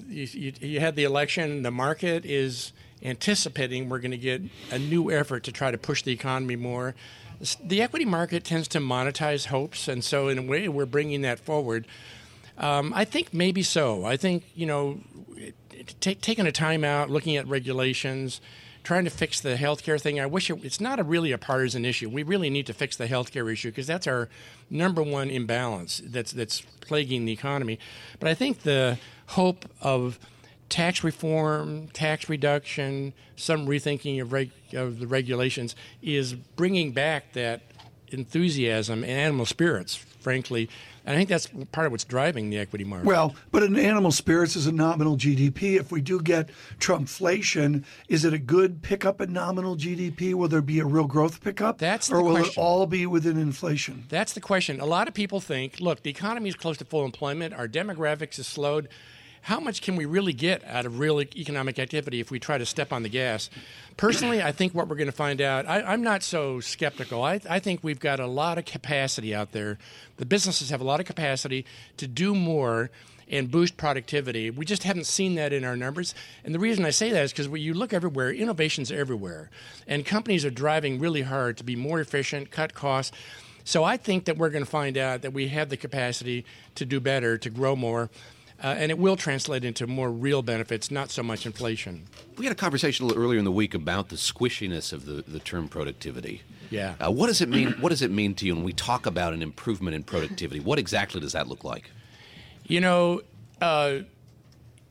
you, 0.09 0.27
you, 0.29 0.53
you, 0.59 0.79
had 0.81 0.97
the 0.97 1.05
election, 1.05 1.63
the 1.63 1.71
market 1.71 2.25
is 2.25 2.73
anticipating 3.03 3.87
we're 3.87 3.99
going 3.99 4.11
to 4.11 4.17
get 4.17 4.41
a 4.69 4.77
new 4.77 5.09
effort 5.09 5.45
to 5.45 5.53
try 5.53 5.71
to 5.71 5.77
push 5.77 6.01
the 6.03 6.11
economy 6.11 6.57
more. 6.57 6.93
The 7.63 7.81
equity 7.81 8.03
market 8.03 8.43
tends 8.43 8.67
to 8.69 8.79
monetize 8.79 9.45
hopes, 9.45 9.87
and 9.87 10.03
so 10.03 10.27
in 10.27 10.37
a 10.37 10.41
way, 10.41 10.67
we're 10.67 10.85
bringing 10.85 11.21
that 11.21 11.39
forward. 11.39 11.87
Um, 12.57 12.91
I 12.95 13.05
think 13.05 13.33
maybe 13.33 13.63
so. 13.63 14.05
I 14.05 14.17
think 14.17 14.43
you 14.55 14.65
know, 14.65 14.99
t- 15.99 16.15
taking 16.15 16.47
a 16.47 16.51
time 16.51 16.83
out, 16.83 17.09
looking 17.09 17.35
at 17.37 17.47
regulations, 17.47 18.41
trying 18.83 19.03
to 19.03 19.09
fix 19.09 19.41
the 19.41 19.55
healthcare 19.55 19.99
thing. 19.99 20.19
I 20.19 20.25
wish 20.25 20.49
it, 20.49 20.63
it's 20.63 20.79
not 20.79 20.99
a 20.99 21.03
really 21.03 21.31
a 21.31 21.37
partisan 21.37 21.85
issue. 21.85 22.09
We 22.09 22.23
really 22.23 22.49
need 22.49 22.65
to 22.67 22.73
fix 22.73 22.95
the 22.95 23.07
healthcare 23.07 23.51
issue 23.51 23.69
because 23.69 23.87
that's 23.87 24.07
our 24.07 24.29
number 24.69 25.03
one 25.03 25.29
imbalance 25.29 26.01
that's 26.05 26.31
that's 26.31 26.61
plaguing 26.81 27.25
the 27.25 27.33
economy. 27.33 27.79
But 28.19 28.29
I 28.29 28.33
think 28.33 28.63
the 28.63 28.97
hope 29.27 29.65
of 29.81 30.19
tax 30.69 31.03
reform, 31.03 31.87
tax 31.89 32.29
reduction, 32.29 33.13
some 33.35 33.67
rethinking 33.67 34.21
of, 34.21 34.33
reg, 34.33 34.51
of 34.73 34.99
the 34.99 35.07
regulations 35.07 35.75
is 36.01 36.33
bringing 36.33 36.91
back 36.91 37.33
that 37.33 37.61
enthusiasm 38.09 39.03
and 39.03 39.11
animal 39.11 39.45
spirits, 39.45 40.05
frankly. 40.27 40.69
And 41.05 41.15
I 41.15 41.17
think 41.17 41.29
that's 41.29 41.47
part 41.71 41.85
of 41.85 41.93
what's 41.93 42.03
driving 42.03 42.49
the 42.49 42.57
equity 42.57 42.83
market. 42.83 43.07
Well, 43.07 43.33
but 43.49 43.63
in 43.63 43.77
animal 43.77 44.11
spirits 44.11 44.57
is 44.57 44.67
a 44.67 44.73
nominal 44.73 45.15
GDP. 45.15 45.79
If 45.79 45.89
we 45.89 46.01
do 46.01 46.19
get 46.19 46.49
Trumpflation, 46.79 47.85
is 48.09 48.25
it 48.25 48.33
a 48.33 48.37
good 48.37 48.81
pickup 48.81 49.21
in 49.21 49.31
nominal 49.31 49.77
GDP? 49.77 50.33
Will 50.33 50.49
there 50.49 50.61
be 50.61 50.79
a 50.79 50.85
real 50.85 51.07
growth 51.07 51.39
pickup? 51.39 51.77
That's 51.77 52.11
or 52.11 52.21
will 52.21 52.33
question. 52.33 52.51
it 52.51 52.57
all 52.57 52.85
be 52.87 53.05
within 53.05 53.37
inflation? 53.37 54.03
That's 54.09 54.33
the 54.33 54.41
question. 54.41 54.81
A 54.81 54.85
lot 54.85 55.07
of 55.07 55.13
people 55.13 55.39
think, 55.39 55.79
look, 55.79 56.03
the 56.03 56.09
economy 56.09 56.49
is 56.49 56.55
close 56.55 56.75
to 56.79 56.83
full 56.83 57.05
employment. 57.05 57.53
Our 57.53 57.69
demographics 57.69 58.35
has 58.35 58.47
slowed 58.47 58.89
how 59.47 59.61
much 59.61 59.81
can 59.81 59.95
we 59.95 60.03
really 60.03 60.33
get 60.33 60.61
out 60.65 60.85
of 60.85 60.99
real 60.99 61.21
economic 61.21 61.79
activity 61.79 62.19
if 62.19 62.29
we 62.29 62.37
try 62.37 62.57
to 62.57 62.65
step 62.65 62.91
on 62.91 63.01
the 63.01 63.07
gas? 63.07 63.49
Personally, 63.95 64.43
I 64.43 64.51
think 64.51 64.75
what 64.75 64.89
we're 64.89 64.97
going 64.97 65.07
to 65.07 65.13
find 65.13 65.39
out, 65.39 65.65
I, 65.65 65.93
am 65.93 66.03
not 66.03 66.21
so 66.21 66.59
skeptical. 66.59 67.23
I, 67.23 67.39
I, 67.49 67.59
think 67.59 67.81
we've 67.81 68.01
got 68.01 68.19
a 68.19 68.27
lot 68.27 68.57
of 68.57 68.65
capacity 68.65 69.33
out 69.33 69.53
there. 69.53 69.77
The 70.17 70.25
businesses 70.25 70.69
have 70.69 70.81
a 70.81 70.83
lot 70.83 70.99
of 70.99 71.05
capacity 71.05 71.65
to 71.95 72.07
do 72.07 72.35
more 72.35 72.91
and 73.29 73.49
boost 73.49 73.77
productivity. 73.77 74.49
We 74.49 74.65
just 74.65 74.83
haven't 74.83 75.05
seen 75.05 75.35
that 75.35 75.53
in 75.53 75.63
our 75.63 75.77
numbers. 75.77 76.13
And 76.43 76.53
the 76.53 76.59
reason 76.59 76.83
I 76.83 76.89
say 76.89 77.11
that 77.11 77.23
is 77.23 77.31
because 77.31 77.47
when 77.47 77.61
you 77.61 77.73
look 77.73 77.93
everywhere, 77.93 78.31
innovation's 78.31 78.91
everywhere. 78.91 79.49
And 79.87 80.05
companies 80.05 80.43
are 80.43 80.49
driving 80.49 80.99
really 80.99 81.21
hard 81.21 81.55
to 81.55 81.63
be 81.63 81.77
more 81.77 82.01
efficient, 82.01 82.51
cut 82.51 82.73
costs. 82.73 83.15
So 83.63 83.85
I 83.85 83.95
think 83.95 84.25
that 84.25 84.37
we're 84.37 84.49
going 84.49 84.65
to 84.65 84.69
find 84.69 84.97
out 84.97 85.21
that 85.21 85.31
we 85.31 85.47
have 85.47 85.69
the 85.69 85.77
capacity 85.77 86.43
to 86.75 86.83
do 86.83 86.99
better, 86.99 87.37
to 87.37 87.49
grow 87.49 87.77
more. 87.77 88.09
Uh, 88.63 88.67
and 88.67 88.89
it 88.89 88.97
will 88.97 89.15
translate 89.15 89.63
into 89.63 89.85
more 89.85 90.09
real 90.11 90.41
benefits, 90.41 90.89
not 90.89 91.11
so 91.11 91.21
much 91.21 91.45
inflation. 91.45 92.05
We 92.37 92.45
had 92.45 92.51
a 92.51 92.55
conversation 92.55 93.05
a 93.05 93.07
little 93.07 93.23
earlier 93.23 93.37
in 93.37 93.45
the 93.45 93.51
week 93.51 93.75
about 93.75 94.09
the 94.09 94.15
squishiness 94.15 94.91
of 94.91 95.05
the, 95.05 95.23
the 95.27 95.39
term 95.39 95.69
productivity. 95.69 96.41
Yeah. 96.71 96.95
Uh, 96.99 97.11
what 97.11 97.27
does 97.27 97.39
it 97.39 97.49
mean? 97.49 97.73
What 97.73 97.89
does 97.89 98.01
it 98.01 98.09
mean 98.09 98.33
to 98.35 98.45
you 98.45 98.55
when 98.55 98.63
we 98.63 98.73
talk 98.73 99.05
about 99.05 99.33
an 99.33 99.43
improvement 99.43 99.95
in 99.95 100.03
productivity? 100.03 100.59
What 100.59 100.79
exactly 100.79 101.21
does 101.21 101.33
that 101.33 101.47
look 101.47 101.63
like? 101.63 101.91
You 102.65 102.81
know, 102.81 103.21
uh, 103.61 103.99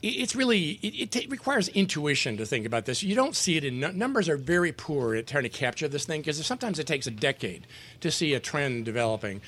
it's 0.03 0.37
really 0.37 0.79
it, 0.83 1.17
it, 1.17 1.31
requires 1.31 1.69
intuition 1.69 2.37
to 2.37 2.47
think 2.47 2.67
about 2.67 2.85
this. 2.85 3.03
You 3.03 3.15
don't 3.15 3.35
see 3.35 3.57
it 3.57 3.65
in 3.65 3.81
numbers 3.81 4.29
are 4.29 4.37
very 4.37 4.73
poor 4.73 5.15
at 5.15 5.27
trying 5.27 5.43
to 5.43 5.49
capture 5.49 5.89
this 5.89 6.05
thing 6.05 6.21
because 6.21 6.45
sometimes 6.47 6.79
it 6.79 6.87
takes 6.87 7.07
a 7.07 7.11
decade 7.11 7.67
to 8.01 8.11
see 8.11 8.35
a 8.35 8.41
trend 8.41 8.85
developing. 8.85 9.41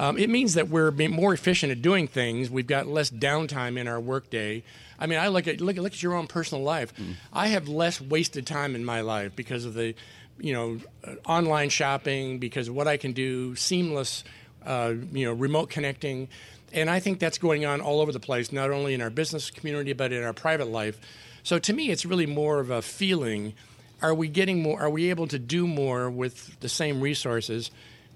Um, 0.00 0.16
it 0.16 0.30
means 0.30 0.54
that 0.54 0.70
we're 0.70 0.90
more 0.92 1.34
efficient 1.34 1.70
at 1.72 1.82
doing 1.82 2.08
things. 2.08 2.48
We've 2.48 2.66
got 2.66 2.86
less 2.86 3.10
downtime 3.10 3.78
in 3.78 3.86
our 3.86 4.00
workday. 4.00 4.62
I 4.98 5.06
mean, 5.06 5.18
I 5.18 5.28
look 5.28 5.46
at 5.46 5.60
look 5.60 5.76
at, 5.76 5.82
look 5.82 5.92
at 5.92 6.02
your 6.02 6.14
own 6.14 6.26
personal 6.26 6.64
life. 6.64 6.94
Mm. 6.96 7.16
I 7.34 7.48
have 7.48 7.68
less 7.68 8.00
wasted 8.00 8.46
time 8.46 8.74
in 8.74 8.82
my 8.82 9.02
life 9.02 9.36
because 9.36 9.66
of 9.66 9.74
the, 9.74 9.94
you 10.38 10.54
know, 10.54 10.78
uh, 11.06 11.16
online 11.30 11.68
shopping, 11.68 12.38
because 12.38 12.68
of 12.68 12.74
what 12.74 12.88
I 12.88 12.96
can 12.96 13.12
do, 13.12 13.54
seamless, 13.56 14.24
uh, 14.64 14.94
you 15.12 15.26
know, 15.26 15.34
remote 15.34 15.68
connecting, 15.68 16.28
and 16.72 16.88
I 16.88 16.98
think 16.98 17.18
that's 17.18 17.36
going 17.36 17.66
on 17.66 17.82
all 17.82 18.00
over 18.00 18.10
the 18.10 18.20
place, 18.20 18.52
not 18.52 18.70
only 18.70 18.94
in 18.94 19.02
our 19.02 19.10
business 19.10 19.50
community 19.50 19.92
but 19.92 20.14
in 20.14 20.24
our 20.24 20.32
private 20.32 20.68
life. 20.68 20.98
So 21.42 21.58
to 21.58 21.74
me, 21.74 21.90
it's 21.90 22.06
really 22.06 22.26
more 22.26 22.58
of 22.58 22.70
a 22.70 22.80
feeling. 22.80 23.52
Are 24.00 24.14
we 24.14 24.28
getting 24.28 24.62
more? 24.62 24.80
Are 24.80 24.88
we 24.88 25.10
able 25.10 25.26
to 25.26 25.38
do 25.38 25.66
more 25.66 26.08
with 26.08 26.58
the 26.60 26.70
same 26.70 27.02
resources? 27.02 27.70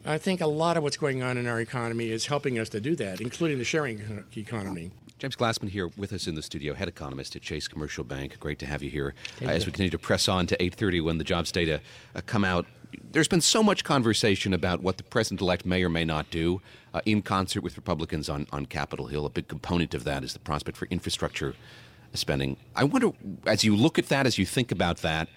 I 0.07 0.19
think 0.19 0.43
a 0.43 0.47
lot 0.47 0.77
of 0.77 0.83
what's 0.83 0.99
going 0.99 1.23
on 1.23 1.39
in 1.39 1.47
our 1.47 1.61
economy 1.61 2.11
is 2.11 2.27
helping 2.27 2.59
us 2.59 2.69
to 2.71 2.81
do 2.81 2.95
that, 2.97 3.23
including 3.23 3.57
the 3.57 3.65
sharing 3.65 4.25
economy. 4.37 4.91
James 5.19 5.37
Glassman 5.37 5.71
here 5.71 5.91
with 5.97 6.13
us 6.13 6.27
in 6.27 6.35
the 6.35 6.43
studio, 6.43 6.75
head 6.75 6.89
economist 6.89 7.35
at 7.37 7.41
Chase 7.41 7.69
Commercial 7.69 8.05
Bank. 8.05 8.39
Great 8.39 8.59
to 8.59 8.67
have 8.67 8.83
you 8.83 8.91
here 8.91 9.15
uh, 9.41 9.47
as 9.47 9.65
we 9.65 9.73
continue 9.73 9.91
to 9.91 9.99
press 9.99 10.29
on 10.29 10.47
to 10.49 10.57
8:30 10.59 11.03
when 11.03 11.19
the 11.19 11.25
jobs 11.25 11.51
data 11.51 11.81
uh, 12.15 12.21
come 12.27 12.45
out. 12.45 12.67
There's 13.13 13.29
been 13.29 13.41
so 13.41 13.63
much 13.63 13.83
conversation 13.83 14.53
about 14.53 14.83
what 14.83 14.99
the 14.99 15.05
president-elect 15.05 15.65
may 15.65 15.83
or 15.83 15.89
may 15.89 16.05
not 16.05 16.31
do 16.31 16.61
uh, 16.93 17.01
in 17.07 17.23
concert 17.23 17.63
with 17.63 17.77
Republicans 17.77 18.29
on, 18.29 18.47
on 18.53 18.67
Capitol 18.67 19.07
Hill. 19.07 19.25
A 19.25 19.31
big 19.31 19.49
component 19.49 19.95
of 19.95 20.05
that 20.05 20.23
is 20.23 20.33
the 20.33 20.39
prospect 20.39 20.77
for 20.77 20.87
infrastructure 20.87 21.55
spending. 22.13 22.57
I 22.77 22.85
wonder, 22.85 23.11
as 23.47 23.65
you 23.65 23.75
look 23.75 23.99
at 23.99 24.09
that, 24.09 24.27
as 24.27 24.37
you 24.37 24.47
think 24.47 24.71
about 24.71 24.99
that, 24.99 25.29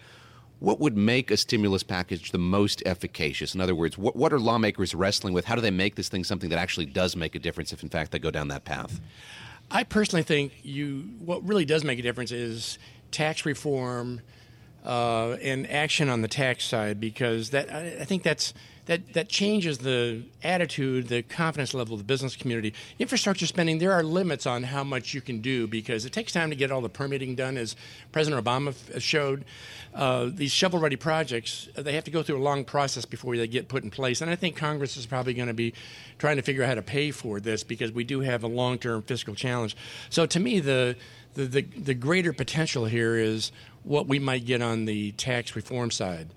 what 0.60 0.80
would 0.80 0.98
make 0.98 1.30
a 1.30 1.38
stimulus 1.38 1.84
package 1.84 2.32
the 2.32 2.38
most 2.38 2.82
efficacious? 2.86 3.54
In 3.54 3.62
other 3.62 3.76
words, 3.76 3.98
what, 3.98 4.16
what 4.16 4.34
are 4.34 4.40
lawmakers 4.40 4.96
wrestling 4.96 5.34
with? 5.34 5.46
How 5.46 5.56
do 5.56 5.62
they 5.62 5.72
make 5.72 5.96
this 5.96 6.10
thing 6.10 6.24
something 6.24 6.50
that 6.50 6.60
actually 6.60 6.88
does 6.88 7.16
make 7.16 7.36
a 7.36 7.40
difference 7.40 7.72
if, 7.72 7.84
in 7.84 7.90
fact, 7.90 8.12
they 8.12 8.20
go 8.20 8.32
down 8.32 8.48
that 8.48 8.66
path? 8.66 9.00
I 9.70 9.84
personally 9.84 10.24
think 10.24 10.54
you 10.64 11.10
what 11.20 11.46
really 11.48 11.66
does 11.66 11.84
make 11.84 12.00
a 12.00 12.02
difference 12.02 12.32
is 12.32 12.80
tax 13.12 13.46
reform 13.46 14.22
uh, 14.88 15.34
and 15.42 15.70
action 15.70 16.08
on 16.08 16.22
the 16.22 16.30
tax 16.30 16.64
side 16.64 17.00
because 17.00 17.50
that 17.50 17.72
I, 17.72 17.98
I 18.00 18.06
think 18.06 18.24
that's 18.24 18.54
that, 18.88 19.14
that 19.14 19.28
changes 19.28 19.80
the 19.80 20.24
attitude, 20.44 21.10
the 21.10 21.22
confidence 21.22 21.74
level 21.74 21.94
of 21.94 22.00
the 22.00 22.06
business 22.06 22.38
community. 22.38 22.74
Infrastructure 23.00 23.46
spending, 23.46 23.80
there 23.80 23.92
are 23.92 24.02
limits 24.02 24.46
on 24.46 24.64
how 24.64 24.82
much 24.82 25.14
you 25.14 25.20
can 25.20 25.42
do 25.42 25.68
because 25.68 26.06
it 26.06 26.14
takes 26.14 26.32
time 26.32 26.50
to 26.50 26.56
get 26.56 26.72
all 26.72 26.80
the 26.80 26.88
permitting 26.90 27.36
done, 27.36 27.58
as 27.58 27.76
President 28.14 28.44
Obama 28.44 28.70
f- 28.70 29.02
showed. 29.02 29.44
Uh, 29.94 30.30
these 30.32 30.52
shovel 30.52 30.80
ready 30.80 30.96
projects, 30.96 31.68
they 31.76 31.92
have 31.94 32.06
to 32.06 32.12
go 32.12 32.24
through 32.24 32.38
a 32.38 32.42
long 32.42 32.64
process 32.64 33.04
before 33.04 33.36
they 33.36 33.48
get 33.48 33.68
put 33.68 33.84
in 33.84 33.90
place. 33.90 34.22
And 34.22 34.32
I 34.32 34.36
think 34.36 34.56
Congress 34.56 34.96
is 34.96 35.06
probably 35.06 35.34
going 35.34 35.50
to 35.50 35.54
be 35.54 35.74
trying 36.18 36.38
to 36.38 36.42
figure 36.42 36.64
out 36.64 36.70
how 36.70 36.76
to 36.76 36.82
pay 36.82 37.12
for 37.12 37.42
this 37.42 37.64
because 37.64 37.92
we 37.92 38.06
do 38.06 38.22
have 38.22 38.44
a 38.44 38.48
long 38.48 38.78
term 38.78 39.02
fiscal 39.02 39.36
challenge. 39.36 39.76
So 40.10 40.26
to 40.28 40.40
me, 40.40 40.62
the, 40.62 40.96
the, 41.34 41.46
the, 41.46 41.62
the 41.62 41.94
greater 41.94 42.32
potential 42.32 42.86
here 42.86 43.18
is 43.18 43.52
what 43.88 44.08
we 44.08 44.20
might 44.20 44.46
get 44.46 44.62
on 44.62 44.86
the 44.86 45.12
tax 45.14 45.56
reform 45.56 45.92
side, 45.92 46.34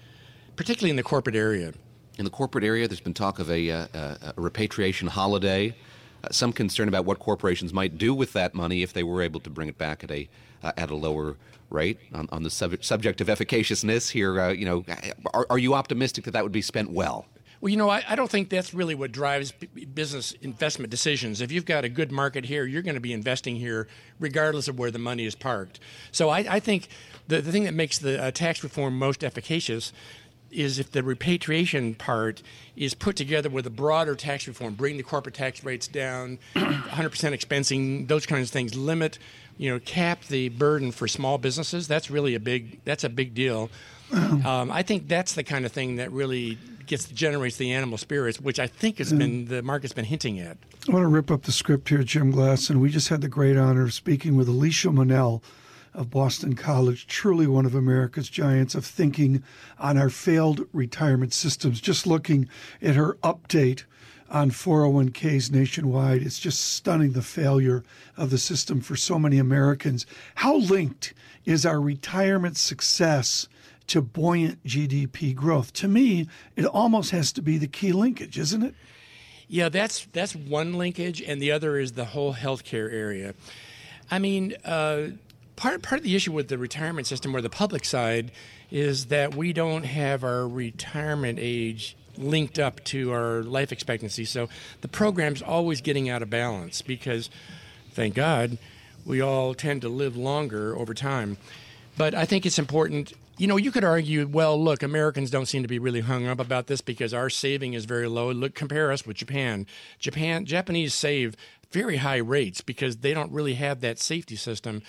particularly 0.57 0.91
in 0.91 0.97
the 0.97 1.03
corporate 1.03 1.37
area. 1.37 1.73
In 2.19 2.25
the 2.25 2.31
corporate 2.31 2.65
area, 2.65 2.87
there's 2.87 3.01
been 3.01 3.15
talk 3.15 3.39
of 3.39 3.51
a, 3.51 3.71
uh, 3.71 3.87
a 3.95 4.35
repatriation 4.37 5.09
holiday. 5.09 5.75
Uh, 6.23 6.29
some 6.31 6.53
concern 6.53 6.87
about 6.87 7.07
what 7.07 7.19
corporations 7.19 7.73
might 7.73 7.97
do 7.97 8.15
with 8.15 8.33
that 8.35 8.55
money 8.55 8.83
if 8.83 8.93
they 8.93 9.03
were 9.03 9.23
able 9.23 9.41
to 9.41 9.51
bring 9.51 9.69
it 9.69 9.79
back 9.79 10.05
at 10.05 10.11
a 10.11 10.29
uh, 10.63 10.73
at 10.77 10.91
a 10.91 10.95
lower 10.95 11.37
rate. 11.71 11.99
On, 12.13 12.29
on 12.31 12.43
the 12.43 12.51
sub- 12.51 12.85
subject 12.85 13.23
of 13.23 13.29
efficaciousness 13.29 14.11
here, 14.11 14.39
uh, 14.39 14.51
you 14.51 14.67
know, 14.67 14.85
are, 15.33 15.47
are 15.49 15.59
you 15.59 15.73
optimistic 15.73 16.25
that 16.25 16.33
that 16.33 16.43
would 16.43 16.53
be 16.53 16.61
spent 16.61 16.91
well? 16.91 17.27
Well, 17.61 17.71
you 17.71 17.77
know, 17.77 17.91
I, 17.91 18.03
I, 18.09 18.17
don't 18.17 18.31
think 18.31 18.49
that's 18.49 18.73
really 18.73 18.95
what 18.95 19.13
drives 19.13 19.53
b- 19.53 19.85
business 19.85 20.33
investment 20.41 20.91
decisions. 20.91 21.43
If 21.43 21.53
you've 21.53 21.67
got 21.67 21.85
a 21.85 21.91
good 21.91 22.11
market 22.11 22.47
here, 22.47 22.65
you're 22.65 22.81
going 22.81 22.95
to 22.95 23.01
be 23.01 23.13
investing 23.13 23.57
here 23.57 23.87
regardless 24.19 24.67
of 24.67 24.79
where 24.79 24.91
the 24.91 24.99
money 24.99 25.27
is 25.27 25.35
parked. 25.35 25.79
So 26.11 26.31
I, 26.31 26.39
I 26.39 26.61
think 26.61 26.89
the, 27.31 27.41
the 27.41 27.53
thing 27.53 27.65
that 27.65 27.75
makes 27.75 27.99
the 27.99 28.23
uh, 28.23 28.31
tax 28.31 28.63
reform 28.63 28.99
most 28.99 29.25
efficacious 29.25 29.93
is 30.51 30.81
if 30.81 30.91
the 30.91 31.03
repatriation 31.03 31.95
part 31.95 32.43
is 32.77 32.93
put 32.93 33.15
together 33.15 33.49
with 33.49 33.65
a 33.67 33.71
broader 33.71 34.17
tax 34.17 34.49
reform, 34.49 34.75
bring 34.75 34.97
the 34.97 35.03
corporate 35.03 35.35
tax 35.35 35.65
rates 35.65 35.87
down, 35.87 36.39
100% 36.57 36.89
expensing, 37.33 38.09
those 38.09 38.27
kinds 38.27 38.49
of 38.49 38.53
things, 38.53 38.75
limit, 38.75 39.19
you 39.57 39.71
know, 39.71 39.79
cap 39.79 40.25
the 40.25 40.49
burden 40.49 40.91
for 40.91 41.07
small 41.07 41.39
businesses. 41.39 41.87
That's 41.87 42.11
really 42.11 42.35
a 42.35 42.41
big. 42.41 42.85
That's 42.85 43.05
a 43.05 43.09
big 43.09 43.35
deal. 43.35 43.71
Um, 44.13 44.73
I 44.73 44.83
think 44.83 45.07
that's 45.07 45.35
the 45.35 45.45
kind 45.45 45.65
of 45.65 45.71
thing 45.71 45.97
that 45.97 46.11
really 46.11 46.59
gets 46.87 47.07
generates 47.09 47.59
the 47.59 47.73
animal 47.73 47.97
spirits, 47.97 48.41
which 48.41 48.59
I 48.59 48.67
think 48.67 48.99
has 48.99 49.13
been 49.13 49.45
the 49.45 49.63
market's 49.63 49.93
been 49.93 50.05
hinting 50.05 50.41
at. 50.41 50.57
I 50.89 50.93
want 50.93 51.05
to 51.05 51.09
rip 51.09 51.31
up 51.31 51.43
the 51.43 51.53
script 51.53 51.91
here, 51.91 52.03
Jim 52.03 52.33
Glass, 52.33 52.71
and 52.71 52.81
we 52.81 52.91
just 52.91 53.09
had 53.09 53.21
the 53.21 53.29
great 53.29 53.57
honor 53.57 53.83
of 53.83 53.95
speaking 53.95 54.35
with 54.35 54.49
Alicia 54.49 54.89
Munnell 54.89 55.43
of 55.93 56.11
Boston 56.11 56.55
College, 56.55 57.07
truly 57.07 57.47
one 57.47 57.67
of 57.67 57.75
America's 57.75 58.29
giants 58.29 58.75
of 58.75 58.85
thinking 58.85 59.43
on 59.79 59.99
our 59.99 60.11
failed 60.11 60.67
retirement 60.73 61.33
systems. 61.33 61.81
Just 61.81 62.07
looking 62.07 62.49
at 62.81 62.95
her 62.95 63.15
update 63.23 63.85
on 64.29 64.51
401ks 64.51 65.51
nationwide, 65.51 66.23
it's 66.23 66.39
just 66.39 66.61
stunning 66.61 67.13
the 67.13 67.23
failure 67.23 67.83
of 68.17 68.31
the 68.31 68.39
system 68.39 68.81
for 68.81 68.95
so 68.95 69.19
many 69.19 69.39
Americans. 69.39 70.07
How 70.37 70.57
linked 70.57 71.13
is 71.45 71.67
our 71.67 71.81
retirement 71.81 72.57
success 72.57 73.49
to 73.89 74.01
buoyant 74.01 74.63
GDP 74.65 75.35
growth? 75.35 75.73
To 75.75 75.89
me, 75.89 76.29
it 76.55 76.65
almost 76.65 77.11
has 77.11 77.33
to 77.33 77.43
be 77.43 77.59
the 77.59 77.67
key 77.67 77.93
linkage, 77.93 78.39
isn't 78.39 78.63
it? 78.63 78.75
Yeah, 79.49 79.69
that's 79.69 80.07
that's 80.13 80.37
one 80.37 80.75
linkage, 80.75 81.21
and 81.21 81.43
the 81.43 81.51
other 81.51 81.77
is 81.77 81.93
the 81.93 82.05
whole 82.05 82.35
healthcare 82.35 82.93
area. 82.93 83.35
I 84.09 84.21
mean, 84.21 84.55
uh, 84.65 85.09
part 85.61 85.83
part 85.83 85.99
of 85.99 86.05
the 86.05 86.17
issue 86.17 86.33
with 86.33 86.49
the 86.49 86.57
retirement 86.57 87.07
system 87.07 87.37
or 87.37 87.43
the 87.43 87.51
public 87.51 87.85
side 87.85 88.33
is 88.71 89.07
that 89.07 89.35
we 89.35 89.53
don't 89.53 89.85
have 89.85 90.25
our 90.25 90.49
retirement 90.49 91.39
age 91.41 91.97
linked 92.17 92.59
up 92.59 92.83
to 92.85 93.13
our 93.13 93.43
life 93.43 93.71
expectancy. 93.71 94.25
So 94.25 94.49
the 94.81 94.89
program's 94.89 95.43
always 95.43 95.83
getting 95.83 96.09
out 96.09 96.23
of 96.23 96.31
balance 96.31 96.81
because, 96.81 97.29
thank 97.91 98.15
God, 98.15 98.57
we 99.05 99.21
all 99.21 99.53
tend 99.55 99.83
to 99.83 99.91
live 99.91 100.17
longer 100.17 100.75
over 100.77 100.95
time. 100.95 101.37
But 101.99 102.15
I 102.15 102.25
think 102.25 102.47
it's 102.47 102.59
important 102.59 103.13
you 103.37 103.47
know, 103.47 103.57
you 103.57 103.73
could 103.73 103.85
argue, 103.85 104.27
well, 104.27 104.63
look, 104.63 104.83
Americans 104.83 105.31
don't 105.31 105.47
seem 105.47 105.63
to 105.63 105.69
be 105.69 105.79
really 105.79 106.03
hung 106.03 106.27
up 106.27 106.41
about 106.41 106.67
this 106.67 106.83
because 106.83 107.15
our 107.15 107.31
saving 107.31 107.73
is 107.73 107.87
very 107.87 108.07
low. 108.07 108.31
Look, 108.33 108.55
compare 108.55 108.93
us 108.93 109.07
with 109.07 109.17
Japan. 109.17 109.67
Japan, 109.99 110.45
Japanese 110.45 110.93
save 110.93 111.37
very 111.73 111.97
high 111.97 112.19
rates 112.19 112.61
because 112.61 112.99
they 112.99 113.15
don't 113.15 113.33
really 113.33 113.55
have 113.55 113.81
that 113.81 113.99
safety 113.99 114.37
system. 114.37 114.83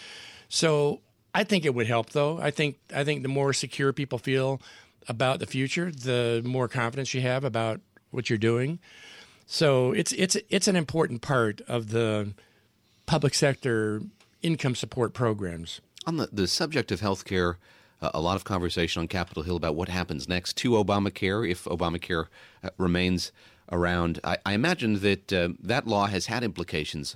So 0.52 1.00
I 1.34 1.46
think 1.46 1.64
it 1.64 1.74
would 1.74 1.88
help, 1.88 2.10
though. 2.10 2.38
I 2.38 2.52
think 2.52 2.78
I 2.94 3.06
think 3.06 3.24
the 3.24 3.30
more 3.30 3.54
secure 3.54 3.94
people 3.94 4.18
feel 4.18 4.62
about 5.08 5.40
the 5.40 5.46
future, 5.46 5.92
the 5.92 6.42
more 6.46 6.68
confidence 6.68 7.14
you 7.14 7.22
have 7.22 7.46
about 7.46 7.80
what 8.12 8.30
you're 8.30 8.38
doing. 8.38 8.80
So 9.48 9.94
it's 9.94 10.12
it's 10.12 10.36
it's 10.50 10.68
an 10.68 10.76
important 10.76 11.22
part 11.22 11.62
of 11.70 11.92
the 11.92 12.34
public 13.06 13.34
sector 13.34 14.02
income 14.42 14.76
support 14.76 15.14
programs. 15.14 15.80
On 16.06 16.18
the, 16.18 16.28
the 16.32 16.48
subject 16.48 16.92
of 16.92 17.00
healthcare, 17.00 17.56
uh, 18.02 18.12
a 18.14 18.20
lot 18.20 18.36
of 18.36 18.44
conversation 18.44 19.00
on 19.00 19.08
Capitol 19.08 19.44
Hill 19.44 19.56
about 19.56 19.76
what 19.76 19.88
happens 19.88 20.28
next 20.28 20.58
to 20.58 20.72
Obamacare 20.72 21.50
if 21.50 21.64
Obamacare 21.64 22.28
uh, 22.62 22.72
remains 22.78 23.32
around. 23.72 24.20
I, 24.26 24.38
I 24.46 24.54
imagine 24.54 25.00
that 25.00 25.32
uh, 25.32 25.50
that 25.62 25.88
law 25.88 26.08
has 26.08 26.26
had 26.26 26.44
implications, 26.44 27.16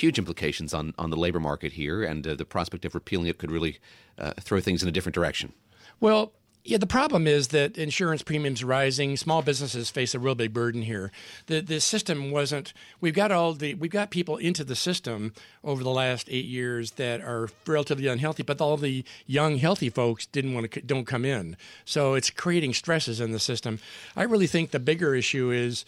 huge 0.00 0.18
implications 0.18 0.72
on, 0.74 0.94
on 0.98 1.10
the 1.10 1.16
labor 1.16 1.40
market 1.40 1.72
here, 1.72 2.02
and 2.02 2.26
uh, 2.26 2.34
the 2.34 2.44
prospect 2.44 2.84
of 2.84 2.94
repealing 2.94 3.26
it 3.26 3.38
could 3.38 3.50
really 3.50 3.78
uh, 4.18 4.32
throw 4.40 4.60
things 4.60 4.82
in 4.82 4.88
a 4.88 4.92
different 4.92 5.14
direction. 5.14 5.52
Well, 6.00 6.32
yeah, 6.62 6.76
the 6.76 6.86
problem 6.86 7.26
is 7.26 7.48
that 7.48 7.78
insurance 7.78 8.22
premiums 8.22 8.62
rising. 8.62 9.16
Small 9.16 9.40
businesses 9.40 9.88
face 9.88 10.14
a 10.14 10.18
real 10.18 10.34
big 10.34 10.52
burden 10.52 10.82
here. 10.82 11.10
The 11.46 11.62
the 11.62 11.80
system 11.80 12.30
wasn't. 12.30 12.74
We've 13.00 13.14
got 13.14 13.32
all 13.32 13.54
the 13.54 13.74
we've 13.74 13.90
got 13.90 14.10
people 14.10 14.36
into 14.36 14.62
the 14.62 14.76
system 14.76 15.32
over 15.64 15.82
the 15.82 15.90
last 15.90 16.28
eight 16.30 16.44
years 16.44 16.92
that 16.92 17.22
are 17.22 17.48
relatively 17.66 18.08
unhealthy, 18.08 18.42
but 18.42 18.60
all 18.60 18.76
the 18.76 19.04
young 19.26 19.56
healthy 19.56 19.88
folks 19.88 20.26
didn't 20.26 20.52
want 20.52 20.70
to 20.72 20.82
don't 20.82 21.06
come 21.06 21.24
in. 21.24 21.56
So 21.86 22.12
it's 22.12 22.28
creating 22.28 22.74
stresses 22.74 23.20
in 23.20 23.32
the 23.32 23.38
system. 23.38 23.80
I 24.14 24.24
really 24.24 24.46
think 24.46 24.70
the 24.70 24.78
bigger 24.80 25.14
issue 25.14 25.50
is 25.50 25.86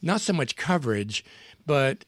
not 0.00 0.20
so 0.20 0.32
much 0.32 0.54
coverage, 0.54 1.24
but 1.66 2.04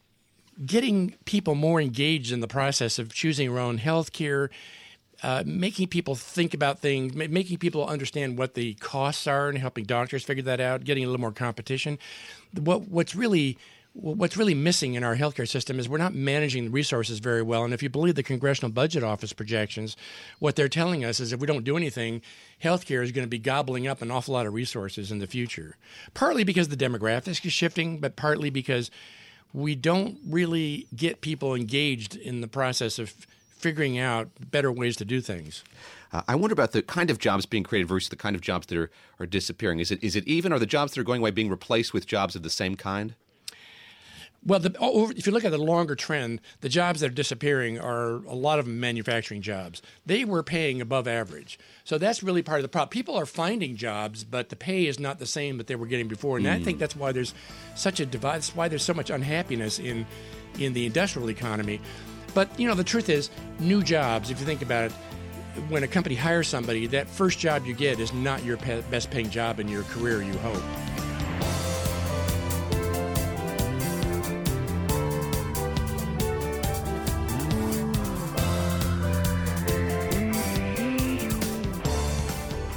getting 0.65 1.17
people 1.25 1.55
more 1.55 1.81
engaged 1.81 2.33
in 2.33 2.41
the 2.41 2.49
process 2.49 2.99
of 2.99 3.13
choosing 3.13 3.53
their 3.53 3.61
own 3.61 3.79
health 3.79 4.13
care 4.13 4.51
uh, 5.25 5.43
making 5.47 5.89
people 5.89 6.15
think 6.15 6.53
about 6.53 6.81
things, 6.81 7.15
making 7.15 7.57
people 7.57 7.87
understand 7.87 8.37
what 8.37 8.53
the 8.53 8.75
costs 8.75 9.27
are, 9.27 9.49
and 9.49 9.57
helping 9.57 9.85
doctors 9.85 10.23
figure 10.23 10.43
that 10.43 10.61
out, 10.61 10.85
getting 10.85 11.03
a 11.03 11.07
little 11.07 11.21
more 11.21 11.33
competition. 11.33 11.99
What 12.53 12.89
what's 12.89 13.15
really 13.15 13.57
what's 13.95 14.37
really 14.37 14.55
missing 14.55 14.95
in 14.95 15.05
our 15.05 15.17
healthcare 15.17 15.49
system 15.49 15.79
is 15.79 15.89
we're 15.89 15.97
not 15.97 16.13
managing 16.13 16.65
the 16.65 16.71
resources 16.71 17.21
very 17.21 17.43
well. 17.43 17.65
And 17.65 17.73
if 17.73 17.83
you 17.83 17.89
believe 17.89 18.17
the 18.17 18.23
Congressional 18.25 18.71
Budget 18.71 19.03
Office 19.03 19.33
projections, 19.33 19.97
what 20.41 20.57
they're 20.57 20.69
telling 20.69 21.05
us 21.05 21.21
is 21.21 21.33
if 21.33 21.41
we 21.41 21.47
don't 21.47 21.65
do 21.65 21.77
anything, 21.77 22.21
healthcare 22.63 23.03
is 23.03 23.13
going 23.13 23.25
to 23.25 23.31
be 23.31 23.39
gobbling 23.39 23.87
up 23.87 24.03
an 24.03 24.11
awful 24.11 24.35
lot 24.35 24.47
of 24.47 24.53
resources 24.53 25.13
in 25.13 25.21
the 25.21 25.29
future. 25.29 25.77
Partly 26.13 26.43
because 26.43 26.69
the 26.69 26.77
demographics 26.77 27.47
is 27.47 27.53
shifting, 27.53 27.99
but 27.99 28.17
partly 28.17 28.51
because 28.51 28.91
we 29.55 29.77
don't 29.77 30.19
really 30.29 30.87
get 30.95 31.21
people 31.21 31.55
engaged 31.55 32.17
in 32.17 32.41
the 32.41 32.49
process 32.49 32.99
of 32.99 33.11
figuring 33.57 33.99
out 33.99 34.29
better 34.51 34.71
ways 34.71 34.97
to 34.97 35.05
do 35.05 35.21
things. 35.23 35.63
Uh, 36.13 36.23
I 36.29 36.35
wonder 36.35 36.53
about 36.53 36.73
the 36.73 36.83
kind 36.83 37.09
of 37.09 37.19
jobs 37.19 37.47
being 37.47 37.63
created 37.63 37.89
versus 37.89 38.11
the 38.11 38.17
kind 38.17 38.37
of 38.37 38.43
jobs 38.43 38.67
that 38.67 38.77
are, 38.77 38.91
are 39.19 39.27
disappearing. 39.27 39.79
Is 39.79 39.91
it 39.91 40.03
is 40.03 40.17
it 40.17 40.27
even? 40.29 40.53
Are 40.53 40.59
the 40.59 40.67
jobs 40.67 40.93
that 40.93 41.01
are 41.01 41.05
going 41.05 41.21
away 41.21 41.31
being 41.31 41.49
replaced 41.49 41.95
with 41.95 42.07
jobs 42.07 42.37
of 42.37 42.43
the 42.43 42.51
same 42.51 42.75
kind? 42.77 43.15
Well, 44.47 44.61
the, 44.61 44.77
if 45.17 45.27
you 45.27 45.33
look 45.33 45.45
at 45.45 45.53
the 45.53 45.59
longer 45.59 45.95
trend, 45.95 46.41
the 46.61 46.69
jobs 46.69 47.01
that 47.01 47.07
are 47.07 47.15
disappearing 47.15 47.81
are 47.81 48.17
a 48.27 48.35
lot 48.35 48.59
of 48.59 48.67
manufacturing 48.67 49.41
jobs. 49.41 49.81
They 50.05 50.25
were 50.27 50.43
paying 50.43 50.83
above 50.83 51.09
average. 51.09 51.59
So 51.85 51.97
that's 51.97 52.23
really 52.23 52.43
part 52.43 52.59
of 52.59 52.63
the 52.63 52.69
problem. 52.69 52.91
People 52.91 53.17
are 53.17 53.25
finding 53.25 53.77
jobs, 53.77 54.23
but 54.23 54.51
the 54.51 54.57
pay 54.57 54.87
is 54.87 55.01
not 55.01 55.19
the 55.19 55.27
same 55.27 55.57
that 55.59 55.67
they 55.67 55.77
were 55.77 55.87
getting 55.87 56.09
before. 56.09 56.37
And 56.37 56.47
mm. 56.47 56.53
I 56.53 56.61
think 56.61 56.77
hmm. 56.77 56.81
that's 56.81 56.95
why 56.95 57.13
there's 57.13 57.33
such 57.75 58.01
a 58.01 58.07
divide. 58.07 58.37
That's 58.37 58.55
why 58.55 58.69
there's 58.69 58.83
so 58.83 58.95
much 58.95 59.09
unhappiness 59.09 59.79
in, 59.79 60.05
in 60.59 60.75
the 60.75 60.85
industrial 60.85 61.31
economy. 61.31 61.81
But 62.35 62.49
you 62.61 62.69
know, 62.69 62.75
the 62.75 62.85
truth 62.85 63.09
is, 63.09 63.31
new 63.61 63.83
jobs. 63.83 64.31
If 64.31 64.41
you 64.41 64.47
think 64.47 64.61
about 64.61 64.87
it, 64.87 64.93
when 65.69 65.85
a 65.85 65.89
company 65.89 66.17
hires 66.17 66.49
somebody, 66.49 66.87
that 66.89 67.09
first 67.09 67.39
job 67.39 67.65
you 67.65 67.75
get 67.75 68.01
is 68.01 68.13
not 68.13 68.45
your 68.45 68.57
best 68.57 69.11
paying 69.11 69.31
job 69.31 69.61
in 69.61 69.69
your 69.69 69.85
career. 69.85 70.21
You 70.23 70.37
hope. 70.39 71.14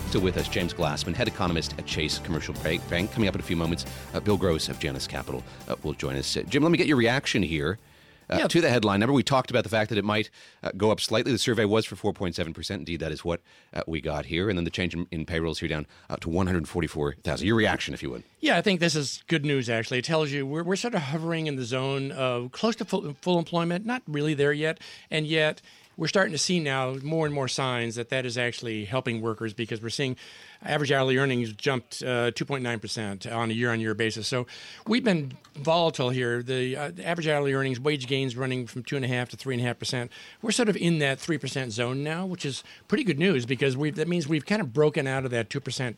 Still 0.08 0.22
with 0.22 0.38
us, 0.38 0.47
James 0.47 0.74
Glassman, 0.74 1.14
head 1.14 1.28
economist 1.28 1.76
at 1.78 1.86
Chase 1.86 2.18
Commercial 2.20 2.53
Bank. 2.64 2.82
Coming 3.12 3.28
up 3.28 3.36
in 3.36 3.41
a 3.41 3.43
few 3.43 3.58
moments, 3.58 3.86
uh, 4.14 4.22
Bill 4.22 4.38
Gross 4.38 4.70
of 4.70 4.80
Janus 4.80 5.05
Capital 5.05 5.43
uh, 5.68 5.76
will 5.84 5.91
join 5.91 6.16
us. 6.16 6.38
Uh, 6.38 6.43
Jim, 6.43 6.64
let 6.64 6.72
me 6.72 6.78
get 6.78 6.88
your 6.88 6.95
reaction 6.95 7.43
here 7.43 7.78
uh, 8.30 8.38
yeah. 8.39 8.47
to 8.47 8.62
the 8.62 8.70
headline 8.70 9.01
number. 9.01 9.12
We 9.12 9.22
talked 9.22 9.49
about 9.49 9.66
the 9.66 9.70
fact 9.70 9.89
that 9.89 9.97
it 9.97 10.05
might 10.05 10.30
uh, 10.64 10.72
go 10.78 10.91
up 10.91 11.01
slightly. 11.01 11.34
The 11.34 11.38
survey 11.38 11.66
was 11.66 11.86
for 11.86 11.97
4.7%. 11.97 12.72
Indeed, 12.72 13.01
that 13.01 13.12
is 13.12 13.26
what 13.26 13.41
uh, 13.74 13.82
we 13.86 13.99
got 13.99 14.28
here. 14.28 14.47
And 14.47 14.58
then 14.58 14.64
the 14.64 14.72
change 14.72 14.93
in, 14.93 15.08
in 15.12 15.26
payrolls 15.26 15.60
here 15.60 15.68
down 15.68 15.86
to 16.22 16.30
144,000. 16.30 17.45
Your 17.45 17.58
reaction, 17.58 17.93
if 17.93 18.01
you 18.01 18.10
would. 18.10 18.24
Yeah, 18.39 18.55
I 18.55 18.62
think 18.62 18.80
this 18.80 18.95
is 18.95 19.26
good 19.28 19.43
news, 19.43 19.70
actually. 19.70 19.99
It 19.99 20.05
tells 20.05 20.32
you 20.32 20.47
we're, 20.47 20.64
we're 20.64 20.78
sort 20.78 20.95
of 20.95 21.01
hovering 21.01 21.47
in 21.47 21.58
the 21.58 21.66
zone 21.66 22.14
of 22.14 22.53
close 22.53 22.78
to 22.78 22.86
full, 22.86 23.14
full 23.22 23.38
employment, 23.38 23.86
not 23.86 24.03
really 24.08 24.34
there 24.34 24.53
yet. 24.53 24.80
And 25.12 25.28
yet, 25.28 25.62
we're 25.98 26.08
starting 26.08 26.32
to 26.32 26.38
see 26.38 26.60
now 26.60 26.95
more 27.02 27.26
and 27.26 27.34
more 27.34 27.48
signs 27.48 27.95
that 27.95 28.10
that 28.10 28.26
is 28.26 28.38
actually 28.38 28.86
helping 28.86 29.22
workers 29.22 29.54
because 29.54 29.82
we're 29.82 29.89
seeing 29.89 30.16
average 30.64 30.91
hourly 30.91 31.18
earnings 31.18 31.52
jumped 31.54 32.02
uh, 32.04 32.32
2.9% 32.32 33.36
on 33.36 33.50
a 33.50 33.54
year 33.54 33.72
on 33.72 33.80
year 33.80 33.93
basis. 33.95 34.28
So 34.28 34.45
we've 34.86 35.04
been 35.04 35.34
volatile 35.56 36.10
here. 36.10 36.43
The, 36.43 36.76
uh, 36.76 36.91
the, 36.91 37.06
average 37.06 37.28
hourly 37.28 37.54
earnings, 37.54 37.80
wage 37.80 38.08
gains 38.08 38.36
running 38.36 38.68
from 38.68 38.84
2.5 38.84 39.30
to 39.30 39.38
3.5%. 39.38 40.10
We're 40.41 40.52
sort 40.52 40.70
of 40.70 40.78
in 40.78 41.00
that 41.00 41.18
3% 41.18 41.72
zone 41.72 42.04
now, 42.04 42.26
which 42.26 42.45
is 42.45 42.64
pretty 42.88 43.04
good 43.04 43.20
news 43.20 43.45
because 43.45 43.76
we 43.76 43.91
that 43.91 44.08
means 44.08 44.28
we've 44.28 44.45
kind 44.45 44.62
of 44.62 44.74
broken 44.74 45.08
out 45.08 45.26
of 45.26 45.32
that 45.32 45.50
2% 45.50 45.95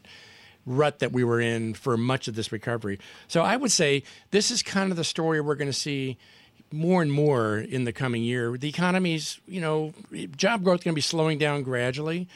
rut 0.66 1.00
that 1.00 1.12
we 1.12 1.24
were 1.24 1.41
in 1.41 1.74
for 1.74 1.97
much 1.97 2.28
of 2.28 2.36
this 2.36 2.52
recovery. 2.52 3.00
So 3.28 3.41
I 3.41 3.58
would 3.58 3.72
say 3.72 4.04
this 4.32 4.52
is 4.52 4.62
kind 4.64 4.91
of 4.91 4.97
the 4.97 5.04
story 5.04 5.41
we're 5.41 5.56
going 5.56 5.70
to 5.70 5.74
see 5.74 6.18
more 6.72 7.01
and 7.01 7.11
more 7.11 7.57
in 7.57 7.84
the 7.84 7.93
coming 7.93 8.24
year. 8.24 8.57
The 8.57 8.70
economy's, 8.70 9.39
you 9.47 9.61
know, 9.61 9.93
job 10.36 10.63
growth 10.63 10.84
going 10.84 10.93
to 10.93 10.95
be 10.95 11.01
slowing 11.01 11.38
down 11.38 11.63
gradually, 11.63 12.28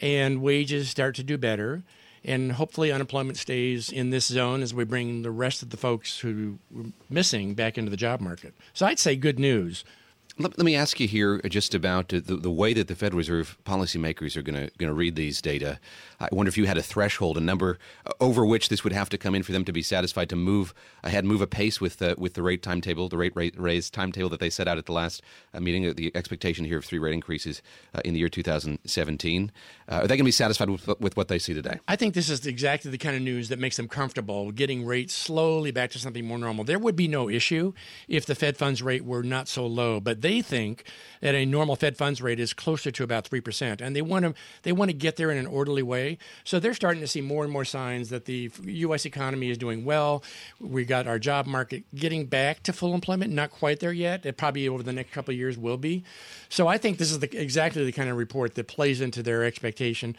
and 0.00 0.42
wages 0.42 0.88
start 0.88 1.14
to 1.16 1.22
do 1.22 1.38
better. 1.38 1.82
And 2.24 2.52
hopefully, 2.52 2.90
unemployment 2.92 3.38
stays 3.38 3.90
in 3.90 4.10
this 4.10 4.26
zone 4.26 4.60
as 4.60 4.74
we 4.74 4.84
bring 4.84 5.22
the 5.22 5.30
rest 5.30 5.62
of 5.62 5.70
the 5.70 5.76
folks 5.76 6.18
who 6.18 6.58
are 6.76 6.86
missing 7.08 7.54
back 7.54 7.78
into 7.78 7.90
the 7.90 7.96
job 7.96 8.20
market. 8.20 8.54
So 8.74 8.86
I'd 8.86 8.98
say 8.98 9.16
good 9.16 9.38
news. 9.38 9.84
Let, 10.40 10.56
let 10.56 10.64
me 10.64 10.76
ask 10.76 11.00
you 11.00 11.08
here 11.08 11.40
just 11.48 11.74
about 11.74 12.08
the, 12.08 12.20
the 12.20 12.50
way 12.50 12.72
that 12.72 12.86
the 12.86 12.94
Federal 12.94 13.18
Reserve 13.18 13.58
policymakers 13.64 14.36
are 14.36 14.42
going 14.42 14.70
to 14.78 14.92
read 14.92 15.16
these 15.16 15.42
data. 15.42 15.80
I 16.20 16.28
wonder 16.30 16.48
if 16.48 16.56
you 16.56 16.66
had 16.66 16.78
a 16.78 16.82
threshold, 16.82 17.36
a 17.36 17.40
number 17.40 17.78
uh, 18.06 18.12
over 18.20 18.46
which 18.46 18.68
this 18.68 18.84
would 18.84 18.92
have 18.92 19.08
to 19.10 19.18
come 19.18 19.34
in 19.34 19.42
for 19.42 19.50
them 19.50 19.64
to 19.64 19.72
be 19.72 19.82
satisfied 19.82 20.28
to 20.30 20.36
move 20.36 20.74
ahead, 21.02 21.24
move 21.24 21.40
apace 21.40 21.80
with 21.80 21.98
the 21.98 22.14
with 22.18 22.34
the 22.34 22.42
rate 22.42 22.62
timetable, 22.62 23.08
the 23.08 23.16
rate, 23.16 23.34
rate 23.34 23.58
raise 23.58 23.90
timetable 23.90 24.28
that 24.28 24.38
they 24.38 24.50
set 24.50 24.68
out 24.68 24.78
at 24.78 24.86
the 24.86 24.92
last 24.92 25.22
uh, 25.54 25.60
meeting. 25.60 25.88
Uh, 25.88 25.92
the 25.96 26.14
expectation 26.14 26.64
here 26.64 26.78
of 26.78 26.84
three 26.84 26.98
rate 27.00 27.14
increases 27.14 27.60
uh, 27.94 28.00
in 28.04 28.14
the 28.14 28.20
year 28.20 28.28
2017. 28.28 29.52
Uh, 29.88 29.94
are 29.94 30.02
they 30.02 30.08
going 30.08 30.18
to 30.18 30.24
be 30.24 30.30
satisfied 30.30 30.70
with, 30.70 30.86
with 31.00 31.16
what 31.16 31.28
they 31.28 31.38
see 31.38 31.54
today? 31.54 31.78
I 31.88 31.96
think 31.96 32.14
this 32.14 32.30
is 32.30 32.46
exactly 32.46 32.90
the 32.90 32.98
kind 32.98 33.16
of 33.16 33.22
news 33.22 33.48
that 33.48 33.58
makes 33.58 33.76
them 33.76 33.88
comfortable 33.88 34.52
getting 34.52 34.84
rates 34.84 35.14
slowly 35.14 35.72
back 35.72 35.90
to 35.92 35.98
something 35.98 36.24
more 36.24 36.38
normal. 36.38 36.64
There 36.64 36.78
would 36.78 36.96
be 36.96 37.08
no 37.08 37.28
issue 37.28 37.72
if 38.06 38.26
the 38.26 38.34
Fed 38.34 38.56
funds 38.56 38.82
rate 38.82 39.04
were 39.04 39.22
not 39.22 39.48
so 39.48 39.66
low, 39.66 39.98
but 39.98 40.20
they 40.20 40.27
think 40.42 40.84
that 41.20 41.34
a 41.34 41.44
normal 41.44 41.76
Fed 41.76 41.96
funds 41.96 42.22
rate 42.22 42.38
is 42.38 42.52
closer 42.52 42.90
to 42.90 43.02
about 43.02 43.26
three 43.26 43.40
percent, 43.40 43.80
and 43.80 43.94
they 43.94 44.02
want 44.02 44.24
to 44.24 44.34
they 44.62 44.72
want 44.72 44.90
to 44.90 44.96
get 44.96 45.16
there 45.16 45.30
in 45.30 45.38
an 45.38 45.46
orderly 45.46 45.82
way. 45.82 46.18
So 46.44 46.58
they're 46.58 46.74
starting 46.74 47.00
to 47.00 47.06
see 47.06 47.20
more 47.20 47.44
and 47.44 47.52
more 47.52 47.64
signs 47.64 48.10
that 48.10 48.24
the 48.24 48.50
U.S. 48.64 49.04
economy 49.04 49.50
is 49.50 49.58
doing 49.58 49.84
well. 49.84 50.22
We 50.60 50.84
got 50.84 51.06
our 51.06 51.18
job 51.18 51.46
market 51.46 51.84
getting 51.94 52.26
back 52.26 52.62
to 52.64 52.72
full 52.72 52.94
employment, 52.94 53.32
not 53.32 53.50
quite 53.50 53.80
there 53.80 53.92
yet. 53.92 54.24
It 54.26 54.36
probably 54.36 54.68
over 54.68 54.82
the 54.82 54.92
next 54.92 55.12
couple 55.12 55.32
of 55.32 55.38
years 55.38 55.58
will 55.58 55.78
be. 55.78 56.04
So 56.48 56.68
I 56.68 56.78
think 56.78 56.98
this 56.98 57.10
is 57.10 57.18
the, 57.18 57.40
exactly 57.40 57.84
the 57.84 57.92
kind 57.92 58.08
of 58.08 58.16
report 58.16 58.54
that 58.54 58.68
plays 58.68 59.00
into 59.00 59.22
their 59.22 59.44
expectation. 59.44 60.16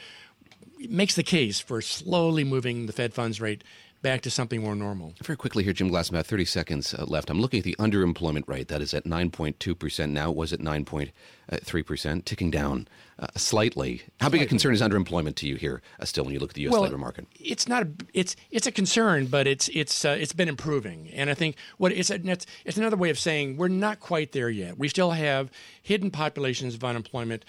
Makes 0.87 1.15
the 1.15 1.23
case 1.23 1.59
for 1.59 1.81
slowly 1.81 2.43
moving 2.43 2.85
the 2.85 2.93
Fed 2.93 3.13
funds 3.13 3.41
rate 3.41 3.63
back 4.01 4.21
to 4.21 4.29
something 4.29 4.61
more 4.61 4.75
normal. 4.75 5.13
Very 5.23 5.37
quickly 5.37 5.63
here, 5.63 5.73
Jim 5.73 5.89
Glass, 5.89 6.09
about 6.09 6.25
30 6.25 6.45
seconds 6.45 6.93
uh, 6.93 7.05
left. 7.05 7.29
I'm 7.29 7.41
looking 7.41 7.59
at 7.59 7.63
the 7.63 7.75
underemployment 7.79 8.47
rate. 8.47 8.67
That 8.67 8.81
is 8.81 8.93
at 8.93 9.05
9.2%. 9.05 10.09
Now 10.09 10.29
it 10.31 10.35
was 10.35 10.53
at 10.53 10.59
9.3%, 10.59 12.25
ticking 12.25 12.51
down 12.51 12.87
uh, 13.19 13.27
slightly. 13.35 14.03
How 14.19 14.29
big 14.29 14.41
a 14.41 14.45
concern 14.45 14.73
is 14.73 14.81
underemployment 14.81 15.35
to 15.35 15.47
you 15.47 15.55
here 15.55 15.81
uh, 15.99 16.05
still 16.05 16.23
when 16.23 16.33
you 16.33 16.39
look 16.39 16.51
at 16.51 16.55
the 16.55 16.61
U.S. 16.63 16.73
well, 16.73 16.83
labor 16.83 16.97
market? 16.97 17.27
It's 17.39 17.67
not. 17.67 17.83
A, 17.83 17.89
it's 18.13 18.35
it's 18.51 18.67
a 18.67 18.71
concern, 18.71 19.25
but 19.25 19.47
it's 19.47 19.69
it's 19.69 20.05
uh, 20.05 20.17
it's 20.19 20.33
been 20.33 20.49
improving, 20.49 21.09
and 21.13 21.29
I 21.29 21.33
think 21.33 21.55
what 21.77 21.91
it's, 21.91 22.09
it's 22.09 22.45
it's 22.65 22.77
another 22.77 22.97
way 22.97 23.09
of 23.09 23.19
saying 23.19 23.57
we're 23.57 23.67
not 23.67 23.99
quite 23.99 24.31
there 24.31 24.49
yet. 24.49 24.77
We 24.77 24.87
still 24.87 25.11
have 25.11 25.51
hidden 25.81 26.11
populations 26.11 26.75
of 26.75 26.83
unemployment 26.83 27.43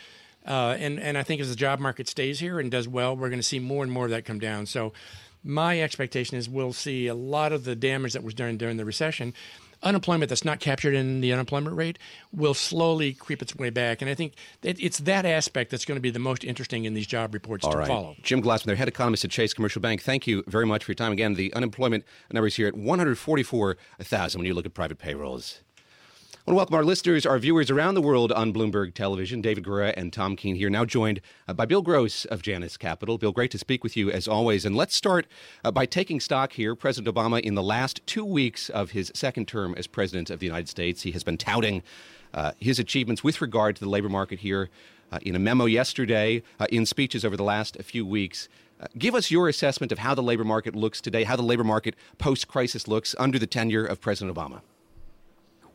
Uh, 0.47 0.75
and, 0.79 0.99
and 0.99 1.19
I 1.19 1.23
think 1.23 1.41
as 1.41 1.51
the 1.51 1.57
job 1.57 1.81
market 1.81 2.09
stays 2.09 2.41
here 2.41 2.59
and 2.59 2.71
does 2.71 2.89
well, 2.89 3.15
we're 3.15 3.29
going 3.29 3.41
to 3.41 3.47
see 3.47 3.59
more 3.59 3.85
and 3.85 3.93
more 3.93 4.07
of 4.07 4.11
that 4.11 4.25
come 4.25 4.39
down. 4.39 4.67
So 4.67 4.93
my 5.43 5.81
expectation 5.81 6.37
is 6.37 6.49
we'll 6.49 6.73
see 6.73 7.07
a 7.07 7.15
lot 7.15 7.53
of 7.53 7.65
the 7.65 7.75
damage 7.75 8.13
that 8.13 8.23
was 8.23 8.35
done 8.35 8.57
during 8.57 8.77
the 8.77 8.85
recession 8.85 9.35
unemployment 9.83 10.29
that's 10.29 10.45
not 10.45 10.61
captured 10.61 10.95
in 10.95 11.21
the 11.21 11.33
unemployment 11.33 11.77
rate 11.77 11.99
will 12.33 12.55
slowly 12.55 13.13
creep 13.13 13.43
its 13.43 13.57
way 13.57 13.71
back. 13.71 14.01
And 14.01 14.11
I 14.11 14.15
think 14.15 14.35
that 14.63 14.81
it's 14.81 14.99
that 14.99 15.25
aspect 15.25 15.71
that's 15.71 15.85
going 15.85 15.97
to 15.97 16.03
be 16.03 16.11
the 16.11 16.19
most 16.19 16.45
interesting 16.45 16.85
in 16.85 16.95
these 16.95 17.07
job 17.07 17.35
reports 17.35 17.65
All 17.65 17.73
to 17.73 17.79
right. 17.79 17.89
follow. 17.89 18.17
Jim 18.23 18.43
Glassman, 18.43 18.65
their 18.65 18.77
head 18.77 18.89
economist 18.89 19.25
at 19.25 19.31
Chase 19.31 19.55
Commercial 19.55 19.81
Bank, 19.81 20.03
thank 20.03 20.27
you 20.27 20.45
very 20.47 20.67
much 20.67 20.85
for 20.85 20.93
your 20.93 20.97
time. 20.97 21.13
Again, 21.13 21.35
the 21.35 21.53
unemployment 21.55 22.05
numbers 22.33 22.57
here 22.57 22.67
at 22.67 22.77
144,000 22.77 24.39
when 24.39 24.47
you 24.47 24.55
look 24.55 24.67
at 24.67 24.75
private 24.75 24.99
payrolls. 24.99 25.61
I 26.47 26.53
want 26.53 26.55
to 26.55 26.57
welcome 26.57 26.77
our 26.77 26.85
listeners, 26.85 27.27
our 27.27 27.39
viewers 27.39 27.71
around 27.71 27.97
the 27.97 28.01
world 28.01 28.33
on 28.33 28.51
Bloomberg 28.51 28.95
Television. 28.95 29.43
David 29.43 29.63
Gura 29.63 29.93
and 29.95 30.11
Tom 30.11 30.37
Keene 30.37 30.57
here, 30.57 30.71
now 30.71 30.87
joined 30.87 31.21
uh, 31.47 31.53
by 31.53 31.67
Bill 31.67 31.83
Gross 31.83 32.25
of 32.25 32.41
Janus 32.41 32.79
Capital. 32.79 33.19
Bill, 33.19 33.31
great 33.31 33.51
to 33.51 33.59
speak 33.59 33.85
with 33.85 33.95
you 33.95 34.11
as 34.11 34.27
always. 34.27 34.65
And 34.65 34.75
let's 34.75 34.95
start 34.95 35.27
uh, 35.63 35.71
by 35.71 35.85
taking 35.85 36.19
stock 36.19 36.55
here. 36.55 36.75
President 36.75 37.15
Obama, 37.15 37.41
in 37.41 37.57
the 37.57 37.63
last 37.63 38.01
two 38.07 38.25
weeks 38.25 38.71
of 38.71 38.93
his 38.93 39.13
second 39.15 39.49
term 39.49 39.75
as 39.77 39.87
President 39.87 40.31
of 40.31 40.41
the 40.41 40.47
United 40.47 40.71
States, 40.71 41.03
he 41.03 41.11
has 41.11 41.23
been 41.23 41.37
touting 41.37 41.83
uh, 42.33 42.53
his 42.59 42.79
achievements 42.79 43.23
with 43.23 43.43
regard 43.43 43.77
to 43.77 43.85
the 43.85 43.91
labor 43.91 44.09
market 44.09 44.39
here 44.39 44.71
uh, 45.13 45.19
in 45.21 45.37
a 45.37 45.39
memo 45.39 45.67
yesterday, 45.67 46.43
uh, 46.59 46.67
in 46.73 46.87
speeches 46.87 47.23
over 47.23 47.37
the 47.37 47.45
last 47.45 47.77
few 47.83 48.07
weeks. 48.07 48.49
Uh, 48.81 48.87
give 48.97 49.15
us 49.15 49.31
your 49.31 49.47
assessment 49.47 49.93
of 49.93 49.99
how 49.99 50.15
the 50.15 50.23
labor 50.23 50.45
market 50.45 50.75
looks 50.75 51.03
today, 51.03 51.25
how 51.25 51.37
the 51.37 51.43
labor 51.43 51.65
market 51.65 51.95
post 52.17 52.49
crisis 52.49 52.89
looks 52.89 53.15
under 53.19 53.39
the 53.39 53.47
tenure 53.47 53.85
of 53.85 54.01
President 54.01 54.35
Obama. 54.35 54.63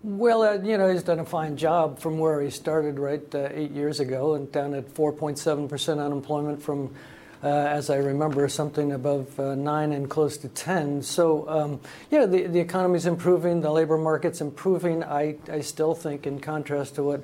Well, 0.07 0.43
uh, 0.43 0.61
you 0.61 0.77
know, 0.77 0.93
he's 0.93 1.01
done 1.01 1.17
a 1.17 1.25
fine 1.25 1.57
job 1.57 1.97
from 1.97 2.19
where 2.19 2.39
he 2.39 2.51
started, 2.51 2.99
right, 2.99 3.23
uh, 3.33 3.49
eight 3.51 3.71
years 3.71 3.99
ago, 3.99 4.35
and 4.35 4.51
down 4.51 4.75
at 4.75 4.93
4.7% 4.93 5.99
unemployment 5.99 6.61
from, 6.61 6.93
uh, 7.41 7.47
as 7.47 7.89
I 7.89 7.95
remember, 7.95 8.47
something 8.47 8.91
above 8.91 9.39
uh, 9.39 9.55
9 9.55 9.93
and 9.93 10.07
close 10.07 10.37
to 10.37 10.47
10. 10.47 11.01
So, 11.01 11.49
um, 11.49 11.79
yeah, 12.11 12.27
the, 12.27 12.45
the 12.45 12.59
economy's 12.59 13.07
improving, 13.07 13.61
the 13.61 13.71
labor 13.71 13.97
market's 13.97 14.41
improving. 14.41 15.03
I, 15.03 15.37
I 15.51 15.61
still 15.61 15.95
think, 15.95 16.27
in 16.27 16.39
contrast 16.39 16.93
to 16.95 17.03
what 17.03 17.23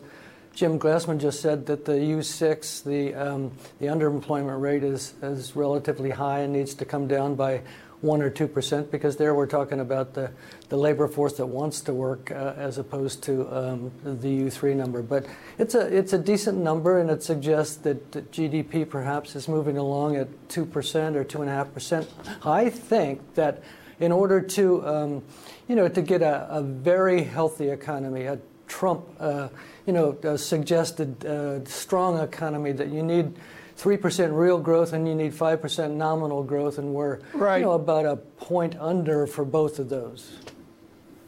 Jim 0.55 0.79
Glassman 0.79 1.19
just 1.19 1.39
said, 1.39 1.67
that 1.67 1.85
the 1.85 1.91
U6, 1.91 2.83
the, 2.83 3.13
um, 3.13 3.51
the 3.79 3.85
underemployment 3.85 4.59
rate, 4.59 4.83
is, 4.83 5.13
is 5.21 5.55
relatively 5.55 6.09
high 6.09 6.39
and 6.39 6.51
needs 6.51 6.73
to 6.73 6.85
come 6.85 7.07
down 7.07 7.35
by 7.35 7.61
one 8.01 8.21
or 8.21 8.29
two 8.29 8.47
percent 8.47 8.91
because 8.91 9.17
there 9.17 9.33
we're 9.33 9.45
talking 9.45 9.79
about 9.79 10.13
the, 10.13 10.31
the 10.69 10.77
labor 10.77 11.07
force 11.07 11.33
that 11.33 11.45
wants 11.45 11.81
to 11.81 11.93
work 11.93 12.31
uh, 12.31 12.53
as 12.57 12.77
opposed 12.77 13.23
to 13.23 13.47
um, 13.55 13.91
the 14.03 14.41
U3 14.41 14.75
number. 14.75 15.01
But 15.01 15.25
it's 15.57 15.75
a 15.75 15.81
it's 15.95 16.13
a 16.13 16.17
decent 16.17 16.57
number 16.57 16.99
and 16.99 17.09
it 17.09 17.23
suggests 17.23 17.75
that, 17.77 18.11
GDP 18.31 18.87
perhaps 18.89 19.35
is 19.35 19.47
moving 19.47 19.77
along 19.77 20.15
at 20.15 20.27
two 20.49 20.65
percent 20.65 21.15
or 21.15 21.23
two 21.23 21.41
and 21.41 21.49
a 21.49 21.53
half 21.53 21.73
percent. 21.73 22.09
I 22.43 22.69
think 22.69 23.35
that 23.35 23.63
in 23.99 24.11
order 24.11 24.41
to 24.41 24.87
um, 24.87 25.23
you 25.67 25.75
know 25.75 25.87
to 25.87 26.01
get 26.01 26.21
a, 26.21 26.47
a 26.49 26.61
very 26.61 27.23
healthy 27.23 27.69
economy, 27.69 28.23
a 28.23 28.39
Trump 28.67 29.05
uh, 29.19 29.49
you 29.85 29.93
know 29.93 30.17
uh, 30.23 30.37
suggested 30.37 31.67
strong 31.67 32.19
economy 32.19 32.71
that 32.71 32.89
you 32.89 33.03
need 33.03 33.33
three 33.81 33.97
percent 33.97 34.31
real 34.31 34.59
growth 34.59 34.93
and 34.93 35.07
you 35.07 35.15
need 35.15 35.33
five 35.33 35.59
percent 35.59 35.95
nominal 35.95 36.43
growth, 36.43 36.77
and 36.77 36.93
we're 36.93 37.17
Right. 37.33 37.57
you 37.57 37.65
know 37.65 37.71
about 37.71 38.05
a 38.05 38.15
point 38.15 38.75
under 38.79 39.25
for 39.25 39.43
both 39.43 39.79
of 39.79 39.89
those. 39.89 40.37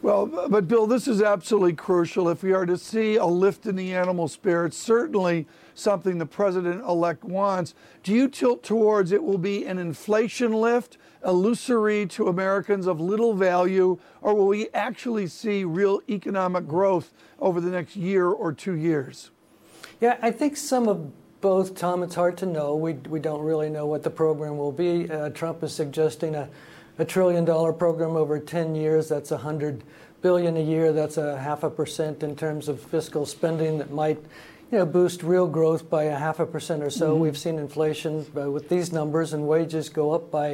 Well, 0.02 0.26
but 0.26 0.68
Bill, 0.68 0.86
this 0.86 1.08
is 1.08 1.20
absolutely 1.20 1.72
crucial. 1.72 2.28
If 2.28 2.42
we 2.44 2.52
are 2.52 2.66
to 2.66 2.78
see 2.78 3.16
a 3.16 3.24
lift 3.24 3.66
in 3.66 3.74
the 3.74 3.92
animal 3.94 4.28
spirits, 4.28 4.76
certainly 4.76 5.46
something 5.74 6.18
the 6.18 6.26
president 6.26 6.82
elect 6.82 7.24
wants. 7.24 7.74
Do 8.04 8.12
you 8.12 8.28
tilt 8.28 8.62
towards 8.62 9.10
it 9.12 9.24
will 9.24 9.38
be 9.38 9.64
an 9.64 9.78
inflation 9.78 10.52
lift, 10.52 10.96
illusory 11.24 12.06
to 12.08 12.28
Americans 12.28 12.86
of 12.86 13.00
little 13.00 13.34
value, 13.34 13.98
or 14.20 14.34
will 14.34 14.46
we 14.46 14.68
actually 14.74 15.26
see 15.26 15.64
real 15.64 16.00
economic 16.08 16.68
growth 16.68 17.12
over 17.40 17.60
the 17.60 17.70
next 17.70 17.96
year 17.96 18.28
or 18.28 18.52
two 18.52 18.74
years? 18.74 19.30
Yeah, 20.00 20.18
I 20.22 20.30
think 20.30 20.56
some 20.56 20.86
of 20.86 21.10
both, 21.44 21.74
Tom. 21.74 22.02
It's 22.02 22.14
hard 22.14 22.38
to 22.38 22.46
know. 22.46 22.74
We, 22.74 22.94
we 22.94 23.20
don't 23.20 23.42
really 23.42 23.68
know 23.68 23.84
what 23.84 24.02
the 24.02 24.08
program 24.08 24.56
will 24.56 24.72
be. 24.72 25.10
Uh, 25.10 25.28
Trump 25.28 25.62
is 25.62 25.74
suggesting 25.74 26.34
a, 26.34 26.48
a 26.98 27.04
trillion 27.04 27.44
dollar 27.44 27.74
program 27.74 28.16
over 28.16 28.40
10 28.40 28.74
years. 28.74 29.10
That's 29.10 29.30
a 29.30 29.34
100 29.34 29.84
billion 30.22 30.56
a 30.56 30.62
year. 30.62 30.90
That's 30.94 31.18
a 31.18 31.36
half 31.36 31.62
a 31.62 31.68
percent 31.68 32.22
in 32.22 32.34
terms 32.34 32.66
of 32.66 32.80
fiscal 32.80 33.26
spending 33.26 33.76
that 33.76 33.90
might 33.92 34.16
you 34.72 34.78
know, 34.78 34.86
boost 34.86 35.22
real 35.22 35.46
growth 35.46 35.90
by 35.90 36.04
a 36.04 36.16
half 36.16 36.40
a 36.40 36.46
percent 36.46 36.82
or 36.82 36.88
so. 36.88 37.14
We've 37.14 37.36
seen 37.36 37.58
inflation 37.58 38.24
uh, 38.34 38.50
with 38.50 38.70
these 38.70 38.90
numbers 38.90 39.34
and 39.34 39.46
wages 39.46 39.90
go 39.90 40.12
up 40.12 40.30
by 40.30 40.52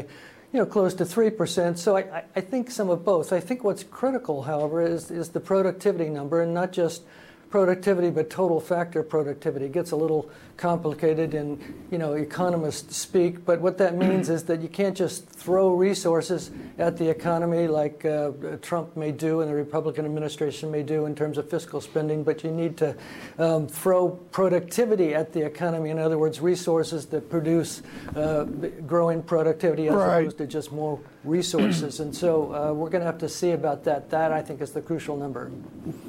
you 0.52 0.58
know, 0.58 0.66
close 0.66 0.92
to 0.94 1.04
3%. 1.04 1.78
So 1.78 1.96
I, 1.98 2.00
I- 2.00 2.24
I 2.34 2.40
think 2.40 2.68
some 2.68 2.90
of 2.90 3.04
both. 3.04 3.32
I 3.32 3.38
think 3.38 3.62
what's 3.62 3.84
critical, 3.84 4.42
however, 4.42 4.82
is, 4.82 5.12
is 5.12 5.28
the 5.28 5.38
productivity 5.38 6.08
number 6.10 6.42
and 6.42 6.52
not 6.52 6.72
just 6.72 7.02
productivity, 7.50 8.10
but 8.10 8.30
total 8.30 8.60
factor 8.60 9.02
productivity. 9.02 9.66
It 9.66 9.72
gets 9.72 9.90
a 9.90 9.96
little 9.96 10.30
complicated 10.56 11.34
in, 11.34 11.58
you 11.90 11.98
know, 11.98 12.12
economists 12.12 12.96
speak, 12.96 13.44
but 13.44 13.60
what 13.60 13.76
that 13.78 13.96
means 13.96 14.28
is 14.28 14.44
that 14.44 14.60
you 14.60 14.68
can't 14.68 14.96
just 14.96 15.28
throw 15.28 15.74
resources 15.74 16.50
at 16.78 16.96
the 16.96 17.08
economy 17.08 17.66
like 17.66 18.04
uh, 18.04 18.30
Trump 18.62 18.96
may 18.96 19.10
do 19.10 19.40
and 19.40 19.50
the 19.50 19.54
Republican 19.54 20.04
administration 20.04 20.70
may 20.70 20.82
do 20.82 21.06
in 21.06 21.14
terms 21.14 21.38
of 21.38 21.50
fiscal 21.50 21.80
spending, 21.80 22.22
but 22.22 22.44
you 22.44 22.52
need 22.52 22.76
to 22.76 22.94
um, 23.38 23.66
throw 23.66 24.10
productivity 24.10 25.12
at 25.14 25.32
the 25.32 25.44
economy. 25.44 25.90
In 25.90 25.98
other 25.98 26.18
words, 26.18 26.40
resources 26.40 27.06
that 27.06 27.28
produce 27.30 27.82
uh, 28.14 28.44
growing 28.86 29.22
productivity 29.22 29.88
as 29.88 29.94
Right. 29.94 30.20
opposed 30.20 30.38
to 30.38 30.46
just 30.46 30.70
more 30.72 31.00
resources. 31.24 32.00
and 32.00 32.14
so 32.14 32.54
uh, 32.54 32.72
we're 32.72 32.90
going 32.90 33.00
to 33.00 33.06
have 33.06 33.18
to 33.18 33.28
see 33.28 33.52
about 33.52 33.84
that. 33.84 34.10
That, 34.10 34.32
I 34.32 34.42
think, 34.42 34.60
is 34.60 34.72
the 34.72 34.80
crucial 34.80 35.16
number. 35.16 35.50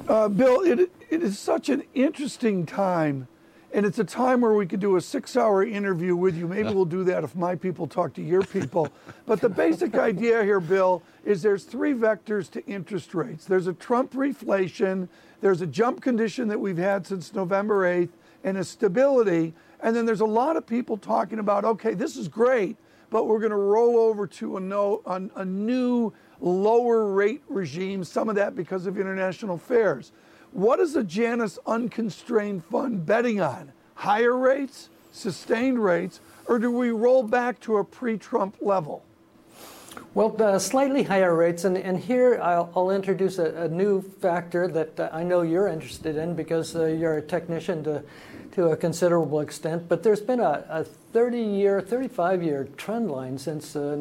Uh, 0.08 0.28
Bill, 0.28 0.62
it, 0.62 0.90
it 1.10 1.22
is 1.22 1.38
such 1.38 1.68
an 1.68 1.84
interesting 1.94 2.64
time, 2.64 3.28
and 3.72 3.84
it's 3.84 3.98
a 3.98 4.04
time 4.04 4.40
where 4.40 4.54
we 4.54 4.66
could 4.66 4.80
do 4.80 4.96
a 4.96 5.00
six 5.00 5.36
hour 5.36 5.64
interview 5.64 6.16
with 6.16 6.36
you. 6.36 6.48
Maybe 6.48 6.72
we'll 6.72 6.84
do 6.84 7.04
that 7.04 7.24
if 7.24 7.34
my 7.34 7.54
people 7.54 7.86
talk 7.86 8.14
to 8.14 8.22
your 8.22 8.42
people. 8.42 8.88
But 9.26 9.40
the 9.40 9.48
basic 9.48 9.94
idea 9.94 10.42
here, 10.44 10.60
Bill, 10.60 11.02
is 11.24 11.42
there's 11.42 11.64
three 11.64 11.92
vectors 11.92 12.50
to 12.52 12.64
interest 12.66 13.14
rates 13.14 13.44
there's 13.44 13.66
a 13.66 13.74
Trump 13.74 14.12
reflation, 14.12 15.08
there's 15.40 15.60
a 15.60 15.66
jump 15.66 16.00
condition 16.00 16.48
that 16.48 16.60
we've 16.60 16.78
had 16.78 17.06
since 17.06 17.34
November 17.34 17.82
8th, 17.82 18.10
and 18.44 18.56
a 18.56 18.64
stability. 18.64 19.52
And 19.80 19.96
then 19.96 20.06
there's 20.06 20.20
a 20.20 20.26
lot 20.26 20.56
of 20.56 20.66
people 20.66 20.96
talking 20.96 21.40
about, 21.40 21.64
okay, 21.64 21.94
this 21.94 22.16
is 22.16 22.28
great, 22.28 22.76
but 23.12 23.26
we're 23.26 23.38
going 23.38 23.50
to 23.50 23.56
roll 23.56 23.98
over 23.98 24.26
to 24.26 24.56
a, 24.56 24.60
no, 24.60 25.02
a, 25.04 25.22
a 25.40 25.44
new 25.44 26.12
lower 26.40 27.12
rate 27.12 27.42
regime, 27.46 28.02
some 28.02 28.30
of 28.30 28.34
that 28.36 28.56
because 28.56 28.86
of 28.86 28.98
international 28.98 29.56
affairs. 29.56 30.12
What 30.52 30.80
is 30.80 30.94
the 30.94 31.04
Janus 31.04 31.58
Unconstrained 31.66 32.64
Fund 32.64 33.04
betting 33.04 33.40
on? 33.40 33.72
Higher 33.94 34.36
rates, 34.36 34.88
sustained 35.12 35.84
rates, 35.84 36.20
or 36.46 36.58
do 36.58 36.70
we 36.70 36.90
roll 36.90 37.22
back 37.22 37.60
to 37.60 37.76
a 37.76 37.84
pre 37.84 38.16
Trump 38.16 38.56
level? 38.62 39.04
Well, 40.14 40.34
uh, 40.42 40.58
slightly 40.58 41.02
higher 41.02 41.34
rates, 41.34 41.64
and, 41.64 41.76
and 41.76 41.98
here 41.98 42.40
I'll, 42.42 42.70
I'll 42.74 42.90
introduce 42.90 43.38
a, 43.38 43.64
a 43.64 43.68
new 43.68 44.00
factor 44.00 44.68
that 44.68 44.98
uh, 44.98 45.10
I 45.12 45.22
know 45.22 45.42
you're 45.42 45.68
interested 45.68 46.16
in 46.16 46.34
because 46.34 46.74
uh, 46.74 46.86
you're 46.86 47.18
a 47.18 47.22
technician 47.22 47.84
to, 47.84 48.02
to 48.52 48.66
a 48.66 48.76
considerable 48.76 49.40
extent. 49.40 49.88
But 49.88 50.02
there's 50.02 50.20
been 50.20 50.40
a, 50.40 50.64
a 50.68 50.84
30 50.84 51.38
year, 51.38 51.80
35 51.80 52.42
year 52.42 52.68
trend 52.76 53.10
line 53.10 53.38
since 53.38 53.74
uh, 53.74 53.96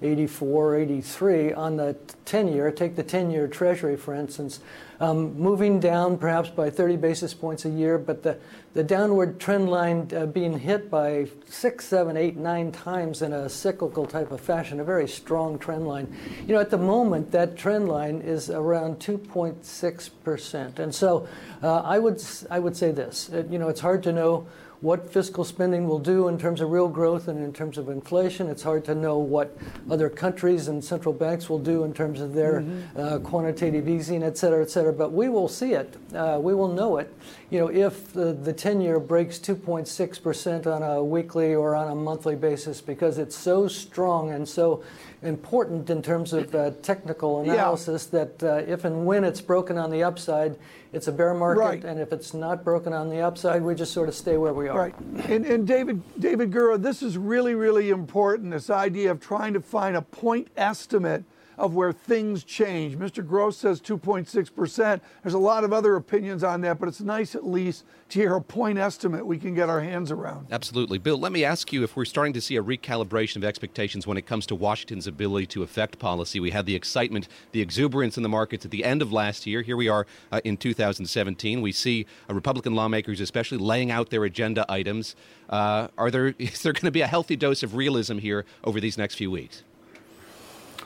1984, 0.00 0.76
83 0.76 1.52
on 1.54 1.76
the 1.76 1.96
10 2.24 2.48
year. 2.48 2.70
Take 2.70 2.94
the 2.94 3.02
10 3.02 3.32
year 3.32 3.48
Treasury, 3.48 3.96
for 3.96 4.14
instance, 4.14 4.60
um, 5.00 5.36
moving 5.36 5.80
down 5.80 6.18
perhaps 6.18 6.50
by 6.50 6.70
30 6.70 6.96
basis 6.96 7.34
points 7.34 7.64
a 7.64 7.68
year, 7.68 7.98
but 7.98 8.22
the, 8.22 8.38
the 8.74 8.84
downward 8.84 9.40
trend 9.40 9.68
line 9.68 10.08
uh, 10.14 10.26
being 10.26 10.56
hit 10.56 10.88
by 10.88 11.26
six, 11.46 11.84
seven, 11.84 12.16
eight, 12.16 12.36
nine 12.36 12.70
times 12.70 13.22
in 13.22 13.32
a 13.32 13.48
cyclical 13.48 14.06
type 14.06 14.30
of 14.30 14.40
fashion, 14.40 14.78
a 14.78 14.84
very 14.84 15.08
strong 15.08 15.58
trend 15.58 15.88
line. 15.88 16.14
You 16.46 16.54
know, 16.54 16.60
at 16.60 16.70
the 16.70 16.78
moment, 16.78 17.32
that 17.32 17.56
trend 17.56 17.88
line 17.88 18.20
is 18.20 18.50
around 18.50 19.00
2.6%. 19.00 20.78
And 20.78 20.94
so 20.94 21.26
uh, 21.60 21.80
I, 21.80 21.98
would, 21.98 22.22
I 22.50 22.60
would 22.60 22.76
say 22.76 22.92
this 22.92 23.30
you 23.50 23.58
know, 23.58 23.68
it's 23.68 23.80
hard 23.80 24.04
to 24.04 24.12
know 24.12 24.46
what 24.80 25.10
fiscal 25.10 25.44
spending 25.44 25.88
will 25.88 25.98
do 25.98 26.28
in 26.28 26.38
terms 26.38 26.60
of 26.60 26.70
real 26.70 26.86
growth 26.86 27.26
and 27.26 27.42
in 27.42 27.52
terms 27.52 27.78
of 27.78 27.88
inflation. 27.88 28.48
It's 28.48 28.62
hard 28.62 28.84
to 28.84 28.94
know 28.94 29.18
what 29.18 29.56
other 29.90 30.08
countries 30.08 30.68
and 30.68 30.82
central 30.82 31.12
banks 31.12 31.48
will 31.48 31.58
do 31.58 31.82
in 31.82 31.92
terms 31.92 32.20
of 32.20 32.32
their 32.32 32.60
mm-hmm. 32.60 33.00
uh, 33.00 33.18
quantitative 33.18 33.88
easing, 33.88 34.22
et 34.22 34.38
cetera, 34.38 34.62
et 34.62 34.70
cetera. 34.70 34.92
But 34.92 35.12
we 35.12 35.28
will 35.28 35.48
see 35.48 35.72
it. 35.72 35.96
Uh, 36.14 36.38
we 36.40 36.54
will 36.54 36.68
know 36.68 36.98
it. 36.98 37.12
You 37.50 37.58
know, 37.58 37.68
if 37.68 38.12
the, 38.12 38.32
the 38.32 38.52
10 38.52 38.80
year 38.80 39.00
breaks 39.00 39.38
2.6% 39.38 40.66
on 40.66 40.82
a 40.82 41.02
weekly 41.02 41.54
or 41.54 41.74
on 41.74 41.90
a 41.90 41.94
monthly 41.94 42.36
basis 42.36 42.80
because 42.80 43.18
it's 43.18 43.36
so 43.36 43.66
strong 43.66 44.30
and 44.30 44.48
so 44.48 44.84
important 45.22 45.90
in 45.90 46.02
terms 46.02 46.32
of 46.32 46.54
uh, 46.54 46.70
technical 46.82 47.40
analysis 47.40 48.08
yeah. 48.12 48.24
that 48.24 48.42
uh, 48.42 48.72
if 48.72 48.84
and 48.84 49.04
when 49.04 49.24
it's 49.24 49.40
broken 49.40 49.76
on 49.76 49.90
the 49.90 50.02
upside, 50.02 50.56
it's 50.92 51.08
a 51.08 51.12
bear 51.12 51.34
market, 51.34 51.60
right. 51.60 51.84
and 51.84 52.00
if 52.00 52.12
it's 52.12 52.32
not 52.32 52.64
broken 52.64 52.92
on 52.92 53.10
the 53.10 53.20
upside, 53.20 53.62
we 53.62 53.74
just 53.74 53.92
sort 53.92 54.08
of 54.08 54.14
stay 54.14 54.36
where 54.36 54.54
we 54.54 54.68
are. 54.68 54.78
Right. 54.78 54.98
And, 55.28 55.44
and 55.44 55.66
David, 55.66 56.02
David 56.18 56.50
Gura, 56.50 56.80
this 56.80 57.02
is 57.02 57.18
really, 57.18 57.54
really 57.54 57.90
important. 57.90 58.52
This 58.52 58.70
idea 58.70 59.10
of 59.10 59.20
trying 59.20 59.52
to 59.54 59.60
find 59.60 59.96
a 59.96 60.02
point 60.02 60.48
estimate 60.56 61.24
of 61.58 61.74
where 61.74 61.92
things 61.92 62.44
change. 62.44 62.96
Mr. 62.96 63.26
Gross 63.26 63.56
says 63.56 63.80
2.6%. 63.80 65.00
There's 65.22 65.34
a 65.34 65.38
lot 65.38 65.64
of 65.64 65.72
other 65.72 65.96
opinions 65.96 66.44
on 66.44 66.60
that, 66.62 66.78
but 66.78 66.88
it's 66.88 67.00
nice 67.00 67.34
at 67.34 67.44
least 67.44 67.84
to 68.10 68.18
hear 68.18 68.36
a 68.36 68.40
point 68.40 68.78
estimate 68.78 69.26
we 69.26 69.38
can 69.38 69.54
get 69.54 69.68
our 69.68 69.80
hands 69.80 70.10
around. 70.10 70.46
Absolutely. 70.50 70.98
Bill, 70.98 71.18
let 71.18 71.32
me 71.32 71.44
ask 71.44 71.72
you 71.72 71.82
if 71.82 71.96
we're 71.96 72.04
starting 72.04 72.32
to 72.32 72.40
see 72.40 72.56
a 72.56 72.62
recalibration 72.62 73.36
of 73.36 73.44
expectations 73.44 74.06
when 74.06 74.16
it 74.16 74.24
comes 74.24 74.46
to 74.46 74.54
Washington's 74.54 75.06
ability 75.06 75.46
to 75.46 75.62
affect 75.62 75.98
policy. 75.98 76.40
We 76.40 76.50
had 76.50 76.64
the 76.64 76.74
excitement, 76.74 77.28
the 77.52 77.60
exuberance 77.60 78.16
in 78.16 78.22
the 78.22 78.28
markets 78.28 78.64
at 78.64 78.70
the 78.70 78.84
end 78.84 79.02
of 79.02 79.12
last 79.12 79.46
year. 79.46 79.62
Here 79.62 79.76
we 79.76 79.88
are 79.88 80.06
uh, 80.30 80.40
in 80.44 80.56
2017. 80.56 81.60
We 81.60 81.72
see 81.72 82.06
uh, 82.30 82.34
Republican 82.34 82.74
lawmakers, 82.74 83.20
especially, 83.20 83.58
laying 83.58 83.90
out 83.90 84.10
their 84.10 84.24
agenda 84.24 84.64
items. 84.68 85.16
Uh, 85.48 85.88
are 85.98 86.10
there 86.10 86.28
is 86.38 86.62
there 86.62 86.72
going 86.72 86.82
to 86.82 86.90
be 86.90 87.00
a 87.00 87.06
healthy 87.06 87.36
dose 87.36 87.62
of 87.62 87.74
realism 87.74 88.18
here 88.18 88.44
over 88.64 88.80
these 88.80 88.96
next 88.96 89.16
few 89.16 89.30
weeks? 89.30 89.62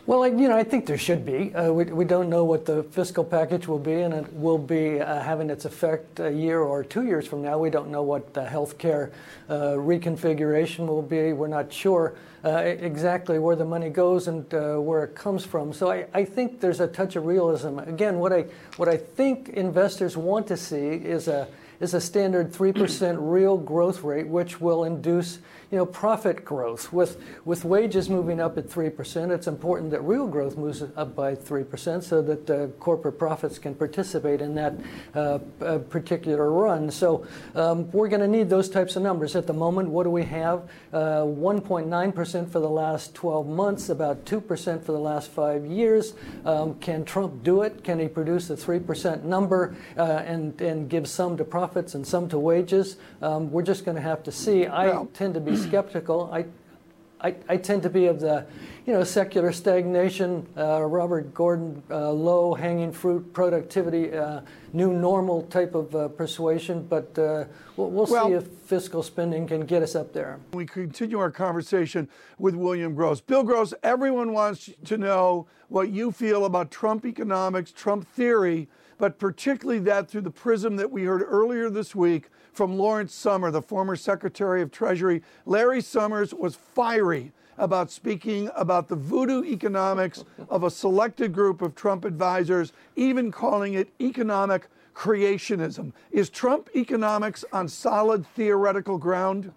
Well, 0.04 0.26
you 0.26 0.48
know, 0.48 0.56
I 0.56 0.64
think 0.64 0.86
there 0.86 0.98
should 0.98 1.24
be. 1.24 1.54
Uh, 1.54 1.72
we, 1.72 1.84
we 1.84 2.04
don't 2.04 2.28
know 2.28 2.42
what 2.42 2.66
the 2.66 2.82
fiscal 2.82 3.22
package 3.22 3.68
will 3.68 3.78
be, 3.78 4.00
and 4.00 4.12
it 4.12 4.32
will 4.32 4.58
be 4.58 5.00
uh, 5.00 5.22
having 5.22 5.48
its 5.48 5.64
effect 5.64 6.18
a 6.18 6.32
year 6.32 6.58
or 6.58 6.82
two 6.82 7.04
years 7.04 7.24
from 7.24 7.40
now. 7.42 7.56
We 7.56 7.70
don't 7.70 7.88
know 7.88 8.02
what 8.02 8.34
the 8.34 8.44
health 8.44 8.78
care 8.78 9.12
uh, 9.48 9.74
reconfiguration 9.76 10.88
will 10.88 11.02
be. 11.02 11.32
We're 11.32 11.46
not 11.46 11.72
sure 11.72 12.16
uh, 12.44 12.50
exactly 12.50 13.38
where 13.38 13.54
the 13.54 13.64
money 13.64 13.90
goes 13.90 14.26
and 14.26 14.52
uh, 14.52 14.74
where 14.74 15.04
it 15.04 15.14
comes 15.14 15.44
from. 15.44 15.72
So 15.72 15.92
I, 15.92 16.06
I 16.12 16.24
think 16.24 16.58
there's 16.58 16.80
a 16.80 16.88
touch 16.88 17.14
of 17.14 17.24
realism. 17.24 17.78
Again, 17.78 18.18
what 18.18 18.32
I 18.32 18.46
what 18.78 18.88
I 18.88 18.96
think 18.96 19.50
investors 19.50 20.16
want 20.16 20.48
to 20.48 20.56
see 20.56 20.94
is 20.96 21.28
a 21.28 21.46
is 21.78 21.94
a 21.94 22.00
standard 22.00 22.52
3% 22.52 23.16
real 23.18 23.56
growth 23.56 24.04
rate, 24.04 24.28
which 24.28 24.60
will 24.60 24.84
induce 24.84 25.40
you 25.72 25.78
know, 25.78 25.86
profit 25.86 26.44
growth. 26.44 26.92
With, 26.92 27.18
with 27.46 27.64
wages 27.64 28.10
moving 28.10 28.40
up 28.40 28.58
at 28.58 28.68
3%, 28.68 29.30
it's 29.30 29.46
important 29.46 29.90
that 29.92 30.02
real 30.02 30.28
growth 30.28 30.58
moves 30.58 30.82
up 30.82 31.16
by 31.16 31.34
3% 31.34 32.02
so 32.02 32.20
that 32.20 32.50
uh, 32.50 32.66
corporate 32.78 33.18
profits 33.18 33.58
can 33.58 33.74
participate 33.74 34.42
in 34.42 34.54
that 34.54 34.74
uh, 35.14 35.38
uh, 35.62 35.78
particular 35.78 36.52
run. 36.52 36.90
So 36.90 37.26
um, 37.54 37.90
we're 37.90 38.08
going 38.08 38.20
to 38.20 38.28
need 38.28 38.50
those 38.50 38.68
types 38.68 38.96
of 38.96 39.02
numbers. 39.02 39.34
At 39.34 39.46
the 39.46 39.54
moment, 39.54 39.88
what 39.88 40.04
do 40.04 40.10
we 40.10 40.24
have? 40.24 40.68
1.9% 40.92 42.42
uh, 42.42 42.46
for 42.46 42.60
the 42.60 42.68
last 42.68 43.14
12 43.14 43.48
months, 43.48 43.88
about 43.88 44.26
2% 44.26 44.84
for 44.84 44.92
the 44.92 44.98
last 44.98 45.30
five 45.30 45.64
years. 45.64 46.12
Um, 46.44 46.74
can 46.80 47.02
Trump 47.02 47.42
do 47.42 47.62
it? 47.62 47.82
Can 47.82 47.98
he 47.98 48.08
produce 48.08 48.50
a 48.50 48.56
3% 48.56 49.24
number 49.24 49.74
uh, 49.96 50.02
and, 50.02 50.60
and 50.60 50.90
give 50.90 51.08
some 51.08 51.38
to 51.38 51.44
profits 51.44 51.94
and 51.94 52.06
some 52.06 52.28
to 52.28 52.38
wages? 52.38 52.98
Um, 53.22 53.50
we're 53.50 53.62
just 53.62 53.86
going 53.86 53.96
to 53.96 54.02
have 54.02 54.22
to 54.24 54.32
see. 54.32 54.66
I 54.66 55.06
tend 55.14 55.32
to 55.32 55.40
be 55.40 55.61
skeptical. 55.62 56.30
I, 56.32 56.44
I, 57.22 57.36
I, 57.48 57.56
tend 57.56 57.82
to 57.84 57.90
be 57.90 58.06
of 58.06 58.18
the, 58.18 58.44
you 58.84 58.92
know, 58.92 59.04
secular 59.04 59.52
stagnation, 59.52 60.44
uh, 60.56 60.82
Robert 60.82 61.32
Gordon, 61.32 61.80
uh, 61.88 62.10
low 62.10 62.52
hanging 62.52 62.90
fruit 62.90 63.32
productivity, 63.32 64.12
uh, 64.12 64.40
new 64.72 64.92
normal 64.92 65.42
type 65.42 65.76
of 65.76 65.94
uh, 65.94 66.08
persuasion. 66.08 66.84
But 66.88 67.16
uh, 67.16 67.44
we'll, 67.76 67.90
we'll, 67.90 68.06
well, 68.06 68.26
see 68.26 68.32
if 68.34 68.48
fiscal 68.48 69.04
spending 69.04 69.46
can 69.46 69.60
get 69.60 69.84
us 69.84 69.94
up 69.94 70.12
there. 70.12 70.40
We 70.52 70.66
continue 70.66 71.20
our 71.20 71.30
conversation 71.30 72.08
with 72.38 72.56
William 72.56 72.94
Gross. 72.94 73.20
Bill 73.20 73.44
Gross, 73.44 73.72
everyone 73.84 74.32
wants 74.32 74.68
to 74.86 74.98
know 74.98 75.46
what 75.68 75.90
you 75.90 76.10
feel 76.10 76.44
about 76.44 76.72
Trump 76.72 77.06
economics, 77.06 77.70
Trump 77.70 78.08
theory, 78.08 78.68
but 78.98 79.20
particularly 79.20 79.78
that 79.80 80.10
through 80.10 80.22
the 80.22 80.30
prism 80.30 80.74
that 80.76 80.90
we 80.90 81.04
heard 81.04 81.22
earlier 81.22 81.70
this 81.70 81.94
week 81.94 82.30
from 82.52 82.78
Lawrence 82.78 83.14
Summer, 83.14 83.50
the 83.50 83.62
former 83.62 83.96
Secretary 83.96 84.62
of 84.62 84.70
Treasury. 84.70 85.22
Larry 85.46 85.80
Summers 85.80 86.34
was 86.34 86.54
fiery 86.54 87.32
about 87.58 87.90
speaking 87.90 88.50
about 88.54 88.88
the 88.88 88.96
voodoo 88.96 89.44
economics 89.44 90.24
of 90.48 90.62
a 90.64 90.70
selected 90.70 91.32
group 91.32 91.62
of 91.62 91.74
Trump 91.74 92.04
advisors, 92.04 92.72
even 92.96 93.30
calling 93.30 93.74
it 93.74 93.88
economic 94.00 94.68
creationism. 94.94 95.92
Is 96.10 96.28
Trump 96.28 96.68
economics 96.76 97.44
on 97.52 97.68
solid 97.68 98.26
theoretical 98.26 98.98
ground? 98.98 99.52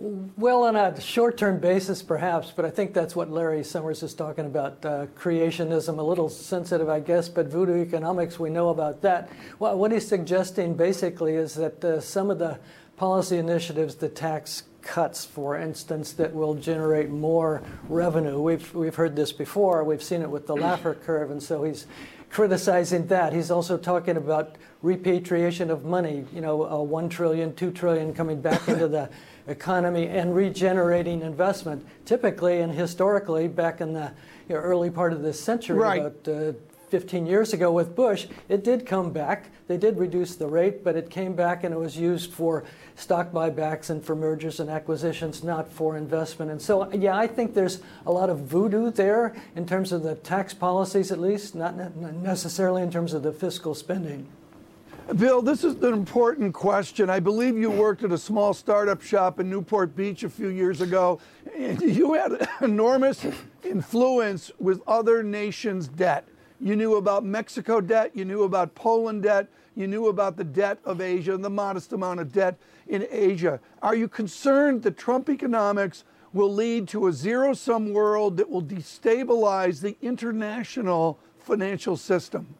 Well, 0.00 0.62
on 0.62 0.76
a 0.76 1.00
short 1.00 1.36
term 1.36 1.58
basis, 1.58 2.04
perhaps, 2.04 2.52
but 2.54 2.64
I 2.64 2.70
think 2.70 2.94
that's 2.94 3.16
what 3.16 3.32
Larry 3.32 3.64
Summers 3.64 4.04
is 4.04 4.14
talking 4.14 4.46
about 4.46 4.84
uh, 4.84 5.06
creationism, 5.16 5.98
a 5.98 6.02
little 6.02 6.28
sensitive, 6.28 6.88
I 6.88 7.00
guess, 7.00 7.28
but 7.28 7.48
voodoo 7.48 7.82
economics, 7.82 8.38
we 8.38 8.48
know 8.48 8.68
about 8.68 9.02
that. 9.02 9.28
Well, 9.58 9.76
what 9.76 9.90
he's 9.90 10.06
suggesting 10.06 10.74
basically 10.74 11.34
is 11.34 11.54
that 11.54 11.84
uh, 11.84 12.00
some 12.00 12.30
of 12.30 12.38
the 12.38 12.60
policy 12.96 13.38
initiatives, 13.38 13.96
the 13.96 14.08
tax 14.08 14.62
cuts, 14.82 15.24
for 15.24 15.58
instance, 15.58 16.12
that 16.12 16.32
will 16.32 16.54
generate 16.54 17.10
more 17.10 17.60
revenue. 17.88 18.40
We've, 18.40 18.72
we've 18.72 18.94
heard 18.94 19.16
this 19.16 19.32
before, 19.32 19.82
we've 19.82 20.02
seen 20.02 20.22
it 20.22 20.30
with 20.30 20.46
the 20.46 20.54
Laffer 20.54 20.94
curve, 21.04 21.32
and 21.32 21.42
so 21.42 21.64
he's 21.64 21.88
criticizing 22.30 23.08
that. 23.08 23.32
He's 23.32 23.50
also 23.50 23.76
talking 23.76 24.16
about 24.16 24.58
repatriation 24.80 25.72
of 25.72 25.84
money, 25.84 26.24
you 26.32 26.40
know, 26.40 26.70
uh, 26.70 26.82
1 26.82 27.08
trillion, 27.08 27.52
2 27.54 27.72
trillion 27.72 28.14
coming 28.14 28.40
back 28.40 28.68
into 28.68 28.86
the 28.86 29.10
economy 29.48 30.06
and 30.06 30.34
regenerating 30.34 31.22
investment. 31.22 31.86
Typically 32.04 32.60
and 32.60 32.72
historically, 32.72 33.48
back 33.48 33.80
in 33.80 33.92
the 33.92 34.12
you 34.48 34.54
know, 34.54 34.60
early 34.60 34.90
part 34.90 35.12
of 35.12 35.22
this 35.22 35.40
century, 35.40 35.78
right. 35.78 36.00
about 36.00 36.28
uh, 36.28 36.52
15 36.88 37.26
years 37.26 37.52
ago 37.52 37.70
with 37.70 37.94
Bush, 37.94 38.26
it 38.48 38.64
did 38.64 38.86
come 38.86 39.10
back. 39.10 39.50
They 39.66 39.76
did 39.76 39.98
reduce 39.98 40.36
the 40.36 40.46
rate, 40.46 40.82
but 40.82 40.96
it 40.96 41.10
came 41.10 41.34
back 41.34 41.64
and 41.64 41.74
it 41.74 41.76
was 41.76 41.98
used 41.98 42.32
for 42.32 42.64
stock 42.96 43.30
buybacks 43.30 43.90
and 43.90 44.02
for 44.02 44.16
mergers 44.16 44.58
and 44.60 44.70
acquisitions, 44.70 45.44
not 45.44 45.70
for 45.70 45.96
investment. 45.96 46.50
And 46.50 46.60
so, 46.60 46.90
yeah, 46.92 47.16
I 47.16 47.26
think 47.26 47.54
there's 47.54 47.80
a 48.06 48.12
lot 48.12 48.30
of 48.30 48.40
voodoo 48.40 48.90
there 48.90 49.36
in 49.54 49.66
terms 49.66 49.92
of 49.92 50.02
the 50.02 50.14
tax 50.14 50.54
policies, 50.54 51.12
at 51.12 51.18
least, 51.18 51.54
not 51.54 51.76
necessarily 51.96 52.82
in 52.82 52.90
terms 52.90 53.12
of 53.12 53.22
the 53.22 53.32
fiscal 53.32 53.74
spending. 53.74 54.26
Bill, 55.16 55.40
this 55.40 55.64
is 55.64 55.74
an 55.76 55.94
important 55.94 56.52
question. 56.52 57.08
I 57.08 57.18
believe 57.18 57.56
you 57.56 57.70
worked 57.70 58.04
at 58.04 58.12
a 58.12 58.18
small 58.18 58.52
startup 58.52 59.00
shop 59.00 59.40
in 59.40 59.48
Newport 59.48 59.96
Beach 59.96 60.22
a 60.22 60.28
few 60.28 60.48
years 60.48 60.82
ago. 60.82 61.18
You 61.56 62.12
had 62.12 62.46
enormous 62.60 63.24
influence 63.64 64.50
with 64.58 64.82
other 64.86 65.22
nations' 65.22 65.88
debt. 65.88 66.28
You 66.60 66.76
knew 66.76 66.96
about 66.96 67.24
Mexico 67.24 67.80
debt, 67.80 68.10
you 68.14 68.26
knew 68.26 68.42
about 68.42 68.74
Poland 68.74 69.22
debt, 69.22 69.48
you 69.74 69.86
knew 69.86 70.08
about 70.08 70.36
the 70.36 70.44
debt 70.44 70.78
of 70.84 71.00
Asia 71.00 71.32
and 71.32 71.42
the 71.42 71.48
modest 71.48 71.94
amount 71.94 72.20
of 72.20 72.30
debt 72.30 72.58
in 72.86 73.06
Asia. 73.10 73.60
Are 73.80 73.94
you 73.94 74.08
concerned 74.08 74.82
that 74.82 74.98
Trump 74.98 75.30
economics 75.30 76.04
will 76.34 76.52
lead 76.52 76.86
to 76.88 77.06
a 77.06 77.12
zero 77.14 77.54
sum 77.54 77.94
world 77.94 78.36
that 78.36 78.50
will 78.50 78.62
destabilize 78.62 79.80
the 79.80 79.96
international 80.02 81.18
financial 81.38 81.96
system? 81.96 82.57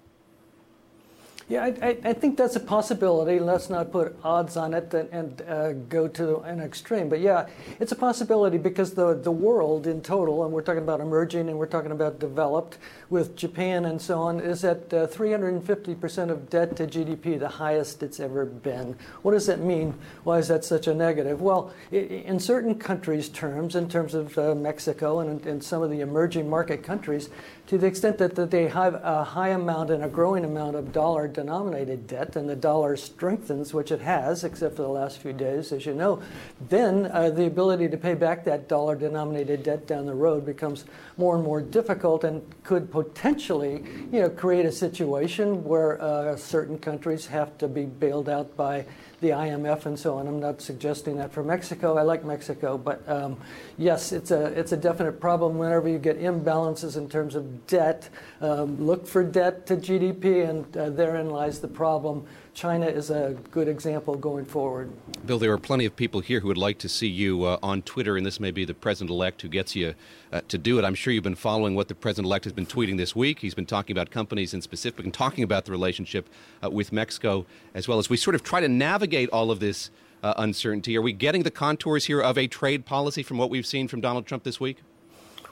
Yeah, 1.48 1.64
I, 1.64 1.96
I, 2.04 2.12
think 2.12 2.36
that's 2.36 2.56
a 2.56 2.60
possibility. 2.60 3.40
Let's 3.40 3.70
not 3.70 3.90
put 3.90 4.14
odds 4.22 4.58
on 4.58 4.74
it 4.74 4.92
and, 4.92 5.08
and 5.10 5.42
uh, 5.48 5.72
go 5.72 6.06
to 6.06 6.40
an 6.40 6.60
extreme. 6.60 7.08
But 7.08 7.20
yeah, 7.20 7.46
it's 7.80 7.90
a 7.90 7.96
possibility 7.96 8.58
because 8.58 8.92
the, 8.92 9.14
the 9.14 9.32
world 9.32 9.86
in 9.86 10.02
total, 10.02 10.44
and 10.44 10.52
we're 10.52 10.60
talking 10.60 10.82
about 10.82 11.00
emerging 11.00 11.48
and 11.48 11.58
we're 11.58 11.64
talking 11.64 11.90
about 11.90 12.18
developed 12.18 12.76
with 13.08 13.34
Japan 13.34 13.86
and 13.86 14.00
so 14.00 14.18
on, 14.18 14.40
is 14.40 14.62
at 14.62 14.92
uh, 14.92 15.06
350% 15.06 16.28
of 16.28 16.50
debt 16.50 16.76
to 16.76 16.86
GDP, 16.86 17.38
the 17.38 17.48
highest 17.48 18.02
it's 18.02 18.20
ever 18.20 18.44
been. 18.44 18.94
What 19.22 19.32
does 19.32 19.46
that 19.46 19.60
mean? 19.60 19.94
Why 20.24 20.36
is 20.36 20.48
that 20.48 20.66
such 20.66 20.86
a 20.86 20.92
negative? 20.92 21.40
Well, 21.40 21.72
in 21.90 22.38
certain 22.40 22.74
countries' 22.74 23.30
terms, 23.30 23.74
in 23.74 23.88
terms 23.88 24.12
of 24.12 24.36
uh, 24.36 24.54
Mexico 24.54 25.20
and, 25.20 25.46
and 25.46 25.64
some 25.64 25.80
of 25.80 25.88
the 25.88 26.02
emerging 26.02 26.50
market 26.50 26.82
countries, 26.82 27.30
to 27.68 27.76
the 27.76 27.86
extent 27.86 28.16
that, 28.16 28.34
that 28.34 28.50
they 28.50 28.66
have 28.66 28.94
a 28.94 29.22
high 29.22 29.50
amount 29.50 29.90
and 29.90 30.02
a 30.02 30.08
growing 30.08 30.42
amount 30.46 30.74
of 30.74 30.90
dollar 30.90 31.28
denominated 31.28 32.06
debt 32.06 32.34
and 32.34 32.48
the 32.48 32.56
dollar 32.56 32.96
strengthens, 32.96 33.74
which 33.74 33.92
it 33.92 34.00
has, 34.00 34.42
except 34.42 34.76
for 34.76 34.82
the 34.82 34.88
last 34.88 35.18
few 35.18 35.34
days, 35.34 35.70
as 35.70 35.84
you 35.84 35.92
know, 35.92 36.22
then 36.70 37.10
uh, 37.12 37.28
the 37.28 37.44
ability 37.44 37.86
to 37.86 37.98
pay 37.98 38.14
back 38.14 38.42
that 38.42 38.68
dollar 38.68 38.96
denominated 38.96 39.62
debt 39.62 39.86
down 39.86 40.06
the 40.06 40.14
road 40.14 40.46
becomes 40.46 40.86
more 41.18 41.34
and 41.34 41.44
more 41.44 41.60
difficult 41.60 42.24
and 42.24 42.42
could 42.64 42.90
potentially 42.90 43.84
you 44.10 44.22
know, 44.22 44.30
create 44.30 44.64
a 44.64 44.72
situation 44.72 45.62
where 45.62 46.00
uh, 46.00 46.34
certain 46.36 46.78
countries 46.78 47.26
have 47.26 47.58
to 47.58 47.68
be 47.68 47.84
bailed 47.84 48.30
out 48.30 48.56
by 48.56 48.82
the 49.20 49.30
IMF 49.30 49.86
and 49.86 49.98
so 49.98 50.18
on. 50.18 50.26
I'm 50.28 50.40
not 50.40 50.60
suggesting 50.60 51.16
that 51.16 51.32
for 51.32 51.42
Mexico. 51.42 51.96
I 51.96 52.02
like 52.02 52.24
Mexico, 52.24 52.78
but 52.78 53.06
um, 53.08 53.36
yes, 53.76 54.12
it's 54.12 54.30
a 54.30 54.46
it's 54.58 54.72
a 54.72 54.76
definite 54.76 55.20
problem 55.20 55.58
whenever 55.58 55.88
you 55.88 55.98
get 55.98 56.20
imbalances 56.20 56.96
in 56.96 57.08
terms 57.08 57.34
of 57.34 57.66
debt. 57.66 58.08
Um, 58.40 58.84
look 58.84 59.06
for 59.06 59.24
debt 59.24 59.66
to 59.66 59.76
GDP, 59.76 60.48
and 60.48 60.76
uh, 60.76 60.90
therein 60.90 61.30
lies 61.30 61.60
the 61.60 61.68
problem. 61.68 62.26
China 62.58 62.86
is 62.86 63.10
a 63.10 63.36
good 63.52 63.68
example 63.68 64.16
going 64.16 64.44
forward. 64.44 64.90
Bill, 65.24 65.38
there 65.38 65.52
are 65.52 65.58
plenty 65.58 65.84
of 65.84 65.94
people 65.94 66.20
here 66.20 66.40
who 66.40 66.48
would 66.48 66.58
like 66.58 66.76
to 66.78 66.88
see 66.88 67.06
you 67.06 67.44
uh, 67.44 67.56
on 67.62 67.82
Twitter, 67.82 68.16
and 68.16 68.26
this 68.26 68.40
may 68.40 68.50
be 68.50 68.64
the 68.64 68.74
president 68.74 69.10
elect 69.10 69.42
who 69.42 69.48
gets 69.48 69.76
you 69.76 69.94
uh, 70.32 70.40
to 70.48 70.58
do 70.58 70.76
it. 70.76 70.84
I'm 70.84 70.96
sure 70.96 71.12
you've 71.12 71.22
been 71.22 71.36
following 71.36 71.76
what 71.76 71.86
the 71.86 71.94
president 71.94 72.26
elect 72.26 72.46
has 72.46 72.52
been 72.52 72.66
tweeting 72.66 72.96
this 72.96 73.14
week. 73.14 73.38
He's 73.38 73.54
been 73.54 73.64
talking 73.64 73.94
about 73.94 74.10
companies 74.10 74.54
in 74.54 74.60
specific 74.60 75.04
and 75.04 75.14
talking 75.14 75.44
about 75.44 75.66
the 75.66 75.70
relationship 75.70 76.28
uh, 76.60 76.68
with 76.68 76.90
Mexico 76.90 77.46
as 77.74 77.86
well 77.86 78.00
as 78.00 78.10
we 78.10 78.16
sort 78.16 78.34
of 78.34 78.42
try 78.42 78.60
to 78.60 78.68
navigate 78.68 79.30
all 79.30 79.52
of 79.52 79.60
this 79.60 79.92
uh, 80.24 80.34
uncertainty. 80.36 80.96
Are 80.96 81.02
we 81.02 81.12
getting 81.12 81.44
the 81.44 81.52
contours 81.52 82.06
here 82.06 82.20
of 82.20 82.36
a 82.36 82.48
trade 82.48 82.84
policy 82.84 83.22
from 83.22 83.38
what 83.38 83.50
we've 83.50 83.66
seen 83.66 83.86
from 83.86 84.00
Donald 84.00 84.26
Trump 84.26 84.42
this 84.42 84.58
week? 84.58 84.78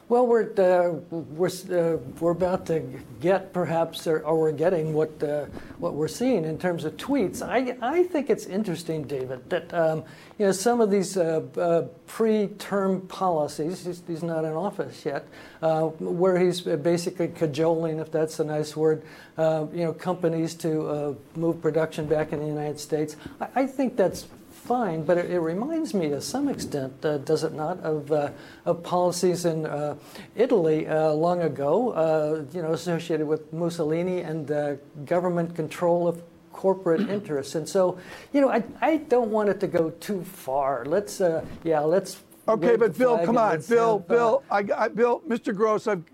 Well, 0.08 0.24
we're 0.24 0.52
uh, 0.56 1.00
we're 1.10 1.48
uh, 1.48 1.96
we're 2.20 2.30
about 2.30 2.66
to 2.66 2.80
get 3.20 3.52
perhaps, 3.52 4.06
or, 4.06 4.20
or 4.20 4.38
we're 4.38 4.52
getting 4.52 4.94
what 4.94 5.20
uh, 5.20 5.46
what 5.78 5.94
we're 5.94 6.06
seeing 6.06 6.44
in 6.44 6.58
terms 6.58 6.84
of 6.84 6.96
tweets. 6.96 7.42
I 7.42 7.76
I 7.82 8.04
think 8.04 8.30
it's 8.30 8.46
interesting, 8.46 9.02
David, 9.02 9.50
that 9.50 9.74
um, 9.74 10.04
you 10.38 10.46
know 10.46 10.52
some 10.52 10.80
of 10.80 10.92
these 10.92 11.16
uh, 11.16 11.42
uh, 11.56 11.88
pre-term 12.06 13.00
policies. 13.08 13.84
He's, 13.84 14.00
he's, 14.06 14.22
not 14.22 14.44
in 14.44 14.52
office 14.52 15.04
yet, 15.04 15.26
uh, 15.60 15.86
where 15.98 16.38
he's 16.38 16.60
basically 16.60 17.26
cajoling, 17.26 17.98
if 17.98 18.12
that's 18.12 18.38
a 18.38 18.44
nice 18.44 18.76
word, 18.76 19.02
you 19.36 19.70
know, 19.72 19.92
companies 19.92 20.54
to 20.54 21.16
move 21.34 21.60
production 21.60 22.06
back 22.06 22.32
in 22.32 22.38
the 22.38 22.46
United 22.46 22.78
States. 22.78 23.16
I, 23.40 23.62
I 23.62 23.66
think 23.66 23.96
that's 23.96 24.28
fine, 24.66 25.04
but 25.04 25.16
it, 25.16 25.30
it, 25.30 25.38
reminds 25.38 25.94
me 25.94 26.08
to 26.08 26.20
some 26.20 26.48
extent, 26.48 26.92
uh, 27.04 27.18
does 27.18 27.44
it 27.44 27.52
not, 27.52 27.78
of, 27.80 28.10
uh, 28.10 28.30
of 28.64 28.82
policies 28.82 29.44
in 29.44 29.64
uh, 29.64 29.94
Italy 30.34 30.88
uh, 30.88 31.12
long 31.12 31.42
ago, 31.42 31.90
uh, 31.92 32.44
you 32.52 32.62
know, 32.62 32.72
associated 32.72 33.26
with 33.26 33.52
Mussolini 33.52 34.20
and 34.20 34.78
government 35.04 35.54
control 35.54 36.08
of 36.08 36.22
corporate 36.52 37.08
interests. 37.16 37.54
And 37.54 37.68
so, 37.68 37.98
you 38.32 38.40
know, 38.40 38.50
I, 38.50 38.64
I 38.80 38.96
don't 38.96 39.30
want 39.30 39.48
it 39.50 39.60
to 39.60 39.66
go 39.66 39.90
too 39.90 40.24
far. 40.24 40.84
Let's, 40.84 41.20
yeah, 41.62 41.80
let's. 41.80 42.22
Okay, 42.48 42.76
but 42.76 42.96
Bill, 42.96 43.18
come 43.24 43.38
on, 43.38 43.60
Bill, 43.68 43.98
have, 43.98 44.08
Bill, 44.08 44.44
I, 44.50 44.64
I, 44.76 44.88
Bill, 44.88 45.20
Mr. 45.28 45.54
Gross, 45.54 45.88
I've 45.88 46.04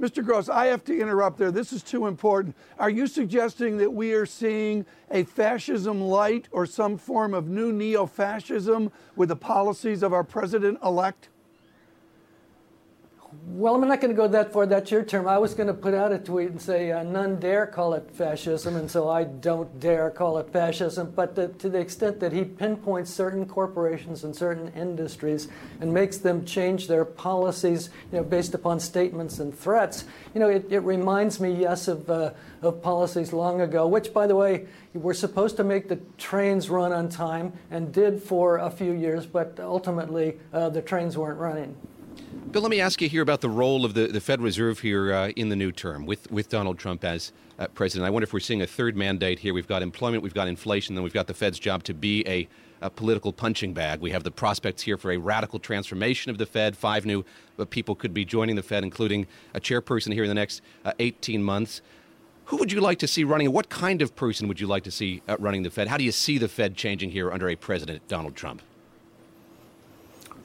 Mr. 0.00 0.24
Gross, 0.24 0.48
I 0.48 0.66
have 0.66 0.82
to 0.84 0.98
interrupt 0.98 1.38
there. 1.38 1.52
This 1.52 1.72
is 1.72 1.82
too 1.82 2.06
important. 2.06 2.56
Are 2.78 2.90
you 2.90 3.06
suggesting 3.06 3.76
that 3.78 3.92
we 3.92 4.12
are 4.12 4.26
seeing 4.26 4.84
a 5.10 5.22
fascism 5.22 6.00
light 6.00 6.48
or 6.50 6.66
some 6.66 6.98
form 6.98 7.32
of 7.32 7.46
new 7.46 7.72
neo 7.72 8.04
fascism 8.04 8.90
with 9.14 9.28
the 9.28 9.36
policies 9.36 10.02
of 10.02 10.12
our 10.12 10.24
president 10.24 10.78
elect? 10.82 11.28
Well, 13.46 13.74
I'm 13.74 13.86
not 13.86 14.00
going 14.00 14.10
to 14.10 14.16
go 14.16 14.26
that 14.28 14.52
far. 14.52 14.64
That's 14.64 14.90
your 14.90 15.04
term. 15.04 15.28
I 15.28 15.36
was 15.36 15.52
going 15.52 15.66
to 15.66 15.74
put 15.74 15.92
out 15.92 16.12
a 16.12 16.18
tweet 16.18 16.48
and 16.48 16.60
say, 16.60 16.90
uh, 16.90 17.02
none 17.02 17.38
dare 17.38 17.66
call 17.66 17.92
it 17.92 18.10
fascism, 18.10 18.74
and 18.74 18.90
so 18.90 19.08
I 19.08 19.24
don't 19.24 19.78
dare 19.78 20.10
call 20.10 20.38
it 20.38 20.50
fascism. 20.50 21.12
But 21.14 21.34
the, 21.34 21.48
to 21.48 21.68
the 21.68 21.78
extent 21.78 22.20
that 22.20 22.32
he 22.32 22.44
pinpoints 22.44 23.10
certain 23.12 23.46
corporations 23.46 24.24
and 24.24 24.34
certain 24.34 24.72
industries 24.72 25.48
and 25.80 25.92
makes 25.92 26.16
them 26.16 26.46
change 26.46 26.88
their 26.88 27.04
policies 27.04 27.90
you 28.10 28.18
know, 28.18 28.24
based 28.24 28.54
upon 28.54 28.80
statements 28.80 29.38
and 29.38 29.56
threats, 29.56 30.06
you 30.32 30.40
know, 30.40 30.48
it, 30.48 30.72
it 30.72 30.80
reminds 30.80 31.38
me, 31.38 31.52
yes, 31.54 31.86
of, 31.86 32.08
uh, 32.08 32.30
of 32.62 32.82
policies 32.82 33.34
long 33.34 33.60
ago, 33.60 33.86
which, 33.86 34.14
by 34.14 34.26
the 34.26 34.34
way, 34.34 34.66
were 34.94 35.14
supposed 35.14 35.58
to 35.58 35.64
make 35.64 35.88
the 35.88 36.00
trains 36.16 36.70
run 36.70 36.92
on 36.92 37.10
time 37.10 37.52
and 37.70 37.92
did 37.92 38.22
for 38.22 38.56
a 38.56 38.70
few 38.70 38.92
years, 38.92 39.26
but 39.26 39.60
ultimately 39.60 40.38
uh, 40.54 40.70
the 40.70 40.80
trains 40.80 41.18
weren't 41.18 41.38
running. 41.38 41.76
Bill, 42.50 42.62
let 42.62 42.70
me 42.70 42.80
ask 42.80 43.00
you 43.00 43.08
here 43.08 43.22
about 43.22 43.40
the 43.40 43.48
role 43.48 43.84
of 43.84 43.94
the, 43.94 44.06
the 44.06 44.20
Federal 44.20 44.44
Reserve 44.44 44.78
here 44.78 45.12
uh, 45.12 45.28
in 45.30 45.48
the 45.48 45.56
new 45.56 45.72
term 45.72 46.04
with, 46.04 46.30
with 46.30 46.48
Donald 46.48 46.78
Trump 46.78 47.02
as 47.02 47.32
uh, 47.58 47.66
president. 47.68 48.06
I 48.06 48.10
wonder 48.10 48.24
if 48.24 48.32
we're 48.32 48.40
seeing 48.40 48.62
a 48.62 48.66
third 48.66 48.96
mandate 48.96 49.38
here. 49.38 49.54
We've 49.54 49.66
got 49.66 49.82
employment, 49.82 50.22
we've 50.22 50.34
got 50.34 50.46
inflation, 50.46 50.94
then 50.94 51.02
we've 51.02 51.12
got 51.12 51.26
the 51.26 51.34
Fed's 51.34 51.58
job 51.58 51.82
to 51.84 51.94
be 51.94 52.22
a, 52.28 52.46
a 52.80 52.90
political 52.90 53.32
punching 53.32 53.72
bag. 53.72 54.00
We 54.00 54.10
have 54.10 54.24
the 54.24 54.30
prospects 54.30 54.82
here 54.82 54.96
for 54.98 55.10
a 55.10 55.16
radical 55.16 55.58
transformation 55.58 56.30
of 56.30 56.38
the 56.38 56.46
Fed. 56.46 56.76
Five 56.76 57.06
new 57.06 57.24
uh, 57.58 57.64
people 57.64 57.94
could 57.94 58.12
be 58.12 58.24
joining 58.24 58.56
the 58.56 58.62
Fed, 58.62 58.84
including 58.84 59.26
a 59.54 59.60
chairperson 59.60 60.12
here 60.12 60.24
in 60.24 60.28
the 60.28 60.34
next 60.34 60.60
uh, 60.84 60.92
18 60.98 61.42
months. 61.42 61.80
Who 62.46 62.58
would 62.58 62.70
you 62.70 62.80
like 62.80 62.98
to 62.98 63.08
see 63.08 63.24
running? 63.24 63.50
What 63.52 63.70
kind 63.70 64.02
of 64.02 64.14
person 64.14 64.48
would 64.48 64.60
you 64.60 64.66
like 64.66 64.84
to 64.84 64.90
see 64.90 65.22
uh, 65.26 65.36
running 65.40 65.62
the 65.62 65.70
Fed? 65.70 65.88
How 65.88 65.96
do 65.96 66.04
you 66.04 66.12
see 66.12 66.36
the 66.36 66.48
Fed 66.48 66.76
changing 66.76 67.10
here 67.10 67.32
under 67.32 67.48
a 67.48 67.56
president, 67.56 68.06
Donald 68.06 68.36
Trump? 68.36 68.60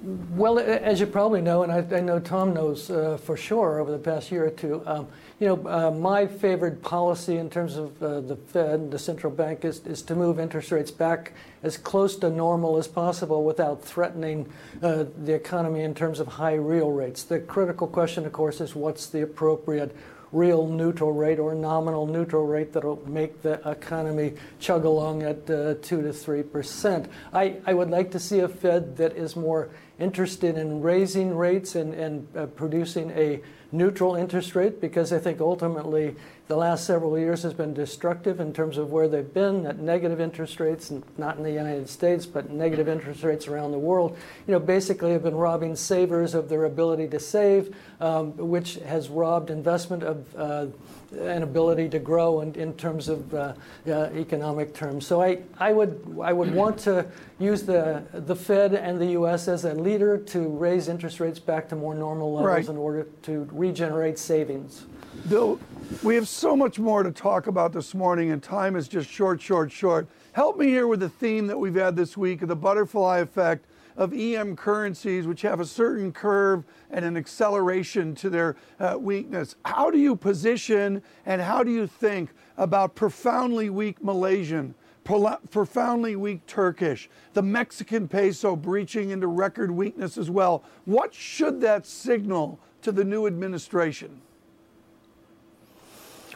Well, 0.01 0.59
as 0.59 1.01
you 1.01 1.07
probably 1.07 1.41
know, 1.41 1.63
and 1.63 1.73
I, 1.73 1.97
I 1.97 1.99
know 1.99 2.19
Tom 2.19 2.53
knows 2.53 2.89
uh, 2.89 3.17
for 3.17 3.35
sure 3.35 3.81
over 3.81 3.91
the 3.91 3.97
past 3.97 4.31
year 4.31 4.45
or 4.45 4.49
two, 4.49 4.81
um, 4.85 5.09
you 5.41 5.47
know, 5.47 5.67
uh, 5.67 5.91
my 5.91 6.25
favorite 6.25 6.81
policy 6.81 7.35
in 7.35 7.49
terms 7.49 7.75
of 7.75 8.01
uh, 8.01 8.21
the 8.21 8.37
Fed, 8.37 8.91
the 8.91 8.99
central 8.99 9.31
bank, 9.33 9.65
is, 9.65 9.85
is 9.85 10.01
to 10.03 10.15
move 10.15 10.39
interest 10.39 10.71
rates 10.71 10.89
back 10.89 11.33
as 11.63 11.75
close 11.75 12.15
to 12.17 12.29
normal 12.29 12.77
as 12.77 12.87
possible 12.87 13.43
without 13.43 13.83
threatening 13.83 14.49
uh, 14.81 15.03
the 15.17 15.33
economy 15.33 15.81
in 15.81 15.93
terms 15.93 16.21
of 16.21 16.27
high 16.27 16.55
real 16.55 16.91
rates. 16.91 17.23
The 17.23 17.39
critical 17.41 17.85
question, 17.85 18.25
of 18.25 18.31
course, 18.31 18.61
is 18.61 18.73
what's 18.73 19.07
the 19.07 19.23
appropriate 19.23 19.93
real 20.31 20.67
neutral 20.67 21.11
rate 21.11 21.39
or 21.39 21.55
nominal 21.55 22.05
neutral 22.05 22.45
rate 22.45 22.71
that'll 22.71 23.01
make 23.09 23.41
the 23.41 23.53
economy 23.67 24.33
chug 24.59 24.85
along 24.85 25.23
at 25.23 25.49
uh, 25.49 25.73
2 25.81 26.03
to 26.03 26.13
3 26.13 26.43
percent. 26.43 27.09
I, 27.33 27.57
I 27.65 27.73
would 27.73 27.89
like 27.89 28.11
to 28.11 28.19
see 28.19 28.39
a 28.39 28.47
Fed 28.47 28.97
that 28.97 29.17
is 29.17 29.35
more 29.35 29.69
interested 29.99 30.57
in 30.57 30.81
raising 30.81 31.35
rates 31.35 31.75
and, 31.75 31.93
and 31.93 32.27
uh, 32.35 32.45
producing 32.47 33.11
a 33.11 33.41
neutral 33.71 34.15
interest 34.15 34.55
rate 34.55 34.81
because 34.81 35.13
I 35.13 35.19
think 35.19 35.41
ultimately 35.41 36.15
the 36.47 36.55
last 36.55 36.85
several 36.85 37.19
years 37.19 37.43
has 37.43 37.53
been 37.53 37.73
destructive 37.73 38.39
in 38.39 38.51
terms 38.51 38.77
of 38.77 38.91
where 38.91 39.07
they've 39.07 39.33
been 39.33 39.67
at 39.67 39.77
negative 39.77 40.19
interest 40.19 40.59
rates, 40.59 40.91
not 41.17 41.37
in 41.37 41.43
the 41.43 41.51
United 41.51 41.87
States, 41.87 42.25
but 42.25 42.49
negative 42.49 42.87
interest 42.87 43.23
rates 43.23 43.47
around 43.47 43.71
the 43.71 43.77
world. 43.77 44.17
You 44.47 44.53
know, 44.53 44.59
basically 44.59 45.11
have 45.11 45.23
been 45.23 45.35
robbing 45.35 45.75
savers 45.75 46.33
of 46.33 46.49
their 46.49 46.65
ability 46.65 47.07
to 47.09 47.19
save, 47.19 47.75
um, 48.01 48.35
which 48.37 48.75
has 48.75 49.09
robbed 49.09 49.51
investment 49.51 50.01
of 50.01 50.35
uh, 50.35 50.67
an 51.11 51.43
ability 51.43 51.89
to 51.89 51.99
grow 51.99 52.41
in, 52.41 52.53
in 52.55 52.73
terms 52.73 53.09
of 53.09 53.33
uh, 53.33 53.53
uh, 53.87 54.09
economic 54.13 54.73
terms. 54.73 55.05
So 55.05 55.21
I, 55.21 55.39
I 55.59 55.71
would 55.71 56.17
I 56.21 56.33
would 56.33 56.53
want 56.53 56.77
to 56.79 57.05
use 57.39 57.63
the 57.63 58.03
the 58.13 58.35
Fed 58.35 58.73
and 58.73 58.99
the 58.99 59.11
U.S. 59.11 59.47
as 59.47 59.65
a 59.65 59.73
leader 59.73 60.17
to 60.17 60.47
raise 60.47 60.87
interest 60.87 61.19
rates 61.19 61.39
back 61.39 61.69
to 61.69 61.75
more 61.75 61.95
normal 61.95 62.33
levels 62.33 62.47
right. 62.47 62.69
in 62.69 62.77
order 62.77 63.07
to 63.23 63.47
regenerate 63.51 64.19
savings. 64.19 64.85
Bill, 65.27 65.59
we 66.03 66.15
have 66.15 66.27
so 66.27 66.55
much 66.55 66.79
more 66.79 67.03
to 67.03 67.11
talk 67.11 67.47
about 67.47 67.73
this 67.73 67.93
morning, 67.93 68.31
and 68.31 68.41
time 68.41 68.75
is 68.75 68.87
just 68.87 69.09
short, 69.09 69.41
short, 69.41 69.71
short. 69.71 70.07
Help 70.33 70.57
me 70.57 70.67
here 70.67 70.87
with 70.87 70.99
the 70.99 71.09
theme 71.09 71.47
that 71.47 71.57
we've 71.57 71.75
had 71.75 71.95
this 71.95 72.15
week 72.15 72.41
of 72.41 72.47
the 72.47 72.55
butterfly 72.55 73.19
effect 73.19 73.65
of 73.99 74.13
EM 74.13 74.55
currencies, 74.55 75.27
which 75.27 75.41
have 75.41 75.59
a 75.59 75.65
certain 75.65 76.13
curve 76.13 76.63
and 76.89 77.03
an 77.03 77.17
acceleration 77.17 78.15
to 78.15 78.29
their 78.29 78.55
uh, 78.79 78.95
weakness. 78.97 79.57
How 79.65 79.91
do 79.91 79.99
you 79.99 80.15
position 80.15 81.03
and 81.25 81.41
how 81.41 81.63
do 81.63 81.69
you 81.69 81.85
think 81.85 82.31
about 82.57 82.95
profoundly 82.95 83.69
weak 83.69 84.01
Malaysian, 84.01 84.73
profoundly 85.03 86.15
weak 86.15 86.45
Turkish, 86.47 87.09
the 87.33 87.41
Mexican 87.41 88.07
peso 88.07 88.55
breaching 88.55 89.09
into 89.09 89.27
record 89.27 89.69
weakness 89.69 90.17
as 90.17 90.29
well? 90.29 90.63
What 90.85 91.13
should 91.13 91.59
that 91.61 91.85
signal 91.85 92.57
to 92.83 92.93
the 92.93 93.03
new 93.03 93.27
administration? 93.27 94.21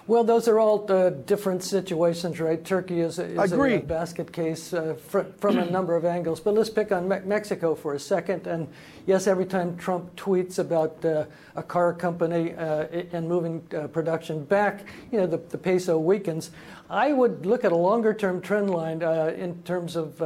Well, 0.06 0.26
those 0.26 0.50
are 0.50 0.60
all 0.60 0.92
uh, 0.92 1.12
different 1.12 1.64
situations, 1.64 2.42
right? 2.42 2.64
Turkey 2.64 3.00
is, 3.00 3.20
a, 3.20 3.42
is 3.42 3.54
a, 3.54 3.80
basket 3.80 4.34
case 4.34 4.74
uh, 4.74 4.96
fr- 4.96 5.22
from 5.38 5.58
a 5.58 5.66
number 5.66 5.96
of 5.96 6.04
angles. 6.04 6.42
But 6.42 6.56
let's 6.56 6.70
pick 6.70 6.92
on 6.92 7.08
Me- 7.08 7.22
Mexico 7.24 7.74
for 7.74 7.94
a 7.94 8.00
second. 8.00 8.46
And 8.46 8.68
yes, 9.06 9.28
every 9.28 9.46
time 9.46 9.78
Trump 9.78 10.14
tweets 10.18 10.60
about 10.60 11.04
uh, 11.06 11.24
a 11.56 11.64
car 11.64 11.94
company 11.94 12.54
uh, 12.54 12.88
and 13.14 13.30
moving 13.30 13.66
uh, 13.74 13.88
production 13.88 14.44
back, 14.44 14.86
you 15.10 15.20
know, 15.20 15.26
the, 15.26 15.38
the, 15.38 15.58
peso 15.58 15.98
weakens. 15.98 16.52
I 16.90 17.14
would 17.14 17.46
look 17.46 17.64
at 17.64 17.72
a 17.72 17.78
longer 17.78 18.14
term 18.14 18.42
trend 18.42 18.72
line 18.72 19.04
uh, 19.04 19.34
in 19.38 19.64
terms 19.64 19.96
of 19.96 20.22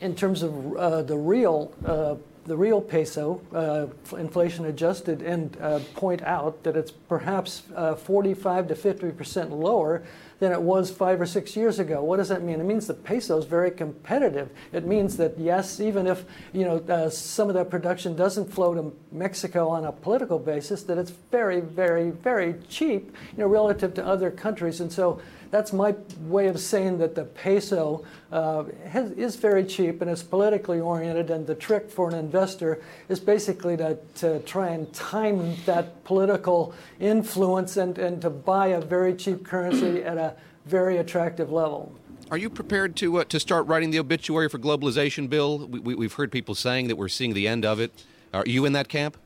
in 0.00 0.16
terms 0.16 0.42
of 0.42 1.06
the 1.06 1.16
real 1.16 1.72
the 2.44 2.56
real 2.56 2.80
peso, 2.80 3.40
uh, 3.54 3.86
inflation 4.16 4.64
adjusted, 4.66 5.22
and 5.22 5.56
uh, 5.60 5.78
point 5.94 6.22
out 6.22 6.62
that 6.64 6.76
it's 6.76 6.90
perhaps 6.90 7.62
uh, 7.76 7.94
45 7.94 8.68
to 8.68 8.74
50 8.74 9.12
percent 9.12 9.52
lower 9.52 10.02
than 10.40 10.50
it 10.50 10.60
was 10.60 10.90
five 10.90 11.20
or 11.20 11.26
six 11.26 11.54
years 11.54 11.78
ago. 11.78 12.02
What 12.02 12.16
does 12.16 12.28
that 12.28 12.42
mean? 12.42 12.60
It 12.60 12.64
means 12.64 12.88
the 12.88 12.94
peso 12.94 13.38
is 13.38 13.44
very 13.44 13.70
competitive. 13.70 14.50
It 14.72 14.84
means 14.84 15.16
that 15.18 15.38
yes, 15.38 15.78
even 15.78 16.08
if 16.08 16.24
you 16.52 16.64
know 16.64 16.78
uh, 16.88 17.10
some 17.10 17.48
of 17.48 17.54
that 17.54 17.70
production 17.70 18.16
doesn't 18.16 18.52
flow 18.52 18.74
to 18.74 18.92
Mexico 19.12 19.68
on 19.68 19.84
a 19.84 19.92
political 19.92 20.40
basis, 20.40 20.82
that 20.84 20.98
it's 20.98 21.12
very, 21.30 21.60
very, 21.60 22.10
very 22.10 22.54
cheap, 22.68 23.14
you 23.32 23.38
know, 23.38 23.46
relative 23.46 23.94
to 23.94 24.04
other 24.04 24.32
countries. 24.32 24.80
And 24.80 24.92
so 24.92 25.22
that's 25.52 25.72
my 25.72 25.94
way 26.22 26.48
of 26.48 26.58
saying 26.58 26.96
that 26.98 27.14
the 27.14 27.24
peso 27.24 28.04
uh, 28.32 28.64
has, 28.88 29.10
is 29.12 29.36
very 29.36 29.64
cheap 29.64 30.00
and 30.00 30.10
is 30.10 30.22
politically 30.22 30.80
oriented. 30.80 31.28
And 31.28 31.46
the 31.46 31.54
trick 31.54 31.90
for 31.90 32.08
an 32.08 32.14
investor 32.14 32.82
is 33.10 33.20
basically 33.20 33.76
to, 33.76 33.98
to 34.16 34.40
try 34.40 34.70
and 34.70 34.90
time 34.94 35.54
that 35.66 36.02
political 36.04 36.74
influence 36.98 37.76
and, 37.76 37.98
and 37.98 38.20
to 38.22 38.30
buy 38.30 38.68
a 38.68 38.80
very 38.80 39.14
cheap 39.14 39.44
currency 39.44 40.02
at 40.02 40.16
a 40.16 40.34
very 40.64 40.96
attractive 40.96 41.52
level. 41.52 41.94
Are 42.30 42.38
you 42.38 42.48
prepared 42.48 42.96
to 42.96 43.18
uh, 43.18 43.24
to 43.24 43.38
start 43.38 43.66
writing 43.66 43.90
the 43.90 43.98
obituary 43.98 44.48
for 44.48 44.58
globalization, 44.58 45.28
Bill? 45.28 45.68
We, 45.68 45.94
we, 45.94 46.06
have 46.06 46.14
heard 46.14 46.32
people 46.32 46.54
saying 46.54 46.88
that 46.88 46.96
we're 46.96 47.08
seeing 47.08 47.34
the 47.34 47.46
end 47.46 47.66
of 47.66 47.78
it. 47.78 48.06
Are 48.32 48.44
you 48.46 48.64
in 48.64 48.72
that 48.72 48.88
camp? 48.88 49.18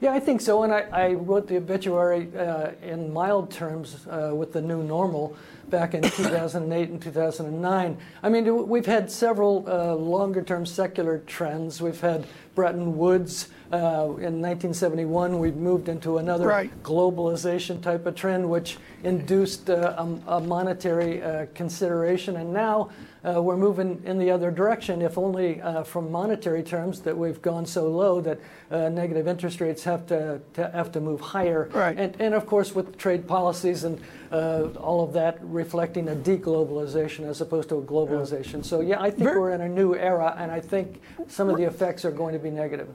Yeah, 0.00 0.14
I 0.14 0.20
think 0.20 0.40
so. 0.40 0.62
And 0.62 0.72
I, 0.72 0.86
I 0.92 1.12
wrote 1.12 1.46
the 1.46 1.58
obituary 1.58 2.28
uh, 2.34 2.70
in 2.82 3.12
mild 3.12 3.50
terms 3.50 4.06
uh, 4.06 4.32
with 4.34 4.54
the 4.54 4.62
new 4.62 4.82
normal 4.82 5.36
back 5.68 5.92
in 5.92 6.02
2008 6.16 6.88
and 6.88 7.02
2009. 7.02 7.98
I 8.22 8.28
mean, 8.30 8.66
we've 8.66 8.86
had 8.86 9.10
several 9.10 9.64
uh, 9.68 9.94
longer 9.94 10.42
term 10.42 10.64
secular 10.64 11.18
trends. 11.26 11.82
We've 11.82 12.00
had 12.00 12.26
Bretton 12.54 12.96
Woods. 12.96 13.48
Uh, 13.72 14.16
in 14.18 14.42
1971, 14.42 15.38
we 15.38 15.52
moved 15.52 15.88
into 15.88 16.18
another 16.18 16.48
right. 16.48 16.82
globalization 16.82 17.80
type 17.80 18.04
of 18.04 18.16
trend, 18.16 18.48
which 18.48 18.78
induced 19.04 19.70
uh, 19.70 19.94
a, 19.96 20.32
a, 20.32 20.40
monetary 20.40 21.22
uh, 21.22 21.46
consideration. 21.54 22.36
And 22.36 22.52
now 22.52 22.90
uh, 23.24 23.40
we're 23.40 23.56
moving 23.56 24.02
in 24.04 24.18
the 24.18 24.28
other 24.28 24.50
direction, 24.50 25.00
if 25.02 25.16
only 25.16 25.60
uh, 25.60 25.84
from 25.84 26.10
monetary 26.10 26.64
terms 26.64 27.00
that 27.02 27.16
we've 27.16 27.40
gone 27.42 27.64
so 27.64 27.86
low 27.88 28.20
that 28.20 28.40
uh, 28.72 28.88
negative 28.88 29.28
interest 29.28 29.60
rates 29.60 29.84
have 29.84 30.04
to, 30.06 30.40
to, 30.54 30.68
have 30.70 30.90
to 30.90 31.00
move 31.00 31.20
higher. 31.20 31.68
Right. 31.72 31.96
And, 31.96 32.20
and 32.20 32.34
of 32.34 32.46
course, 32.46 32.74
with 32.74 32.98
trade 32.98 33.28
policies 33.28 33.84
and 33.84 34.00
uh, 34.32 34.64
all 34.78 35.04
of 35.04 35.12
that 35.12 35.38
reflecting 35.42 36.08
a 36.08 36.16
deglobalization 36.16 37.24
as 37.24 37.40
opposed 37.40 37.68
to 37.68 37.76
a 37.76 37.82
globalization. 37.82 38.54
Yeah. 38.54 38.62
So, 38.62 38.80
yeah, 38.80 39.00
I 39.00 39.10
think 39.10 39.24
Very, 39.24 39.38
we're 39.38 39.52
in 39.52 39.60
a 39.60 39.68
new 39.68 39.94
era, 39.94 40.34
and 40.36 40.50
I 40.50 40.60
think 40.60 41.00
some 41.28 41.48
of 41.48 41.56
the 41.56 41.64
effects 41.64 42.04
are 42.04 42.10
going 42.10 42.32
to 42.32 42.40
be 42.40 42.50
negative. 42.50 42.88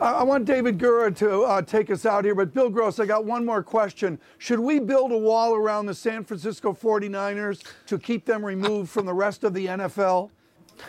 I 0.00 0.22
want 0.24 0.44
David 0.44 0.78
Gura 0.78 1.16
to 1.18 1.42
uh, 1.42 1.62
take 1.62 1.90
us 1.90 2.04
out 2.04 2.24
here, 2.24 2.34
but 2.34 2.52
Bill 2.52 2.68
Gross, 2.68 2.98
I 2.98 3.06
got 3.06 3.24
one 3.24 3.44
more 3.44 3.62
question. 3.62 4.18
Should 4.38 4.58
we 4.58 4.80
build 4.80 5.12
a 5.12 5.18
wall 5.18 5.54
around 5.54 5.86
the 5.86 5.94
San 5.94 6.24
Francisco 6.24 6.72
49ers 6.72 7.62
to 7.86 7.98
keep 7.98 8.24
them 8.24 8.44
removed 8.44 8.90
from 8.90 9.06
the 9.06 9.14
rest 9.14 9.44
of 9.44 9.54
the 9.54 9.66
NFL? 9.66 10.30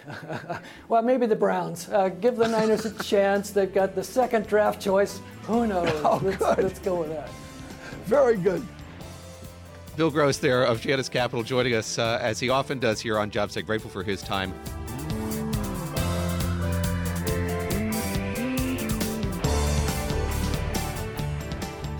well, 0.89 1.03
maybe 1.03 1.27
the 1.27 1.35
Browns. 1.35 1.87
Uh, 1.89 2.09
give 2.09 2.35
the 2.35 2.47
Niners 2.47 2.85
a 2.85 3.03
chance. 3.03 3.51
They've 3.51 3.71
got 3.71 3.93
the 3.93 4.03
second 4.03 4.47
draft 4.47 4.81
choice. 4.81 5.19
Who 5.43 5.67
knows? 5.67 5.91
Oh, 6.03 6.19
let's, 6.23 6.41
let's 6.41 6.79
go 6.79 7.01
with 7.01 7.09
that. 7.09 7.29
Very 8.05 8.37
good. 8.37 8.65
Bill 9.95 10.09
Gross 10.09 10.37
there 10.37 10.63
of 10.63 10.81
Janus 10.81 11.09
Capital 11.09 11.43
joining 11.43 11.75
us 11.75 11.97
uh, 11.97 12.19
as 12.21 12.39
he 12.39 12.49
often 12.49 12.79
does 12.79 12.99
here 12.99 13.17
on 13.17 13.31
JobSec. 13.31 13.65
Grateful 13.65 13.89
for 13.89 14.03
his 14.03 14.21
time. 14.21 14.53